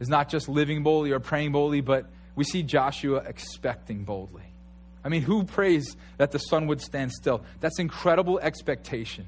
is 0.00 0.08
not 0.08 0.28
just 0.28 0.48
living 0.48 0.82
boldly 0.82 1.12
or 1.12 1.20
praying 1.20 1.52
boldly, 1.52 1.80
but 1.80 2.06
we 2.34 2.44
see 2.44 2.62
Joshua 2.62 3.18
expecting 3.18 4.04
boldly. 4.04 4.44
I 5.04 5.08
mean, 5.08 5.22
who 5.22 5.44
prays 5.44 5.96
that 6.16 6.30
the 6.30 6.38
sun 6.38 6.66
would 6.68 6.80
stand 6.80 7.12
still? 7.12 7.42
That's 7.60 7.78
incredible 7.78 8.38
expectation. 8.38 9.26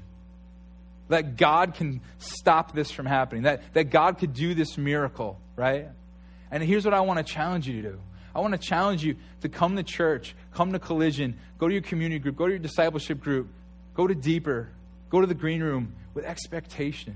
That 1.09 1.37
God 1.37 1.75
can 1.75 2.01
stop 2.17 2.73
this 2.73 2.89
from 2.89 3.05
happening, 3.05 3.43
that, 3.43 3.73
that 3.73 3.89
God 3.89 4.17
could 4.17 4.33
do 4.33 4.55
this 4.55 4.77
miracle, 4.77 5.39
right? 5.55 5.89
And 6.49 6.63
here's 6.63 6.85
what 6.85 6.93
I 6.93 7.01
want 7.01 7.25
to 7.25 7.31
challenge 7.31 7.67
you 7.67 7.81
to 7.81 7.89
do 7.89 7.99
I 8.35 8.39
want 8.39 8.51
to 8.51 8.59
challenge 8.59 9.03
you 9.03 9.15
to 9.41 9.49
come 9.49 9.77
to 9.77 9.83
church, 9.83 10.35
come 10.53 10.73
to 10.73 10.79
Collision, 10.79 11.39
go 11.57 11.67
to 11.67 11.73
your 11.73 11.81
community 11.81 12.19
group, 12.19 12.35
go 12.35 12.45
to 12.45 12.51
your 12.51 12.59
discipleship 12.59 13.21
group, 13.21 13.47
go 13.93 14.05
to 14.05 14.13
Deeper, 14.13 14.69
go 15.09 15.21
to 15.21 15.27
the 15.27 15.33
green 15.33 15.63
room 15.63 15.95
with 16.13 16.25
expectation 16.25 17.15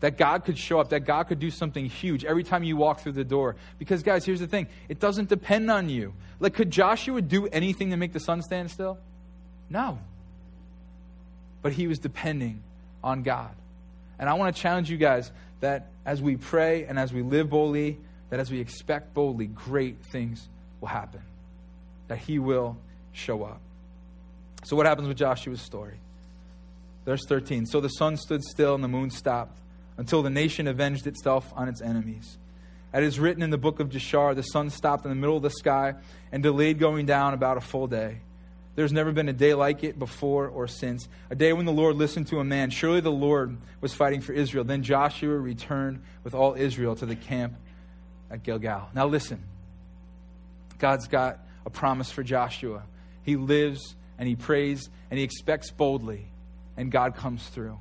that 0.00 0.16
God 0.16 0.44
could 0.44 0.58
show 0.58 0.78
up, 0.78 0.90
that 0.90 1.00
God 1.00 1.24
could 1.24 1.40
do 1.40 1.50
something 1.50 1.86
huge 1.86 2.24
every 2.24 2.44
time 2.44 2.62
you 2.62 2.76
walk 2.76 3.00
through 3.00 3.12
the 3.12 3.24
door. 3.24 3.56
Because, 3.78 4.02
guys, 4.02 4.24
here's 4.24 4.40
the 4.40 4.46
thing 4.46 4.68
it 4.88 5.00
doesn't 5.00 5.28
depend 5.28 5.70
on 5.70 5.88
you. 5.88 6.14
Like, 6.38 6.54
could 6.54 6.70
Joshua 6.70 7.20
do 7.20 7.46
anything 7.48 7.90
to 7.90 7.96
make 7.96 8.12
the 8.12 8.20
sun 8.20 8.42
stand 8.42 8.70
still? 8.70 8.98
No. 9.70 9.98
But 11.62 11.72
he 11.72 11.86
was 11.86 11.98
depending 11.98 12.62
on 13.02 13.22
God. 13.22 13.50
And 14.18 14.28
I 14.28 14.34
want 14.34 14.54
to 14.54 14.62
challenge 14.62 14.90
you 14.90 14.96
guys 14.96 15.32
that 15.60 15.88
as 16.04 16.22
we 16.22 16.36
pray 16.36 16.84
and 16.84 16.98
as 16.98 17.12
we 17.12 17.22
live 17.22 17.50
boldly, 17.50 17.98
that 18.30 18.40
as 18.40 18.50
we 18.50 18.60
expect 18.60 19.14
boldly, 19.14 19.46
great 19.46 20.04
things 20.12 20.48
will 20.80 20.88
happen. 20.88 21.22
That 22.08 22.18
he 22.18 22.38
will 22.38 22.76
show 23.12 23.44
up. 23.44 23.60
So, 24.64 24.76
what 24.76 24.86
happens 24.86 25.08
with 25.08 25.16
Joshua's 25.16 25.60
story? 25.60 25.98
Verse 27.08 27.24
13. 27.24 27.64
So 27.64 27.80
the 27.80 27.88
sun 27.88 28.18
stood 28.18 28.44
still 28.44 28.74
and 28.74 28.84
the 28.84 28.88
moon 28.88 29.08
stopped 29.08 29.58
until 29.96 30.22
the 30.22 30.28
nation 30.28 30.66
avenged 30.66 31.06
itself 31.06 31.50
on 31.56 31.66
its 31.66 31.80
enemies. 31.80 32.36
As 32.92 33.02
is 33.02 33.18
written 33.18 33.42
in 33.42 33.48
the 33.48 33.56
book 33.56 33.80
of 33.80 33.88
Jashar, 33.88 34.34
the 34.34 34.42
sun 34.42 34.68
stopped 34.68 35.06
in 35.06 35.10
the 35.10 35.14
middle 35.14 35.36
of 35.36 35.42
the 35.42 35.48
sky 35.48 35.94
and 36.32 36.42
delayed 36.42 36.78
going 36.78 37.06
down 37.06 37.32
about 37.32 37.56
a 37.56 37.62
full 37.62 37.86
day. 37.86 38.20
There's 38.74 38.92
never 38.92 39.10
been 39.10 39.28
a 39.28 39.32
day 39.32 39.54
like 39.54 39.84
it 39.84 39.98
before 39.98 40.48
or 40.48 40.68
since. 40.68 41.08
A 41.30 41.34
day 41.34 41.54
when 41.54 41.64
the 41.64 41.72
Lord 41.72 41.96
listened 41.96 42.26
to 42.26 42.40
a 42.40 42.44
man. 42.44 42.68
Surely 42.68 43.00
the 43.00 43.10
Lord 43.10 43.56
was 43.80 43.94
fighting 43.94 44.20
for 44.20 44.34
Israel. 44.34 44.64
Then 44.64 44.82
Joshua 44.82 45.36
returned 45.38 46.02
with 46.24 46.34
all 46.34 46.54
Israel 46.54 46.94
to 46.96 47.06
the 47.06 47.16
camp 47.16 47.54
at 48.30 48.42
Gilgal. 48.42 48.88
Now 48.94 49.06
listen. 49.06 49.42
God's 50.78 51.08
got 51.08 51.40
a 51.66 51.70
promise 51.70 52.10
for 52.10 52.22
Joshua. 52.22 52.82
He 53.22 53.36
lives 53.36 53.94
and 54.18 54.28
he 54.28 54.36
prays 54.36 54.88
and 55.10 55.18
he 55.18 55.24
expects 55.24 55.70
boldly, 55.70 56.26
and 56.76 56.90
God 56.90 57.16
comes 57.16 57.46
through. 57.48 57.78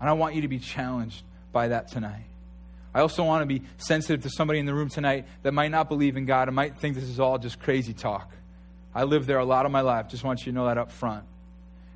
And 0.00 0.08
I 0.08 0.14
want 0.14 0.34
you 0.34 0.42
to 0.42 0.48
be 0.48 0.58
challenged 0.58 1.22
by 1.52 1.68
that 1.68 1.88
tonight. 1.88 2.24
I 2.94 3.00
also 3.00 3.24
want 3.24 3.42
to 3.42 3.46
be 3.46 3.62
sensitive 3.78 4.22
to 4.22 4.30
somebody 4.30 4.58
in 4.58 4.66
the 4.66 4.74
room 4.74 4.88
tonight 4.88 5.26
that 5.42 5.52
might 5.52 5.70
not 5.70 5.88
believe 5.88 6.16
in 6.16 6.26
God 6.26 6.48
and 6.48 6.56
might 6.56 6.78
think 6.78 6.94
this 6.94 7.04
is 7.04 7.20
all 7.20 7.38
just 7.38 7.60
crazy 7.60 7.94
talk. 7.94 8.30
I 8.94 9.04
lived 9.04 9.26
there 9.26 9.38
a 9.38 9.44
lot 9.44 9.64
of 9.64 9.72
my 9.72 9.80
life. 9.80 10.08
Just 10.08 10.24
want 10.24 10.40
you 10.40 10.52
to 10.52 10.52
know 10.52 10.66
that 10.66 10.76
up 10.76 10.92
front. 10.92 11.24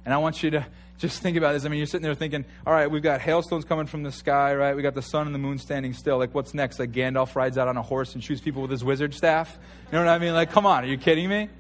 And 0.05 0.15
I 0.15 0.19
want 0.19 0.43
you 0.43 0.51
to 0.53 0.67
just 0.99 1.23
think 1.23 1.37
about 1.37 1.53
this. 1.53 1.65
I 1.65 1.69
mean, 1.69 1.79
you're 1.79 1.87
sitting 1.87 2.03
there 2.03 2.15
thinking, 2.15 2.45
all 2.67 2.73
right, 2.73 2.91
we've 2.91 3.03
got 3.03 3.21
hailstones 3.21 3.65
coming 3.65 3.87
from 3.87 4.03
the 4.03 4.13
sky, 4.13 4.55
right? 4.55 4.75
We 4.75 4.83
got 4.83 4.95
the 4.95 5.03
sun 5.03 5.27
and 5.27 5.35
the 5.35 5.39
moon 5.39 5.59
standing 5.59 5.93
still. 5.93 6.19
Like, 6.19 6.35
what's 6.35 6.55
next? 6.55 6.79
Like, 6.79 6.93
Gandalf 6.93 7.35
rides 7.37 7.59
out 7.59 7.69
on 7.69 7.77
a 7.77 7.83
horse 7.83 8.15
and 8.15 8.25
shoots 8.25 8.41
people 8.41 8.63
with 8.63 8.71
his 8.71 8.83
wizard 8.83 9.13
staff? 9.13 9.59
You 9.87 9.99
know 9.99 10.05
what 10.05 10.09
I 10.09 10.19
mean? 10.19 10.33
Like, 10.33 10.51
come 10.51 10.65
on, 10.65 10.85
are 10.85 10.87
you 10.87 10.97
kidding 10.97 11.29
me? 11.29 11.51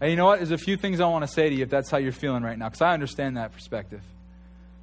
And 0.00 0.10
you 0.10 0.16
know 0.16 0.26
what? 0.26 0.38
There's 0.38 0.50
a 0.50 0.58
few 0.58 0.76
things 0.76 1.00
I 1.00 1.06
want 1.06 1.24
to 1.24 1.32
say 1.32 1.48
to 1.48 1.54
you 1.54 1.62
if 1.62 1.70
that's 1.70 1.90
how 1.90 1.98
you're 1.98 2.12
feeling 2.12 2.42
right 2.42 2.58
now, 2.58 2.68
because 2.68 2.82
I 2.82 2.92
understand 2.92 3.36
that 3.36 3.52
perspective 3.52 4.02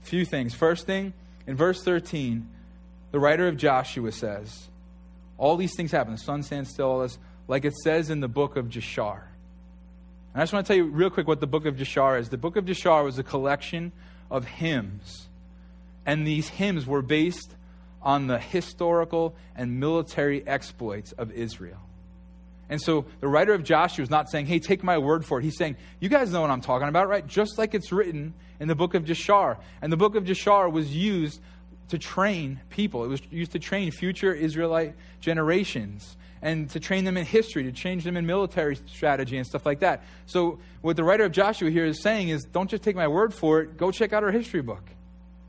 A 0.02 0.06
few 0.06 0.26
things. 0.26 0.54
First 0.54 0.86
thing, 0.86 1.14
in 1.48 1.56
verse 1.56 1.82
13, 1.84 2.50
the 3.12 3.20
writer 3.20 3.48
of 3.48 3.58
Joshua 3.58 4.12
says, 4.12 4.70
all 5.38 5.56
these 5.56 5.76
things 5.76 5.92
happen. 5.92 6.14
The 6.14 6.20
sun 6.20 6.44
stands 6.44 6.70
still, 6.70 6.88
all 6.88 7.00
this, 7.00 7.18
like 7.48 7.66
it 7.66 7.74
says 7.76 8.10
in 8.10 8.20
the 8.20 8.28
book 8.28 8.56
of 8.58 8.68
Jashar. 8.68 9.22
And 10.34 10.42
I 10.42 10.44
just 10.44 10.54
want 10.54 10.66
to 10.66 10.74
tell 10.74 10.78
you 10.78 10.92
real 10.92 11.10
quick 11.10 11.28
what 11.28 11.40
the 11.40 11.48
book 11.48 11.66
of 11.66 11.76
Jashar 11.76 12.20
is. 12.20 12.30
The 12.30 12.38
book 12.38 12.56
of 12.56 12.66
Jashar 12.66 13.04
was 13.04 13.18
a 13.18 13.24
collection 13.24 13.92
of 14.30 14.46
hymns. 14.46 15.28
And 16.06 16.26
these 16.26 16.50
hymns 16.50 16.86
were 16.86 17.02
based 17.02 17.56
on 18.02 18.28
the 18.28 18.40
historical 18.40 19.36
and 19.56 19.80
military 19.80 20.48
exploits 20.48 21.12
of 21.14 21.32
Israel. 21.32 21.80
And 22.70 22.80
so 22.80 23.06
the 23.20 23.28
writer 23.28 23.54
of 23.54 23.64
Joshua 23.64 24.04
is 24.04 24.12
not 24.12 24.30
saying, 24.30 24.46
hey, 24.46 24.60
take 24.60 24.84
my 24.84 25.00
word 25.00 25.26
for 25.26 25.40
it. 25.40 25.44
He's 25.44 25.58
saying, 25.58 25.76
you 26.00 26.08
guys 26.08 26.32
know 26.32 26.42
what 26.42 26.52
I'm 26.52 26.62
talking 26.62 26.88
about, 26.88 27.10
right? 27.10 27.26
Just 27.26 27.58
like 27.58 27.74
it's 27.74 27.92
written 27.92 28.36
in 28.60 28.68
the 28.68 28.76
book 28.76 28.94
of 28.94 29.06
Jashar. 29.06 29.58
And 29.82 29.92
the 29.92 29.98
book 29.98 30.16
of 30.16 30.24
Jashar 30.24 30.72
was 30.72 30.96
used 30.96 31.42
to 31.90 31.98
train 31.98 32.60
people, 32.70 33.04
it 33.04 33.08
was 33.08 33.22
used 33.32 33.54
to 33.54 33.60
train 33.60 33.90
future 33.90 34.32
Israelite 34.32 34.94
generations 35.22 36.18
and 36.42 36.70
to 36.70 36.80
train 36.80 37.04
them 37.04 37.18
in 37.18 37.26
history, 37.26 37.64
to 37.64 37.72
change 37.72 38.04
them 38.04 38.16
in 38.16 38.26
military 38.26 38.76
strategy 38.76 39.38
and 39.38 39.46
stuff 39.46 39.66
like 39.66 39.80
that. 39.80 40.04
So, 40.26 40.60
what 40.82 40.96
the 40.96 41.04
writer 41.04 41.26
of 41.26 41.32
Joshua 41.32 41.70
here 41.70 41.86
is 41.86 42.02
saying 42.02 42.30
is 42.30 42.44
don't 42.44 42.70
just 42.70 42.84
take 42.84 42.96
my 42.96 43.08
word 43.08 43.34
for 43.34 43.62
it, 43.62 43.78
go 43.78 43.92
check 43.92 44.14
out 44.14 44.24
our 44.24 44.32
history 44.32 44.62
book. 44.62 44.84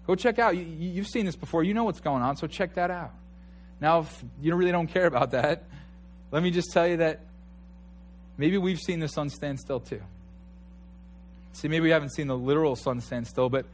Go 0.06 0.14
check 0.16 0.38
out. 0.38 0.56
You, 0.56 0.94
have 0.96 1.06
seen 1.06 1.26
this 1.26 1.36
before, 1.36 1.62
you 1.62 1.74
know 1.74 1.84
what's 1.84 2.00
going 2.00 2.22
on, 2.22 2.36
so 2.36 2.46
check 2.46 2.74
that 2.74 2.90
out. 2.90 3.12
Now, 3.80 4.00
if 4.00 4.24
you 4.42 4.54
really 4.54 4.72
don't 4.72 4.88
care 4.88 5.06
about 5.06 5.30
that, 5.30 5.64
let 6.32 6.42
me 6.42 6.50
just 6.50 6.72
tell 6.72 6.86
you 6.86 6.98
that 6.98 7.20
maybe 8.36 8.58
we've 8.58 8.80
seen 8.80 9.00
the 9.00 9.08
sun 9.08 9.30
stand 9.30 9.60
still 9.60 9.80
too. 9.80 10.02
See, 11.52 11.68
maybe 11.68 11.84
we 11.84 11.90
haven't 11.90 12.10
seen 12.10 12.26
the 12.26 12.36
literal 12.36 12.76
sun 12.76 13.00
stand 13.00 13.26
still, 13.26 13.48
but 13.48 13.66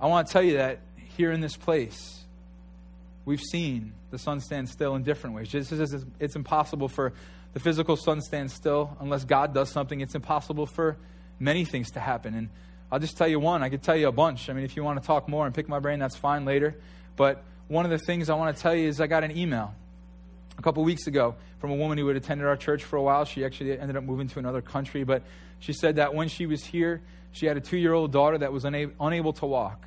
I 0.00 0.06
want 0.06 0.26
to 0.26 0.32
tell 0.32 0.42
you 0.42 0.54
that 0.54 0.80
here 1.16 1.32
in 1.32 1.40
this 1.40 1.56
place, 1.56 2.21
we've 3.24 3.40
seen 3.40 3.92
the 4.10 4.18
sun 4.18 4.40
stand 4.40 4.68
still 4.68 4.94
in 4.94 5.02
different 5.02 5.36
ways. 5.36 5.48
Just 5.48 5.72
as 5.72 6.04
it's 6.20 6.36
impossible 6.36 6.88
for 6.88 7.12
the 7.52 7.60
physical 7.60 7.96
sun 7.96 8.20
stand 8.20 8.50
still 8.50 8.96
unless 9.00 9.24
God 9.24 9.54
does 9.54 9.70
something, 9.70 10.00
it's 10.00 10.14
impossible 10.14 10.66
for 10.66 10.96
many 11.38 11.64
things 11.64 11.90
to 11.92 12.00
happen. 12.00 12.34
And 12.34 12.48
I'll 12.90 12.98
just 12.98 13.16
tell 13.16 13.28
you 13.28 13.40
one. 13.40 13.62
I 13.62 13.68
could 13.68 13.82
tell 13.82 13.96
you 13.96 14.08
a 14.08 14.12
bunch. 14.12 14.50
I 14.50 14.52
mean, 14.52 14.64
if 14.64 14.76
you 14.76 14.84
want 14.84 15.00
to 15.00 15.06
talk 15.06 15.28
more 15.28 15.46
and 15.46 15.54
pick 15.54 15.68
my 15.68 15.78
brain, 15.78 15.98
that's 15.98 16.16
fine 16.16 16.44
later. 16.44 16.76
But 17.16 17.42
one 17.68 17.84
of 17.84 17.90
the 17.90 17.98
things 17.98 18.28
I 18.28 18.34
want 18.34 18.54
to 18.56 18.62
tell 18.62 18.74
you 18.74 18.88
is 18.88 19.00
I 19.00 19.06
got 19.06 19.24
an 19.24 19.36
email 19.36 19.74
a 20.58 20.62
couple 20.62 20.84
weeks 20.84 21.06
ago 21.06 21.34
from 21.58 21.70
a 21.70 21.76
woman 21.76 21.96
who 21.96 22.06
had 22.08 22.16
attended 22.16 22.46
our 22.46 22.56
church 22.56 22.84
for 22.84 22.96
a 22.96 23.02
while. 23.02 23.24
She 23.24 23.44
actually 23.44 23.78
ended 23.78 23.96
up 23.96 24.04
moving 24.04 24.28
to 24.28 24.38
another 24.38 24.60
country, 24.60 25.04
but 25.04 25.22
she 25.58 25.72
said 25.72 25.96
that 25.96 26.14
when 26.14 26.28
she 26.28 26.46
was 26.46 26.64
here, 26.64 27.00
she 27.32 27.46
had 27.46 27.56
a 27.56 27.60
two 27.60 27.78
year 27.78 27.94
old 27.94 28.12
daughter 28.12 28.38
that 28.38 28.52
was 28.52 28.64
unable 28.64 29.32
to 29.32 29.46
walk. 29.46 29.86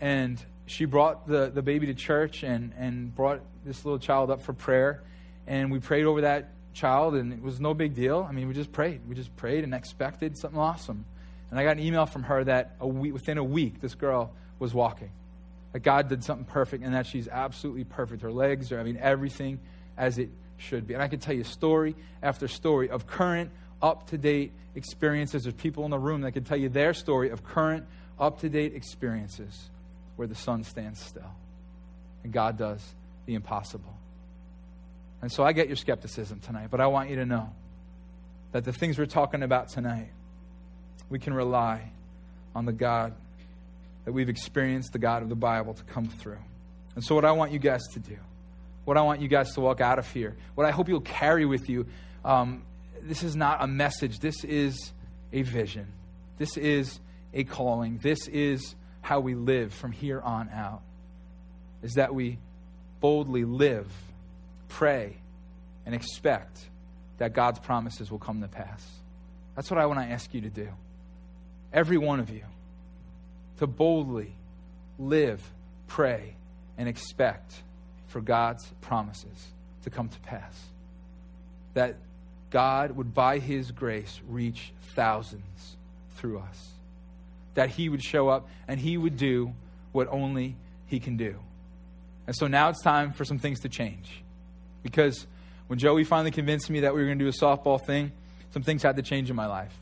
And 0.00 0.42
she 0.70 0.84
brought 0.84 1.26
the, 1.26 1.50
the 1.52 1.62
baby 1.62 1.86
to 1.86 1.94
church 1.94 2.44
and, 2.44 2.72
and 2.78 3.12
brought 3.12 3.40
this 3.64 3.84
little 3.84 3.98
child 3.98 4.30
up 4.30 4.40
for 4.40 4.52
prayer. 4.52 5.02
And 5.48 5.72
we 5.72 5.80
prayed 5.80 6.04
over 6.04 6.20
that 6.20 6.52
child, 6.74 7.16
and 7.16 7.32
it 7.32 7.42
was 7.42 7.60
no 7.60 7.74
big 7.74 7.96
deal. 7.96 8.24
I 8.28 8.30
mean, 8.30 8.46
we 8.46 8.54
just 8.54 8.70
prayed. 8.70 9.00
We 9.08 9.16
just 9.16 9.34
prayed 9.36 9.64
and 9.64 9.74
expected 9.74 10.38
something 10.38 10.60
awesome. 10.60 11.04
And 11.50 11.58
I 11.58 11.64
got 11.64 11.72
an 11.72 11.82
email 11.82 12.06
from 12.06 12.22
her 12.22 12.44
that 12.44 12.76
a 12.78 12.86
week, 12.86 13.12
within 13.12 13.36
a 13.36 13.42
week, 13.42 13.80
this 13.80 13.96
girl 13.96 14.32
was 14.60 14.72
walking. 14.72 15.10
That 15.72 15.80
God 15.80 16.08
did 16.08 16.22
something 16.22 16.44
perfect 16.44 16.84
and 16.84 16.94
that 16.94 17.06
she's 17.06 17.26
absolutely 17.26 17.82
perfect. 17.82 18.22
Her 18.22 18.30
legs 18.30 18.70
are, 18.70 18.78
I 18.78 18.84
mean, 18.84 18.98
everything 19.00 19.58
as 19.98 20.18
it 20.18 20.30
should 20.56 20.86
be. 20.86 20.94
And 20.94 21.02
I 21.02 21.08
can 21.08 21.18
tell 21.18 21.34
you 21.34 21.42
story 21.42 21.96
after 22.22 22.46
story 22.46 22.90
of 22.90 23.08
current, 23.08 23.50
up 23.82 24.08
to 24.10 24.18
date 24.18 24.52
experiences. 24.76 25.42
There's 25.42 25.54
people 25.54 25.84
in 25.84 25.90
the 25.90 25.98
room 25.98 26.20
that 26.20 26.30
can 26.30 26.44
tell 26.44 26.56
you 26.56 26.68
their 26.68 26.94
story 26.94 27.30
of 27.30 27.42
current, 27.42 27.86
up 28.20 28.40
to 28.42 28.48
date 28.48 28.74
experiences 28.76 29.70
where 30.20 30.26
the 30.26 30.34
sun 30.34 30.62
stands 30.62 31.00
still 31.00 31.32
and 32.24 32.30
God 32.30 32.58
does 32.58 32.86
the 33.24 33.32
impossible. 33.32 33.96
And 35.22 35.32
so 35.32 35.42
I 35.42 35.54
get 35.54 35.66
your 35.66 35.76
skepticism 35.76 36.40
tonight, 36.40 36.68
but 36.70 36.78
I 36.78 36.88
want 36.88 37.08
you 37.08 37.16
to 37.16 37.24
know 37.24 37.50
that 38.52 38.66
the 38.66 38.72
things 38.74 38.98
we're 38.98 39.06
talking 39.06 39.42
about 39.42 39.70
tonight, 39.70 40.10
we 41.08 41.18
can 41.18 41.32
rely 41.32 41.92
on 42.54 42.66
the 42.66 42.72
God 42.72 43.14
that 44.04 44.12
we've 44.12 44.28
experienced, 44.28 44.92
the 44.92 44.98
God 44.98 45.22
of 45.22 45.30
the 45.30 45.34
Bible, 45.34 45.72
to 45.72 45.84
come 45.84 46.04
through. 46.04 46.36
And 46.96 47.02
so, 47.02 47.14
what 47.14 47.24
I 47.24 47.32
want 47.32 47.52
you 47.52 47.58
guys 47.58 47.80
to 47.94 47.98
do, 47.98 48.18
what 48.84 48.98
I 48.98 49.00
want 49.00 49.22
you 49.22 49.28
guys 49.28 49.54
to 49.54 49.62
walk 49.62 49.80
out 49.80 49.98
of 49.98 50.12
here, 50.12 50.36
what 50.54 50.66
I 50.66 50.70
hope 50.70 50.86
you'll 50.86 51.00
carry 51.00 51.46
with 51.46 51.70
you, 51.70 51.86
um, 52.26 52.62
this 53.00 53.22
is 53.22 53.34
not 53.34 53.62
a 53.62 53.66
message. 53.66 54.18
This 54.18 54.44
is 54.44 54.92
a 55.32 55.40
vision. 55.40 55.90
This 56.36 56.58
is 56.58 57.00
a 57.32 57.44
calling. 57.44 58.00
This 58.02 58.28
is 58.28 58.74
how 59.00 59.20
we 59.20 59.34
live 59.34 59.72
from 59.72 59.92
here 59.92 60.20
on 60.20 60.48
out. 60.50 60.82
Is 61.82 61.94
that 61.94 62.14
we 62.14 62.38
boldly 63.00 63.44
live, 63.44 63.90
pray, 64.68 65.16
and 65.86 65.94
expect 65.94 66.68
that 67.18 67.32
God's 67.32 67.58
promises 67.58 68.10
will 68.10 68.18
come 68.18 68.40
to 68.42 68.48
pass. 68.48 68.86
That's 69.56 69.70
what 69.70 69.80
I 69.80 69.86
want 69.86 70.00
to 70.00 70.06
ask 70.06 70.32
you 70.32 70.42
to 70.42 70.50
do. 70.50 70.68
Every 71.72 71.98
one 71.98 72.20
of 72.20 72.30
you. 72.30 72.42
To 73.58 73.66
boldly 73.66 74.32
live, 74.98 75.42
pray, 75.86 76.34
and 76.78 76.88
expect 76.88 77.52
for 78.06 78.20
God's 78.20 78.66
promises 78.80 79.48
to 79.84 79.90
come 79.90 80.08
to 80.08 80.20
pass. 80.20 80.58
That 81.74 81.96
God 82.50 82.92
would, 82.92 83.14
by 83.14 83.38
His 83.38 83.70
grace, 83.70 84.20
reach 84.28 84.72
thousands 84.94 85.76
through 86.16 86.38
us. 86.38 86.68
That 87.60 87.68
He 87.68 87.90
would 87.90 88.02
show 88.02 88.30
up 88.30 88.48
and 88.66 88.80
He 88.80 88.96
would 88.96 89.18
do 89.18 89.52
what 89.92 90.08
only 90.10 90.56
He 90.86 90.98
can 90.98 91.18
do. 91.18 91.38
And 92.26 92.34
so 92.34 92.46
now 92.46 92.70
it's 92.70 92.82
time 92.82 93.12
for 93.12 93.26
some 93.26 93.38
things 93.38 93.60
to 93.60 93.68
change. 93.68 94.22
Because 94.82 95.26
when 95.66 95.78
Joey 95.78 96.04
finally 96.04 96.30
convinced 96.30 96.70
me 96.70 96.80
that 96.80 96.94
we 96.94 97.00
were 97.02 97.06
going 97.06 97.18
to 97.18 97.24
do 97.26 97.28
a 97.28 97.32
softball 97.32 97.78
thing, 97.78 98.12
some 98.54 98.62
things 98.62 98.82
had 98.82 98.96
to 98.96 99.02
change 99.02 99.28
in 99.28 99.36
my 99.36 99.44
life. 99.44 99.78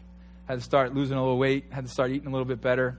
I 0.49 0.53
had 0.55 0.59
to 0.59 0.65
start 0.65 0.93
losing 0.93 1.17
a 1.17 1.23
little 1.23 1.39
weight, 1.39 1.67
had 1.71 1.85
to 1.85 1.91
start 1.91 2.11
eating 2.11 2.27
a 2.27 2.33
little 2.33 2.47
bit 2.47 2.61
better. 2.61 2.99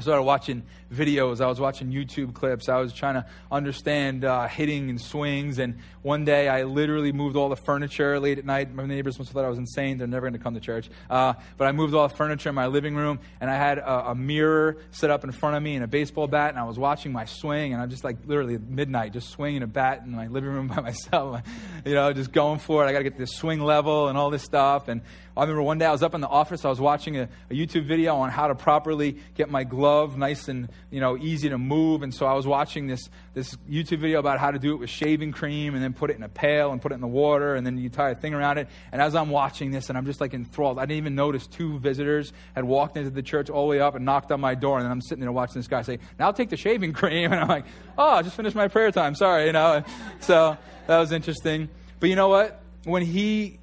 I 0.00 0.02
started 0.02 0.22
watching 0.22 0.62
videos. 0.90 1.42
I 1.42 1.46
was 1.46 1.60
watching 1.60 1.92
YouTube 1.92 2.32
clips. 2.32 2.70
I 2.70 2.78
was 2.78 2.94
trying 2.94 3.16
to 3.16 3.26
understand 3.52 4.24
uh, 4.24 4.48
hitting 4.48 4.88
and 4.88 4.98
swings. 4.98 5.58
And 5.58 5.76
one 6.00 6.24
day 6.24 6.48
I 6.48 6.62
literally 6.62 7.12
moved 7.12 7.36
all 7.36 7.50
the 7.50 7.56
furniture 7.56 8.18
late 8.18 8.38
at 8.38 8.46
night. 8.46 8.74
My 8.74 8.86
neighbors 8.86 9.18
must 9.18 9.28
have 9.28 9.34
thought 9.34 9.44
I 9.44 9.50
was 9.50 9.58
insane. 9.58 9.98
They're 9.98 10.06
never 10.06 10.22
going 10.26 10.38
to 10.38 10.42
come 10.42 10.54
to 10.54 10.60
church. 10.60 10.88
Uh, 11.10 11.34
but 11.58 11.68
I 11.68 11.72
moved 11.72 11.92
all 11.92 12.08
the 12.08 12.14
furniture 12.14 12.48
in 12.48 12.54
my 12.54 12.66
living 12.68 12.94
room. 12.94 13.20
And 13.42 13.50
I 13.50 13.56
had 13.56 13.76
a, 13.76 14.12
a, 14.12 14.14
mirror 14.14 14.78
set 14.90 15.10
up 15.10 15.22
in 15.22 15.32
front 15.32 15.56
of 15.56 15.62
me 15.62 15.74
and 15.74 15.84
a 15.84 15.86
baseball 15.86 16.26
bat. 16.26 16.48
And 16.48 16.58
I 16.58 16.64
was 16.64 16.78
watching 16.78 17.12
my 17.12 17.26
swing. 17.26 17.74
And 17.74 17.82
I'm 17.82 17.90
just 17.90 18.02
like 18.02 18.16
literally 18.24 18.54
at 18.54 18.62
midnight, 18.62 19.12
just 19.12 19.28
swinging 19.28 19.62
a 19.62 19.66
bat 19.66 20.00
in 20.06 20.12
my 20.12 20.28
living 20.28 20.48
room 20.48 20.68
by 20.74 20.80
myself. 20.80 21.42
you 21.84 21.92
know, 21.92 22.10
just 22.14 22.32
going 22.32 22.58
for 22.58 22.86
it. 22.86 22.88
I 22.88 22.92
got 22.92 23.00
to 23.00 23.04
get 23.04 23.18
this 23.18 23.32
swing 23.34 23.60
level 23.60 24.08
and 24.08 24.16
all 24.16 24.30
this 24.30 24.44
stuff. 24.44 24.88
And 24.88 25.02
I 25.40 25.44
remember 25.44 25.62
one 25.62 25.78
day 25.78 25.86
I 25.86 25.90
was 25.90 26.02
up 26.02 26.14
in 26.14 26.20
the 26.20 26.28
office. 26.28 26.66
I 26.66 26.68
was 26.68 26.82
watching 26.82 27.16
a, 27.16 27.22
a 27.50 27.54
YouTube 27.54 27.86
video 27.86 28.14
on 28.16 28.28
how 28.28 28.48
to 28.48 28.54
properly 28.54 29.16
get 29.34 29.48
my 29.48 29.64
glove 29.64 30.18
nice 30.18 30.48
and 30.48 30.68
you 30.90 31.00
know 31.00 31.16
easy 31.16 31.48
to 31.48 31.56
move. 31.56 32.02
And 32.02 32.12
so 32.12 32.26
I 32.26 32.34
was 32.34 32.46
watching 32.46 32.88
this 32.88 33.08
this 33.32 33.56
YouTube 33.66 34.00
video 34.00 34.18
about 34.18 34.38
how 34.38 34.50
to 34.50 34.58
do 34.58 34.74
it 34.74 34.76
with 34.76 34.90
shaving 34.90 35.32
cream 35.32 35.74
and 35.74 35.82
then 35.82 35.94
put 35.94 36.10
it 36.10 36.18
in 36.18 36.22
a 36.24 36.28
pail 36.28 36.72
and 36.72 36.82
put 36.82 36.92
it 36.92 36.96
in 36.96 37.00
the 37.00 37.06
water 37.06 37.54
and 37.54 37.66
then 37.66 37.78
you 37.78 37.88
tie 37.88 38.10
a 38.10 38.14
thing 38.14 38.34
around 38.34 38.58
it. 38.58 38.68
And 38.92 39.00
as 39.00 39.14
I'm 39.14 39.30
watching 39.30 39.70
this 39.70 39.88
and 39.88 39.96
I'm 39.96 40.04
just 40.04 40.20
like 40.20 40.34
enthralled, 40.34 40.78
I 40.78 40.82
didn't 40.82 40.98
even 40.98 41.14
notice 41.14 41.46
two 41.46 41.78
visitors 41.78 42.34
had 42.54 42.64
walked 42.64 42.98
into 42.98 43.08
the 43.08 43.22
church 43.22 43.48
all 43.48 43.62
the 43.62 43.70
way 43.70 43.80
up 43.80 43.94
and 43.94 44.04
knocked 44.04 44.30
on 44.32 44.42
my 44.42 44.54
door. 44.54 44.78
And 44.78 44.86
I'm 44.86 45.00
sitting 45.00 45.22
there 45.22 45.32
watching 45.32 45.54
this 45.54 45.68
guy 45.68 45.80
say, 45.80 46.00
"Now 46.18 46.32
take 46.32 46.50
the 46.50 46.58
shaving 46.58 46.92
cream." 46.92 47.32
And 47.32 47.40
I'm 47.40 47.48
like, 47.48 47.64
"Oh, 47.96 48.10
I 48.10 48.20
just 48.20 48.36
finished 48.36 48.56
my 48.56 48.68
prayer 48.68 48.90
time. 48.90 49.14
Sorry," 49.14 49.46
you 49.46 49.52
know. 49.52 49.84
So 50.20 50.58
that 50.86 50.98
was 50.98 51.12
interesting. 51.12 51.70
But 51.98 52.10
you 52.10 52.16
know 52.16 52.28
what? 52.28 52.60
When 52.84 53.02
he 53.02 53.59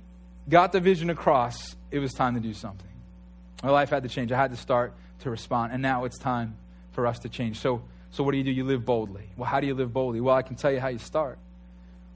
got 0.49 0.71
the 0.71 0.79
vision 0.79 1.09
across, 1.09 1.75
it 1.91 1.99
was 1.99 2.13
time 2.13 2.35
to 2.35 2.39
do 2.39 2.53
something. 2.53 2.87
My 3.63 3.69
life 3.69 3.89
had 3.89 4.03
to 4.03 4.09
change. 4.09 4.31
I 4.31 4.37
had 4.37 4.51
to 4.51 4.57
start 4.57 4.93
to 5.19 5.29
respond. 5.29 5.73
And 5.73 5.81
now 5.81 6.05
it's 6.05 6.17
time 6.17 6.57
for 6.91 7.07
us 7.07 7.19
to 7.19 7.29
change. 7.29 7.59
So, 7.59 7.81
so 8.11 8.23
what 8.23 8.31
do 8.31 8.37
you 8.37 8.43
do? 8.43 8.51
You 8.51 8.63
live 8.63 8.85
boldly. 8.85 9.29
Well, 9.35 9.49
how 9.49 9.59
do 9.59 9.67
you 9.67 9.73
live 9.73 9.91
boldly? 9.91 10.21
Well, 10.21 10.35
I 10.35 10.41
can 10.41 10.55
tell 10.55 10.71
you 10.71 10.79
how 10.79 10.87
you 10.87 10.99
start. 10.99 11.39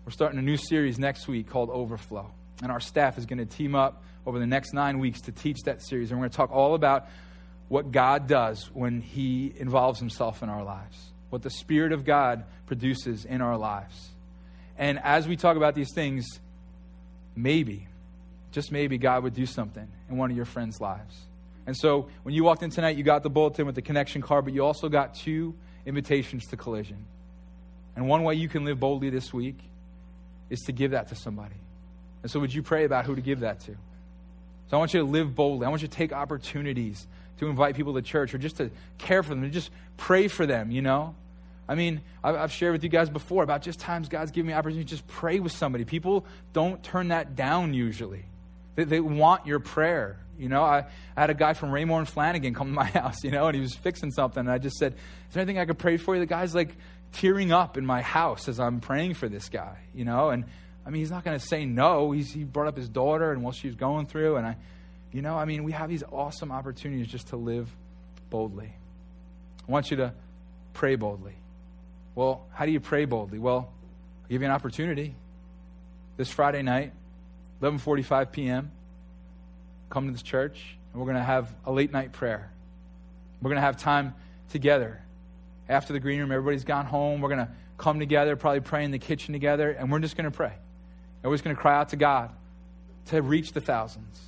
We're 0.06 0.12
starting 0.12 0.40
a 0.40 0.44
new 0.44 0.58
series 0.58 1.00
next 1.00 1.28
week 1.28 1.50
called 1.50 1.70
Overflow. 1.70 2.32
And 2.62 2.72
our 2.72 2.80
staff 2.80 3.18
is 3.18 3.26
going 3.26 3.40
to 3.40 3.46
team 3.46 3.76
up 3.76 4.04
over 4.26 4.40
the 4.40 4.48
next 4.48 4.74
nine 4.74 5.00
weeks 5.00 5.22
to 5.22 5.32
teach 5.32 5.62
that 5.66 5.82
series. 5.82 6.12
And 6.12 6.20
we're 6.20 6.26
going 6.26 6.32
to 6.32 6.38
talk 6.38 6.52
all 6.52 6.76
about 6.76 7.08
what 7.70 7.92
God 7.92 8.28
does 8.28 8.70
when 8.74 9.02
He 9.02 9.54
involves 9.58 10.00
Himself 10.00 10.44
in 10.44 10.50
our 10.50 10.64
lives, 10.64 10.98
what 11.30 11.42
the 11.42 11.50
Spirit 11.50 11.92
of 11.92 12.06
God 12.06 12.44
produces 12.68 13.26
in 13.26 13.42
our 13.42 13.58
lives. 13.58 14.10
And 14.78 15.00
as 15.00 15.28
we 15.28 15.38
talk 15.38 15.58
about 15.58 15.74
these 15.74 15.94
things, 15.94 16.28
maybe 17.36 17.88
just 18.52 18.72
maybe 18.72 18.98
God 18.98 19.24
would 19.24 19.34
do 19.34 19.46
something 19.46 19.88
in 20.10 20.18
one 20.18 20.30
of 20.30 20.36
your 20.36 20.46
friends' 20.46 20.80
lives. 20.82 21.16
And 21.66 21.78
so 21.78 22.08
when 22.24 22.34
you 22.36 22.44
walked 22.44 22.64
in 22.64 22.70
tonight, 22.70 22.98
you 22.98 23.04
got 23.04 23.24
the 23.24 23.30
bulletin 23.30 23.66
with 23.66 23.76
the 23.76 23.82
connection 23.82 24.22
card, 24.22 24.46
but 24.46 24.54
you 24.54 24.66
also 24.66 24.90
got 24.90 25.14
two 25.16 25.56
invitations 25.86 26.48
to 26.48 26.58
collision. 26.58 27.06
And 27.96 28.08
one 28.08 28.24
way 28.24 28.36
you 28.36 28.50
can 28.50 28.66
live 28.66 28.80
boldly 28.80 29.10
this 29.10 29.34
week 29.34 29.58
is 30.50 30.60
to 30.62 30.72
give 30.72 30.92
that 30.92 31.10
to 31.10 31.16
somebody. 31.16 31.56
And 32.24 32.32
so 32.32 32.40
would 32.40 32.54
you 32.54 32.64
pray 32.64 32.84
about 32.84 33.06
who 33.06 33.16
to 33.16 33.22
give 33.22 33.42
that 33.42 33.60
to? 33.62 33.72
So 34.70 34.78
I 34.78 34.80
want 34.80 34.94
you 34.94 35.02
to 35.02 35.06
live 35.06 35.36
boldly. 35.36 35.66
I 35.66 35.70
want 35.70 35.82
you 35.82 35.88
to 35.88 35.94
take 35.94 36.14
opportunities 36.14 37.08
to 37.40 37.48
invite 37.48 37.76
people 37.76 37.94
to 37.96 38.02
church 38.02 38.34
or 38.34 38.38
just 38.38 38.58
to 38.58 38.72
care 38.98 39.24
for 39.24 39.30
them, 39.30 39.42
to 39.42 39.50
just 39.50 39.72
pray 39.98 40.28
for 40.28 40.46
them, 40.46 40.72
you 40.72 40.82
know? 40.82 41.16
I 41.68 41.76
mean, 41.76 42.02
I've 42.24 42.52
shared 42.52 42.74
with 42.74 42.84
you 42.84 42.90
guys 42.90 43.10
before 43.10 43.44
about 43.44 43.62
just 43.62 43.80
times 43.80 44.10
God's 44.10 44.32
given 44.32 44.48
me 44.48 44.54
opportunity 44.54 44.84
to 44.84 44.90
just 44.90 45.08
pray 45.08 45.40
with 45.40 45.52
somebody. 45.52 45.86
People 45.86 46.26
don't 46.54 46.84
turn 46.84 47.10
that 47.10 47.36
down 47.36 47.74
usually. 47.74 48.26
They, 48.76 48.84
they 48.84 49.00
want 49.00 49.46
your 49.48 49.60
prayer. 49.60 50.18
You 50.38 50.50
know, 50.50 50.64
I, 50.64 50.86
I 51.16 51.22
had 51.22 51.30
a 51.30 51.36
guy 51.36 51.54
from 51.54 51.70
Raymour 51.70 52.00
and 52.00 52.08
Flanigan 52.08 52.56
come 52.56 52.68
to 52.68 52.74
my 52.74 52.86
house, 53.00 53.24
you 53.24 53.32
know, 53.32 53.48
and 53.48 53.56
he 53.56 53.62
was 53.62 53.76
fixing 53.76 54.12
something. 54.12 54.42
And 54.42 54.52
I 54.52 54.58
just 54.58 54.78
said, 54.78 54.94
Is 54.94 55.34
there 55.34 55.42
anything 55.42 55.60
I 55.60 55.66
could 55.66 55.78
pray 55.78 55.98
for 55.98 56.16
you? 56.16 56.20
The 56.20 56.26
guy's 56.26 56.56
like 56.56 56.76
tearing 57.12 57.52
up 57.52 57.78
in 57.78 57.86
my 57.86 58.02
house 58.02 58.48
as 58.48 58.60
I'm 58.60 58.80
praying 58.80 59.16
for 59.16 59.28
this 59.28 59.50
guy, 59.50 59.78
you 59.94 60.06
know, 60.06 60.30
and 60.30 60.46
I 60.86 60.90
mean, 60.90 61.02
he's 61.02 61.12
not 61.12 61.24
going 61.24 61.38
to 61.38 61.46
say 61.46 61.66
no. 61.66 62.12
He's, 62.12 62.32
he 62.32 62.44
brought 62.44 62.68
up 62.68 62.78
his 62.78 62.90
daughter 62.90 63.32
and 63.32 63.44
what 63.44 63.56
she 63.56 63.68
was 63.68 63.76
going 63.76 64.08
through. 64.08 64.38
And 64.38 64.48
I, 64.48 64.58
you 65.12 65.22
know, 65.22 65.38
I 65.38 65.46
mean, 65.46 65.64
we 65.64 65.74
have 65.74 65.90
these 65.90 66.04
awesome 66.12 66.52
opportunities 66.52 67.08
just 67.08 67.28
to 67.28 67.36
live 67.36 67.70
boldly. 68.30 68.74
I 69.68 69.72
want 69.72 69.92
you 69.92 69.98
to 69.98 70.14
pray 70.74 70.96
boldly. 70.96 71.36
Well, 72.16 72.46
how 72.54 72.66
do 72.66 72.72
you 72.72 72.80
pray 72.80 73.06
boldly? 73.06 73.40
Well, 73.40 73.72
I'll 74.24 74.30
give 74.30 74.42
you 74.42 74.48
an 74.48 74.54
opportunity. 74.54 75.16
This 76.18 76.30
Friday 76.30 76.62
night, 76.62 76.94
11:45 77.62 78.32
p.m. 78.32 78.72
Come 79.90 80.08
to 80.08 80.12
this 80.12 80.22
church, 80.22 80.78
and 80.92 81.00
we're 81.00 81.06
going 81.06 81.18
to 81.18 81.24
have 81.24 81.54
a 81.66 81.72
late 81.72 81.92
night 81.92 82.12
prayer. 82.12 82.52
We're 83.42 83.50
going 83.50 83.58
to 83.58 83.62
have 83.62 83.78
time 83.78 84.16
together 84.50 85.02
after 85.68 85.94
the 85.94 86.00
green 86.00 86.20
room. 86.20 86.32
Everybody's 86.32 86.64
gone 86.64 86.86
home. 86.86 87.22
We're 87.22 87.30
going 87.30 87.46
to 87.46 87.52
come 87.78 88.00
together, 88.00 88.36
probably 88.36 88.62
pray 88.62 88.84
in 88.84 88.92
the 88.92 89.00
kitchen 89.00 89.34
together, 89.34 89.72
and 89.72 89.92
we're 89.92 90.00
just 90.00 90.16
going 90.16 90.30
to 90.30 90.36
pray. 90.36 90.54
And 91.24 91.30
we're 91.30 91.36
just 91.36 91.44
going 91.44 91.56
to 91.56 91.62
cry 91.62 91.78
out 91.78 91.90
to 91.90 91.96
God 91.96 92.32
to 93.08 93.22
reach 93.22 93.54
the 93.54 93.62
thousands. 93.62 94.20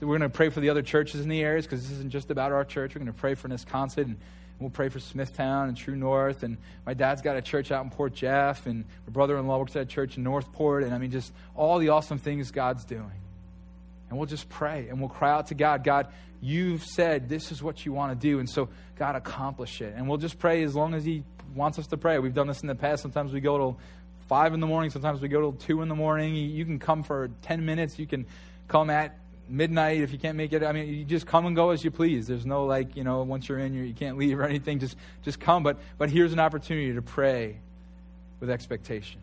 We're 0.00 0.18
going 0.18 0.20
to 0.20 0.28
pray 0.28 0.48
for 0.48 0.60
the 0.60 0.70
other 0.70 0.82
churches 0.82 1.20
in 1.20 1.28
the 1.28 1.42
areas 1.42 1.66
because 1.66 1.82
this 1.82 1.90
isn't 1.92 2.10
just 2.10 2.30
about 2.30 2.52
our 2.52 2.64
church. 2.64 2.94
We're 2.94 3.00
going 3.00 3.12
to 3.12 3.18
pray 3.18 3.34
for 3.34 3.48
Wisconsin 3.48 4.04
and 4.04 4.16
We'll 4.60 4.70
pray 4.70 4.88
for 4.88 4.98
Smithtown 4.98 5.68
and 5.68 5.76
True 5.76 5.94
North. 5.94 6.42
And 6.42 6.56
my 6.84 6.94
dad's 6.94 7.22
got 7.22 7.36
a 7.36 7.42
church 7.42 7.70
out 7.70 7.84
in 7.84 7.90
Port 7.90 8.14
Jeff. 8.14 8.66
And 8.66 8.84
my 9.06 9.12
brother 9.12 9.38
in 9.38 9.46
law 9.46 9.58
works 9.58 9.76
at 9.76 9.82
a 9.82 9.86
church 9.86 10.16
in 10.16 10.24
Northport. 10.24 10.82
And 10.82 10.92
I 10.92 10.98
mean, 10.98 11.10
just 11.10 11.32
all 11.54 11.78
the 11.78 11.90
awesome 11.90 12.18
things 12.18 12.50
God's 12.50 12.84
doing. 12.84 13.10
And 14.08 14.18
we'll 14.18 14.26
just 14.26 14.48
pray 14.48 14.88
and 14.88 15.00
we'll 15.00 15.10
cry 15.10 15.30
out 15.30 15.48
to 15.48 15.54
God 15.54 15.84
God, 15.84 16.08
you've 16.40 16.82
said 16.84 17.28
this 17.28 17.52
is 17.52 17.62
what 17.62 17.84
you 17.84 17.92
want 17.92 18.18
to 18.18 18.26
do. 18.26 18.38
And 18.38 18.48
so, 18.48 18.68
God, 18.96 19.14
accomplish 19.16 19.80
it. 19.80 19.94
And 19.96 20.08
we'll 20.08 20.18
just 20.18 20.38
pray 20.38 20.62
as 20.62 20.74
long 20.74 20.94
as 20.94 21.04
He 21.04 21.22
wants 21.54 21.78
us 21.78 21.86
to 21.88 21.96
pray. 21.96 22.18
We've 22.18 22.34
done 22.34 22.48
this 22.48 22.62
in 22.62 22.68
the 22.68 22.74
past. 22.74 23.02
Sometimes 23.02 23.32
we 23.32 23.40
go 23.40 23.58
till 23.58 23.78
5 24.28 24.54
in 24.54 24.60
the 24.60 24.66
morning. 24.66 24.90
Sometimes 24.90 25.20
we 25.20 25.28
go 25.28 25.40
till 25.40 25.52
2 25.52 25.82
in 25.82 25.88
the 25.88 25.94
morning. 25.94 26.34
You 26.34 26.64
can 26.64 26.78
come 26.78 27.02
for 27.02 27.30
10 27.42 27.64
minutes. 27.64 27.98
You 27.98 28.06
can 28.06 28.26
come 28.66 28.90
at 28.90 29.16
midnight 29.48 30.00
if 30.00 30.12
you 30.12 30.18
can't 30.18 30.36
make 30.36 30.52
it. 30.52 30.62
I 30.62 30.72
mean, 30.72 30.88
you 30.88 31.04
just 31.04 31.26
come 31.26 31.46
and 31.46 31.56
go 31.56 31.70
as 31.70 31.82
you 31.84 31.90
please. 31.90 32.26
There's 32.26 32.46
no 32.46 32.64
like, 32.64 32.96
you 32.96 33.04
know, 33.04 33.22
once 33.22 33.48
you're 33.48 33.58
in, 33.58 33.74
you 33.74 33.94
can't 33.94 34.18
leave 34.18 34.38
or 34.38 34.44
anything. 34.44 34.78
Just, 34.78 34.96
just 35.22 35.40
come. 35.40 35.62
But, 35.62 35.78
but 35.96 36.10
here's 36.10 36.32
an 36.32 36.40
opportunity 36.40 36.94
to 36.94 37.02
pray 37.02 37.56
with 38.40 38.50
expectation. 38.50 39.20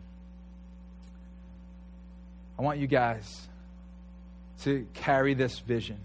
I 2.58 2.62
want 2.62 2.78
you 2.78 2.86
guys 2.86 3.48
to 4.62 4.86
carry 4.94 5.34
this 5.34 5.58
vision. 5.58 5.98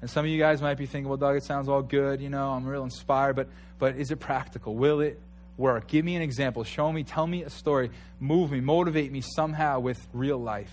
And 0.00 0.08
some 0.08 0.24
of 0.24 0.30
you 0.30 0.38
guys 0.38 0.62
might 0.62 0.78
be 0.78 0.86
thinking, 0.86 1.08
well, 1.08 1.18
Doug, 1.18 1.36
it 1.36 1.44
sounds 1.44 1.68
all 1.68 1.82
good. 1.82 2.20
You 2.20 2.30
know, 2.30 2.50
I'm 2.50 2.66
real 2.66 2.84
inspired, 2.84 3.36
but, 3.36 3.48
but 3.78 3.96
is 3.96 4.10
it 4.10 4.16
practical? 4.16 4.74
Will 4.74 5.00
it 5.00 5.20
work? 5.58 5.88
Give 5.88 6.04
me 6.04 6.16
an 6.16 6.22
example. 6.22 6.64
Show 6.64 6.90
me, 6.90 7.04
tell 7.04 7.26
me 7.26 7.42
a 7.42 7.50
story. 7.50 7.90
Move 8.18 8.50
me, 8.50 8.60
motivate 8.60 9.12
me 9.12 9.20
somehow 9.20 9.80
with 9.80 9.98
real 10.14 10.38
life. 10.38 10.72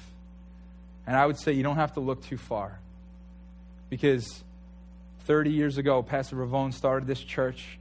And 1.08 1.16
I 1.16 1.26
would 1.26 1.40
say 1.40 1.54
you 1.54 1.64
don't 1.64 1.78
have 1.78 1.94
to 1.94 2.02
look 2.02 2.22
too 2.22 2.38
far. 2.38 2.80
Because 3.90 4.44
30 5.22 5.52
years 5.52 5.78
ago, 5.78 6.04
Pastor 6.04 6.36
Ravone 6.36 6.74
started 6.74 7.08
this 7.08 7.22
church, 7.22 7.80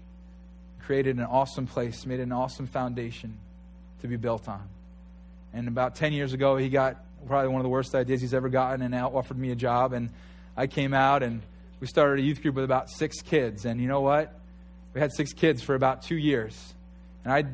created 0.80 1.16
an 1.16 1.24
awesome 1.24 1.66
place, 1.66 2.06
made 2.06 2.20
an 2.20 2.30
awesome 2.30 2.68
foundation 2.68 3.36
to 4.00 4.06
be 4.06 4.16
built 4.16 4.48
on. 4.48 4.68
And 5.52 5.66
about 5.66 5.96
10 5.96 6.12
years 6.12 6.32
ago, 6.32 6.56
he 6.56 6.68
got 6.68 7.04
probably 7.26 7.48
one 7.48 7.60
of 7.60 7.64
the 7.64 7.68
worst 7.68 7.94
ideas 7.94 8.20
he's 8.20 8.34
ever 8.34 8.48
gotten 8.48 8.82
and 8.82 8.94
offered 8.94 9.38
me 9.38 9.50
a 9.50 9.56
job. 9.56 9.92
And 9.92 10.10
I 10.56 10.68
came 10.68 10.94
out 10.94 11.24
and 11.24 11.42
we 11.80 11.88
started 11.88 12.22
a 12.22 12.26
youth 12.26 12.42
group 12.42 12.54
with 12.54 12.64
about 12.64 12.90
six 12.90 13.20
kids. 13.22 13.64
And 13.64 13.80
you 13.80 13.88
know 13.88 14.00
what? 14.00 14.38
We 14.94 15.00
had 15.00 15.12
six 15.12 15.32
kids 15.32 15.62
for 15.62 15.74
about 15.74 16.02
two 16.02 16.16
years. 16.16 16.74
And 17.24 17.32
I 17.32 17.44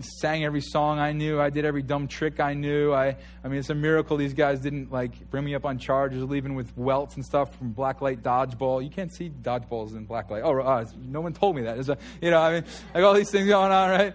sang 0.00 0.44
every 0.44 0.60
song 0.60 0.98
I 0.98 1.12
knew. 1.12 1.40
I 1.40 1.50
did 1.50 1.64
every 1.64 1.82
dumb 1.82 2.08
trick 2.08 2.40
I 2.40 2.54
knew. 2.54 2.92
I, 2.92 3.16
I 3.44 3.48
mean, 3.48 3.58
it's 3.58 3.70
a 3.70 3.74
miracle 3.74 4.16
these 4.16 4.34
guys 4.34 4.60
didn't 4.60 4.90
like 4.90 5.30
bring 5.30 5.44
me 5.44 5.54
up 5.54 5.66
on 5.66 5.78
charges, 5.78 6.22
leaving 6.24 6.54
with 6.54 6.76
welts 6.76 7.16
and 7.16 7.24
stuff 7.24 7.56
from 7.56 7.74
blacklight 7.74 8.22
dodgeball. 8.22 8.82
You 8.82 8.90
can't 8.90 9.14
see 9.14 9.30
dodgeballs 9.30 9.96
in 9.96 10.06
blacklight. 10.06 10.42
Oh, 10.44 10.58
uh, 10.60 10.86
no 10.98 11.20
one 11.20 11.32
told 11.34 11.56
me 11.56 11.62
that. 11.62 11.88
A, 11.88 11.98
you 12.20 12.30
know, 12.30 12.40
I 12.40 12.52
mean, 12.54 12.64
like 12.94 13.04
all 13.04 13.14
these 13.14 13.30
things 13.30 13.46
going 13.46 13.72
on, 13.72 13.90
right? 13.90 14.14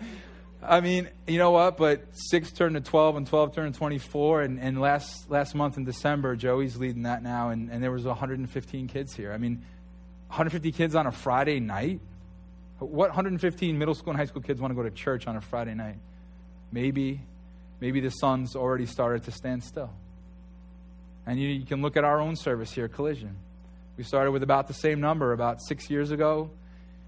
I 0.62 0.82
mean, 0.82 1.10
you 1.28 1.38
know 1.38 1.52
what? 1.52 1.78
But 1.78 2.06
six 2.12 2.52
turned 2.52 2.76
to 2.76 2.82
12 2.82 3.16
and 3.18 3.28
12 3.28 3.56
turned 3.56 3.74
to 3.74 3.78
24. 3.78 4.42
And, 4.42 4.60
and 4.60 4.82
last, 4.82 5.30
last 5.30 5.54
month 5.54 5.78
in 5.78 5.86
December, 5.86 6.36
Joey's 6.36 6.78
leading 6.78 7.04
that 7.04 7.22
now. 7.22 7.50
And, 7.50 7.70
and 7.70 7.84
there 7.84 7.92
was 7.92 8.06
115 8.06 8.88
kids 8.88 9.14
here. 9.14 9.32
I 9.32 9.38
mean, 9.38 9.64
150 10.30 10.72
kids 10.72 10.96
on 10.96 11.06
a 11.06 11.12
Friday 11.12 11.60
night? 11.60 12.02
What 12.80 13.10
115 13.10 13.78
middle 13.78 13.96
school 13.96 14.12
and 14.12 14.20
high 14.20 14.26
school 14.26 14.42
kids 14.42 14.62
want 14.62 14.72
to 14.72 14.76
go 14.76 14.84
to 14.84 14.92
church 14.92 15.28
on 15.28 15.36
a 15.36 15.42
Friday 15.42 15.74
night? 15.74 15.98
Maybe, 16.72 17.22
maybe 17.80 18.02
the 18.02 18.10
sun's 18.10 18.56
already 18.56 18.86
started 18.86 19.24
to 19.24 19.32
stand 19.32 19.64
still. 19.64 19.90
And 21.26 21.40
you, 21.40 21.50
you 21.50 21.66
can 21.66 21.82
look 21.82 21.98
at 21.98 22.04
our 22.04 22.22
own 22.22 22.36
service 22.36 22.72
here, 22.72 22.88
Collision. 22.88 23.36
We 23.98 24.04
started 24.04 24.32
with 24.32 24.44
about 24.44 24.68
the 24.68 24.76
same 24.76 25.02
number 25.02 25.34
about 25.34 25.62
six 25.62 25.90
years 25.90 26.12
ago. 26.12 26.52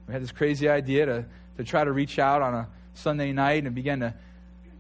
We 0.08 0.14
had 0.14 0.24
this 0.24 0.32
crazy 0.32 0.68
idea 0.68 1.06
to, 1.06 1.26
to 1.58 1.64
try 1.64 1.84
to 1.84 1.92
reach 1.92 2.18
out 2.18 2.42
on 2.42 2.56
a 2.56 2.68
Sunday 2.96 3.32
night 3.32 3.66
and 3.66 3.76
began 3.76 4.00
to 4.00 4.16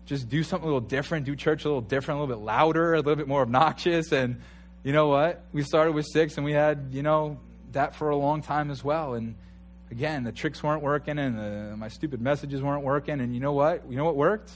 just 0.08 0.28
do 0.28 0.42
something 0.42 0.68
a 0.68 0.74
little 0.74 0.88
different, 0.88 1.28
do 1.28 1.36
church 1.36 1.66
a 1.66 1.68
little 1.68 1.82
different, 1.82 2.20
a 2.20 2.24
little 2.24 2.36
bit 2.36 2.44
louder, 2.44 2.96
a 2.96 2.98
little 2.98 3.16
bit 3.16 3.28
more 3.28 3.44
obnoxious. 3.44 4.12
And 4.12 4.42
you 4.84 4.92
know 4.92 5.08
what? 5.08 5.44
We 5.54 5.62
started 5.62 5.92
with 5.92 6.08
six 6.12 6.36
and 6.38 6.44
we 6.44 6.54
had, 6.54 6.88
you 6.92 7.04
know, 7.04 7.38
that 7.74 7.94
for 7.94 8.10
a 8.10 8.16
long 8.16 8.42
time 8.42 8.72
as 8.72 8.84
well. 8.84 9.14
And 9.14 9.36
again, 9.92 10.24
the 10.24 10.32
tricks 10.32 10.62
weren't 10.64 10.82
working 10.82 11.18
and 11.18 11.38
the, 11.38 11.76
my 11.78 11.88
stupid 11.88 12.22
messages 12.22 12.62
weren't 12.62 12.84
working. 12.84 13.20
And 13.20 13.34
you 13.34 13.40
know 13.40 13.54
what? 13.54 13.84
You 13.90 13.98
know 13.98 14.06
what 14.06 14.16
worked? 14.16 14.52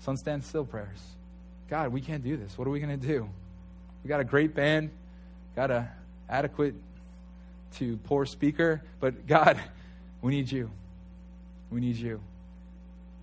Sun 0.00 0.16
stand 0.16 0.44
still 0.44 0.64
prayers. 0.64 1.00
God, 1.68 1.92
we 1.92 2.00
can't 2.00 2.22
do 2.22 2.36
this. 2.36 2.58
What 2.58 2.68
are 2.68 2.70
we 2.70 2.80
going 2.80 2.98
to 2.98 3.06
do? 3.06 3.28
We 4.02 4.08
got 4.08 4.20
a 4.20 4.24
great 4.24 4.54
band, 4.54 4.90
got 5.56 5.70
a 5.70 5.88
adequate 6.28 6.74
to 7.76 7.96
poor 8.04 8.26
speaker, 8.26 8.82
but 9.00 9.26
God, 9.26 9.58
we 10.20 10.32
need 10.32 10.50
you. 10.50 10.70
We 11.70 11.80
need 11.80 11.96
you. 11.96 12.20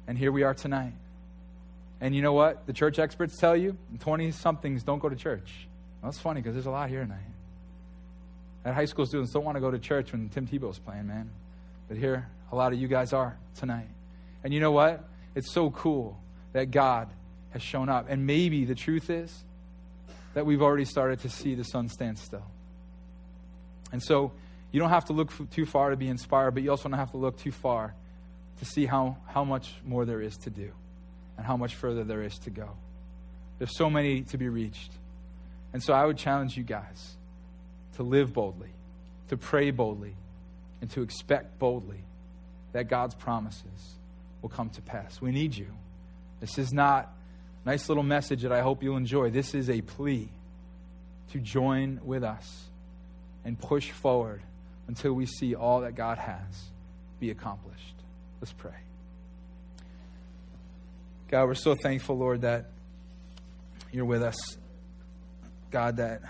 And 0.08 0.18
here 0.18 0.32
we 0.32 0.44
are 0.44 0.54
tonight. 0.54 0.94
And 2.02 2.16
you 2.16 2.22
know 2.22 2.34
what? 2.34 2.66
The 2.66 2.74
church 2.74 2.98
experts 2.98 3.38
tell 3.38 3.56
you 3.56 3.78
20 4.00 4.32
somethings 4.32 4.84
don't 4.84 5.00
go 5.00 5.08
to 5.08 5.16
church. 5.16 5.68
Well, 6.02 6.12
that's 6.12 6.20
funny 6.20 6.42
because 6.42 6.56
there's 6.56 6.66
a 6.66 6.72
lot 6.72 6.90
here 6.90 7.02
tonight. 7.04 7.20
At 8.64 8.76
high 8.76 8.86
school 8.86 9.06
students 9.06 9.32
don't 9.32 9.44
want 9.44 9.56
to 9.56 9.62
go 9.62 9.72
to 9.72 9.80
church 9.80 10.12
when 10.12 10.30
Tim 10.30 10.48
Tebow's 10.48 10.80
playing, 10.80 11.08
man. 11.08 11.30
But 11.88 11.98
here, 11.98 12.28
a 12.52 12.56
lot 12.56 12.74
of 12.74 12.80
you 12.80 12.88
guys 12.88 13.14
are 13.14 13.38
tonight. 13.56 13.88
And 14.44 14.54
you 14.54 14.60
know 14.60 14.72
what? 14.72 15.04
It's 15.36 15.52
so 15.54 15.72
cool 15.72 16.20
that 16.54 16.72
God 16.72 17.10
has 17.52 17.62
shown 17.62 17.90
up. 17.90 18.06
And 18.10 18.26
maybe 18.26 18.66
the 18.66 18.76
truth 18.76 19.10
is 19.10 19.44
that 20.34 20.46
we've 20.46 20.62
already 20.62 20.86
started 20.86 21.20
to 21.22 21.30
see 21.30 21.56
the 21.56 21.64
sun 21.64 21.90
stand 21.90 22.20
still. 22.20 22.46
And 23.92 24.02
so 24.02 24.32
you 24.72 24.80
don't 24.80 24.90
have 24.90 25.06
to 25.06 25.14
look 25.14 25.32
too 25.52 25.66
far 25.66 25.90
to 25.90 25.98
be 25.98 26.08
inspired, 26.08 26.52
but 26.52 26.64
you 26.64 26.72
also 26.72 26.88
don't 26.88 26.98
have 26.98 27.12
to 27.12 27.18
look 27.18 27.38
too 27.38 27.52
far 27.52 27.94
to 28.60 28.66
see 28.66 28.86
how, 28.86 29.18
how 29.28 29.44
much 29.44 29.74
more 29.84 30.06
there 30.06 30.22
is 30.22 30.38
to 30.38 30.50
do 30.50 30.72
and 31.38 31.46
how 31.46 31.58
much 31.58 31.76
further 31.76 32.04
there 32.04 32.22
is 32.22 32.38
to 32.40 32.50
go. 32.50 32.70
There's 33.58 33.76
so 33.76 33.90
many 33.90 34.22
to 34.24 34.38
be 34.38 34.50
reached. 34.50 34.92
And 35.74 35.84
so 35.84 35.94
I 35.94 36.06
would 36.06 36.18
challenge 36.18 36.58
you 36.58 36.64
guys 36.64 37.16
to 37.96 38.04
live 38.04 38.34
boldly, 38.34 38.72
to 39.30 39.38
pray 39.38 39.72
boldly, 39.72 40.16
and 40.82 40.90
to 40.92 41.02
expect 41.02 41.60
boldly 41.60 42.04
that 42.74 42.88
God's 42.88 43.16
promises 43.16 43.96
will 44.42 44.50
come 44.50 44.70
to 44.72 44.82
pass. 44.82 45.22
We 45.22 45.32
need 45.32 45.56
you. 45.56 45.68
This 46.40 46.58
is 46.58 46.72
not 46.72 47.14
a 47.66 47.70
nice 47.70 47.88
little 47.88 48.04
message 48.04 48.42
that 48.42 48.52
I 48.52 48.62
hope 48.62 48.82
you'll 48.82 48.98
enjoy. 48.98 49.30
This 49.30 49.54
is 49.54 49.70
a 49.70 49.82
plea 49.82 50.30
to 51.32 51.40
join 51.40 52.02
with 52.04 52.24
us 52.24 52.66
and 53.46 53.60
push 53.60 53.92
forward 53.92 54.42
until 54.88 55.14
we 55.14 55.26
see 55.26 55.56
all 55.56 55.82
that 55.82 55.96
God 55.96 56.18
has 56.18 56.72
be 57.20 57.30
accomplished. 57.30 57.96
Let's 58.42 58.54
pray. 58.54 58.72
God, 61.30 61.46
we're 61.46 61.56
so 61.56 61.76
thankful, 61.76 62.18
Lord, 62.18 62.42
that 62.42 62.66
you're 63.92 64.06
with 64.06 64.24
us. 64.24 64.36
God, 65.70 65.98
that 65.98 66.22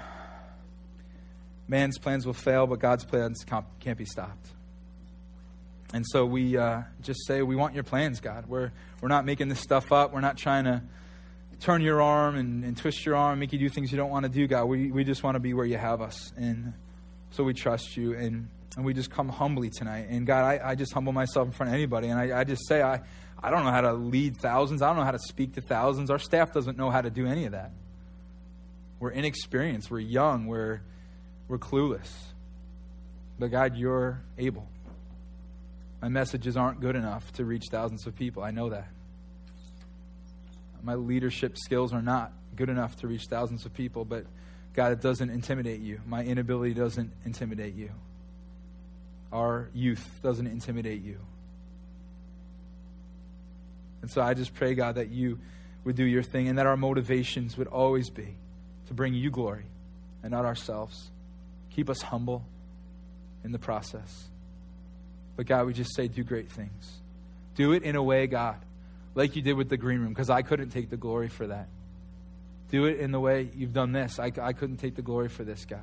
man's 1.71 1.97
plans 1.97 2.25
will 2.25 2.33
fail, 2.33 2.67
but 2.67 2.79
God's 2.79 3.05
plans 3.05 3.45
can't 3.79 3.97
be 3.97 4.05
stopped. 4.05 4.49
And 5.93 6.05
so 6.07 6.25
we 6.25 6.57
uh, 6.57 6.81
just 7.01 7.25
say, 7.25 7.41
We 7.41 7.55
want 7.55 7.73
your 7.73 7.83
plans, 7.83 8.19
God. 8.19 8.45
We're, 8.47 8.71
we're 9.01 9.09
not 9.09 9.25
making 9.25 9.47
this 9.47 9.59
stuff 9.59 9.91
up. 9.91 10.13
We're 10.13 10.21
not 10.21 10.37
trying 10.37 10.65
to 10.65 10.83
turn 11.61 11.81
your 11.81 12.01
arm 12.01 12.35
and, 12.35 12.63
and 12.63 12.77
twist 12.77 13.05
your 13.05 13.15
arm, 13.15 13.39
make 13.39 13.53
you 13.53 13.59
do 13.59 13.69
things 13.69 13.91
you 13.91 13.97
don't 13.97 14.09
want 14.09 14.23
to 14.23 14.29
do, 14.29 14.47
God. 14.47 14.65
We, 14.65 14.91
we 14.91 15.03
just 15.03 15.23
want 15.23 15.35
to 15.35 15.39
be 15.39 15.53
where 15.53 15.65
you 15.65 15.77
have 15.77 16.01
us. 16.01 16.31
And 16.35 16.73
so 17.31 17.43
we 17.43 17.53
trust 17.53 17.95
you. 17.97 18.13
And 18.13 18.49
and 18.77 18.85
we 18.85 18.93
just 18.93 19.11
come 19.11 19.27
humbly 19.27 19.69
tonight. 19.69 20.07
And 20.09 20.25
God, 20.25 20.45
I, 20.45 20.71
I 20.71 20.75
just 20.75 20.93
humble 20.93 21.11
myself 21.11 21.45
in 21.45 21.51
front 21.51 21.71
of 21.71 21.73
anybody. 21.73 22.07
And 22.07 22.17
I, 22.17 22.39
I 22.39 22.43
just 22.45 22.65
say, 22.67 22.81
I, 22.81 23.01
I 23.43 23.49
don't 23.49 23.65
know 23.65 23.71
how 23.71 23.81
to 23.81 23.93
lead 23.93 24.37
thousands. 24.37 24.81
I 24.81 24.87
don't 24.87 24.95
know 24.95 25.03
how 25.03 25.11
to 25.11 25.19
speak 25.19 25.55
to 25.55 25.61
thousands. 25.61 26.09
Our 26.09 26.19
staff 26.19 26.53
doesn't 26.53 26.77
know 26.77 26.89
how 26.89 27.01
to 27.01 27.09
do 27.09 27.27
any 27.27 27.45
of 27.45 27.51
that. 27.51 27.71
We're 28.99 29.11
inexperienced. 29.11 29.91
We're 29.91 29.99
young. 29.99 30.47
We're, 30.47 30.81
we're 31.47 31.57
clueless. 31.57 32.09
But 33.39 33.51
God, 33.51 33.75
you're 33.75 34.21
able. 34.37 34.67
My 36.01 36.09
messages 36.09 36.57
aren't 36.57 36.79
good 36.79 36.95
enough 36.95 37.31
to 37.33 37.45
reach 37.45 37.65
thousands 37.69 38.07
of 38.07 38.15
people. 38.15 38.43
I 38.43 38.51
know 38.51 38.69
that. 38.69 38.87
My 40.83 40.95
leadership 40.95 41.57
skills 41.57 41.93
are 41.93 42.01
not 42.01 42.33
good 42.55 42.69
enough 42.69 42.95
to 42.97 43.07
reach 43.07 43.25
thousands 43.25 43.65
of 43.65 43.73
people. 43.73 44.05
But 44.05 44.25
God, 44.73 44.91
it 44.91 45.01
doesn't 45.01 45.29
intimidate 45.29 45.81
you. 45.81 46.01
My 46.07 46.23
inability 46.23 46.73
doesn't 46.73 47.11
intimidate 47.25 47.75
you 47.75 47.91
our 49.31 49.69
youth 49.73 50.19
doesn't 50.21 50.47
intimidate 50.47 51.03
you. 51.03 51.17
And 54.01 54.09
so 54.09 54.21
I 54.21 54.33
just 54.33 54.53
pray, 54.53 54.73
God, 54.73 54.95
that 54.95 55.09
you 55.09 55.39
would 55.83 55.95
do 55.95 56.03
your 56.03 56.23
thing 56.23 56.47
and 56.47 56.57
that 56.57 56.65
our 56.65 56.77
motivations 56.77 57.57
would 57.57 57.67
always 57.67 58.09
be 58.09 58.35
to 58.87 58.93
bring 58.93 59.13
you 59.13 59.29
glory 59.29 59.65
and 60.23 60.31
not 60.31 60.45
ourselves. 60.45 61.10
Keep 61.75 61.89
us 61.89 62.01
humble 62.01 62.45
in 63.43 63.51
the 63.51 63.59
process. 63.59 64.29
But 65.35 65.45
God, 65.45 65.65
we 65.65 65.73
just 65.73 65.95
say, 65.95 66.07
do 66.07 66.23
great 66.23 66.51
things. 66.51 66.99
Do 67.55 67.73
it 67.73 67.83
in 67.83 67.95
a 67.95 68.03
way, 68.03 68.27
God, 68.27 68.57
like 69.15 69.35
you 69.35 69.41
did 69.41 69.53
with 69.53 69.69
the 69.69 69.77
green 69.77 69.99
room, 69.99 70.09
because 70.09 70.29
I 70.29 70.41
couldn't 70.41 70.69
take 70.69 70.89
the 70.89 70.97
glory 70.97 71.29
for 71.29 71.47
that. 71.47 71.67
Do 72.69 72.85
it 72.85 72.99
in 72.99 73.11
the 73.11 73.19
way 73.19 73.49
you've 73.55 73.73
done 73.73 73.91
this. 73.91 74.19
I, 74.19 74.31
I 74.41 74.53
couldn't 74.53 74.77
take 74.77 74.95
the 74.95 75.01
glory 75.01 75.27
for 75.27 75.43
this, 75.43 75.65
God. 75.65 75.79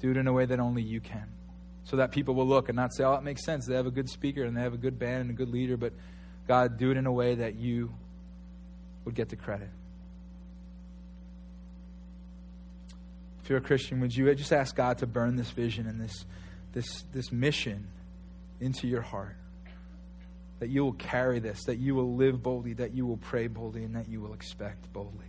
Do 0.00 0.10
it 0.10 0.16
in 0.16 0.26
a 0.26 0.32
way 0.32 0.46
that 0.46 0.58
only 0.58 0.82
you 0.82 1.00
can 1.00 1.26
so 1.84 1.96
that 1.96 2.12
people 2.12 2.34
will 2.34 2.46
look 2.46 2.68
and 2.68 2.76
not 2.76 2.94
say, 2.94 3.04
oh, 3.04 3.14
it 3.14 3.22
makes 3.22 3.44
sense. 3.44 3.66
They 3.66 3.74
have 3.74 3.86
a 3.86 3.90
good 3.90 4.08
speaker 4.08 4.44
and 4.44 4.56
they 4.56 4.60
have 4.60 4.74
a 4.74 4.78
good 4.78 4.98
band 4.98 5.22
and 5.22 5.30
a 5.30 5.32
good 5.32 5.48
leader, 5.48 5.76
but 5.76 5.92
God, 6.46 6.78
do 6.78 6.90
it 6.90 6.96
in 6.96 7.06
a 7.06 7.12
way 7.12 7.34
that 7.34 7.56
you 7.56 7.92
would 9.04 9.14
get 9.14 9.28
the 9.28 9.36
credit. 9.36 9.70
You're 13.50 13.58
a 13.58 13.62
Christian, 13.62 14.00
would 14.00 14.14
you 14.16 14.34
just 14.34 14.52
ask 14.52 14.74
God 14.74 14.98
to 14.98 15.06
burn 15.06 15.36
this 15.36 15.50
vision 15.50 15.86
and 15.86 16.00
this, 16.00 16.24
this, 16.72 17.04
this 17.12 17.30
mission 17.32 17.88
into 18.60 18.86
your 18.86 19.02
heart? 19.02 19.36
That 20.60 20.68
you 20.68 20.84
will 20.84 20.92
carry 20.92 21.38
this, 21.40 21.64
that 21.64 21.78
you 21.78 21.94
will 21.94 22.14
live 22.14 22.42
boldly, 22.42 22.74
that 22.74 22.94
you 22.94 23.06
will 23.06 23.16
pray 23.16 23.48
boldly, 23.48 23.82
and 23.82 23.96
that 23.96 24.08
you 24.08 24.20
will 24.20 24.34
expect 24.34 24.92
boldly. 24.92 25.26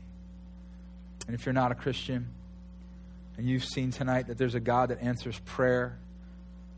And 1.26 1.36
if 1.36 1.46
you're 1.46 1.54
not 1.54 1.72
a 1.72 1.76
Christian, 1.76 2.28
And 3.38 3.50
you've 3.50 3.66
seen 3.66 3.92
tonight 3.92 4.28
that 4.28 4.38
there's 4.38 4.56
a 4.56 4.60
God 4.60 4.90
that 4.90 5.02
answers 5.02 5.40
prayer. 5.40 5.98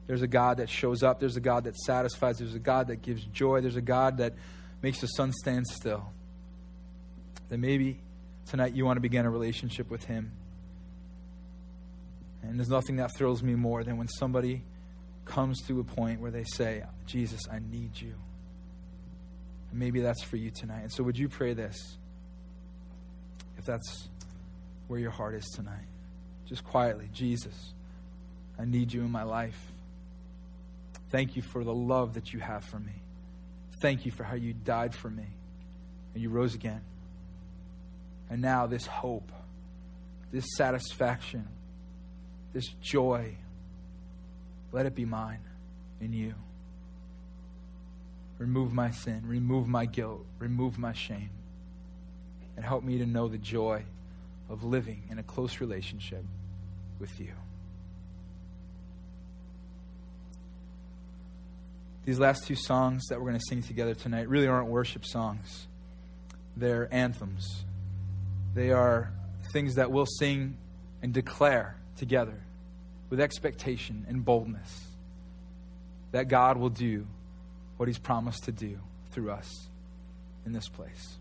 There's 0.08 0.22
a 0.22 0.28
God 0.28 0.58
that 0.58 0.70
shows 0.70 1.04
up. 1.04 1.20
There's 1.20 1.36
a 1.36 1.42
God 1.42 1.66
that 1.66 1.76
satisfies. 1.76 2.38
There's 2.40 2.56
a 2.56 2.60
God 2.60 2.88
that 2.88 3.02
gives 3.02 3.24
joy. 3.26 3.62
There's 3.62 3.76
a 3.76 3.82
God 3.82 4.18
that 4.18 4.34
makes 4.82 5.02
the 5.02 5.08
sun 5.08 5.34
stand 5.34 5.68
still. 5.68 6.12
Then 7.50 7.62
maybe 7.62 8.00
tonight 8.48 8.76
you 8.76 8.86
want 8.86 8.98
to 8.98 9.02
begin 9.02 9.26
a 9.26 9.30
relationship 9.30 9.90
with 9.90 10.06
Him. 10.06 10.32
And 12.44 12.60
there's 12.60 12.70
nothing 12.70 12.98
that 12.98 13.16
thrills 13.16 13.42
me 13.42 13.56
more 13.56 13.84
than 13.84 13.98
when 13.98 14.08
somebody 14.08 14.64
comes 15.26 15.62
to 15.68 15.80
a 15.80 15.84
point 15.84 16.20
where 16.20 16.32
they 16.32 16.44
say, 16.44 16.84
Jesus, 17.06 17.42
I 17.52 17.60
need 17.60 18.00
you. 18.00 18.14
And 19.72 19.80
maybe 19.80 20.02
that's 20.02 20.22
for 20.22 20.36
you 20.36 20.52
tonight. 20.52 20.82
And 20.82 20.92
so, 20.92 21.04
would 21.04 21.18
you 21.18 21.30
pray 21.30 21.54
this? 21.54 21.98
If 23.58 23.66
that's 23.66 24.10
where 24.88 25.00
your 25.00 25.12
heart 25.12 25.36
is 25.36 25.46
tonight, 25.56 25.88
just 26.46 26.64
quietly, 26.64 27.10
Jesus, 27.14 27.74
I 28.60 28.66
need 28.66 28.92
you 28.92 29.02
in 29.02 29.12
my 29.12 29.24
life. 29.24 29.72
Thank 31.10 31.36
you 31.36 31.42
for 31.42 31.64
the 31.64 31.74
love 31.74 32.16
that 32.16 32.34
you 32.34 32.40
have 32.40 32.66
for 32.66 32.80
me. 32.80 33.02
Thank 33.82 34.06
you 34.06 34.12
for 34.12 34.24
how 34.24 34.36
you 34.36 34.54
died 34.54 34.94
for 34.94 35.10
me 35.10 35.28
and 36.14 36.22
you 36.22 36.30
rose 36.30 36.56
again. 36.56 36.82
And 38.30 38.42
now, 38.42 38.68
this 38.68 38.86
hope, 38.86 39.32
this 40.32 40.46
satisfaction, 40.56 41.48
this 42.54 42.68
joy, 42.82 43.36
let 44.72 44.86
it 44.86 44.96
be 44.96 45.06
mine 45.06 45.42
in 46.00 46.14
you. 46.14 46.36
Remove 48.38 48.74
my 48.74 48.92
sin, 48.92 49.24
remove 49.26 49.68
my 49.68 49.86
guilt, 49.86 50.26
remove 50.40 50.78
my 50.78 50.94
shame, 50.94 51.30
and 52.56 52.66
help 52.66 52.84
me 52.84 52.98
to 53.00 53.06
know 53.06 53.28
the 53.28 53.38
joy 53.38 53.84
of 54.50 54.64
living 54.64 55.04
in 55.10 55.20
a 55.20 55.24
close 55.24 55.60
relationship 55.60 56.24
with 57.00 57.20
you. 57.20 57.34
These 62.06 62.20
last 62.20 62.46
two 62.46 62.56
songs 62.56 63.06
that 63.10 63.20
we're 63.20 63.30
going 63.30 63.40
to 63.40 63.46
sing 63.48 63.62
together 63.62 63.96
tonight 63.96 64.28
really 64.28 64.48
aren't 64.48 64.68
worship 64.68 65.06
songs. 65.06 65.68
They're 66.58 66.94
anthems. 66.94 67.64
They 68.54 68.72
are 68.72 69.14
things 69.54 69.76
that 69.76 69.90
we'll 69.90 70.06
sing 70.06 70.58
and 71.02 71.14
declare 71.14 71.78
together 71.98 72.40
with 73.10 73.20
expectation 73.20 74.06
and 74.08 74.24
boldness 74.26 74.88
that 76.12 76.28
God 76.28 76.58
will 76.58 76.70
do 76.70 77.06
what 77.78 77.88
He's 77.88 78.00
promised 78.00 78.44
to 78.46 78.52
do 78.52 78.80
through 79.12 79.32
us 79.32 79.68
in 80.46 80.54
this 80.54 80.68
place. 80.68 81.18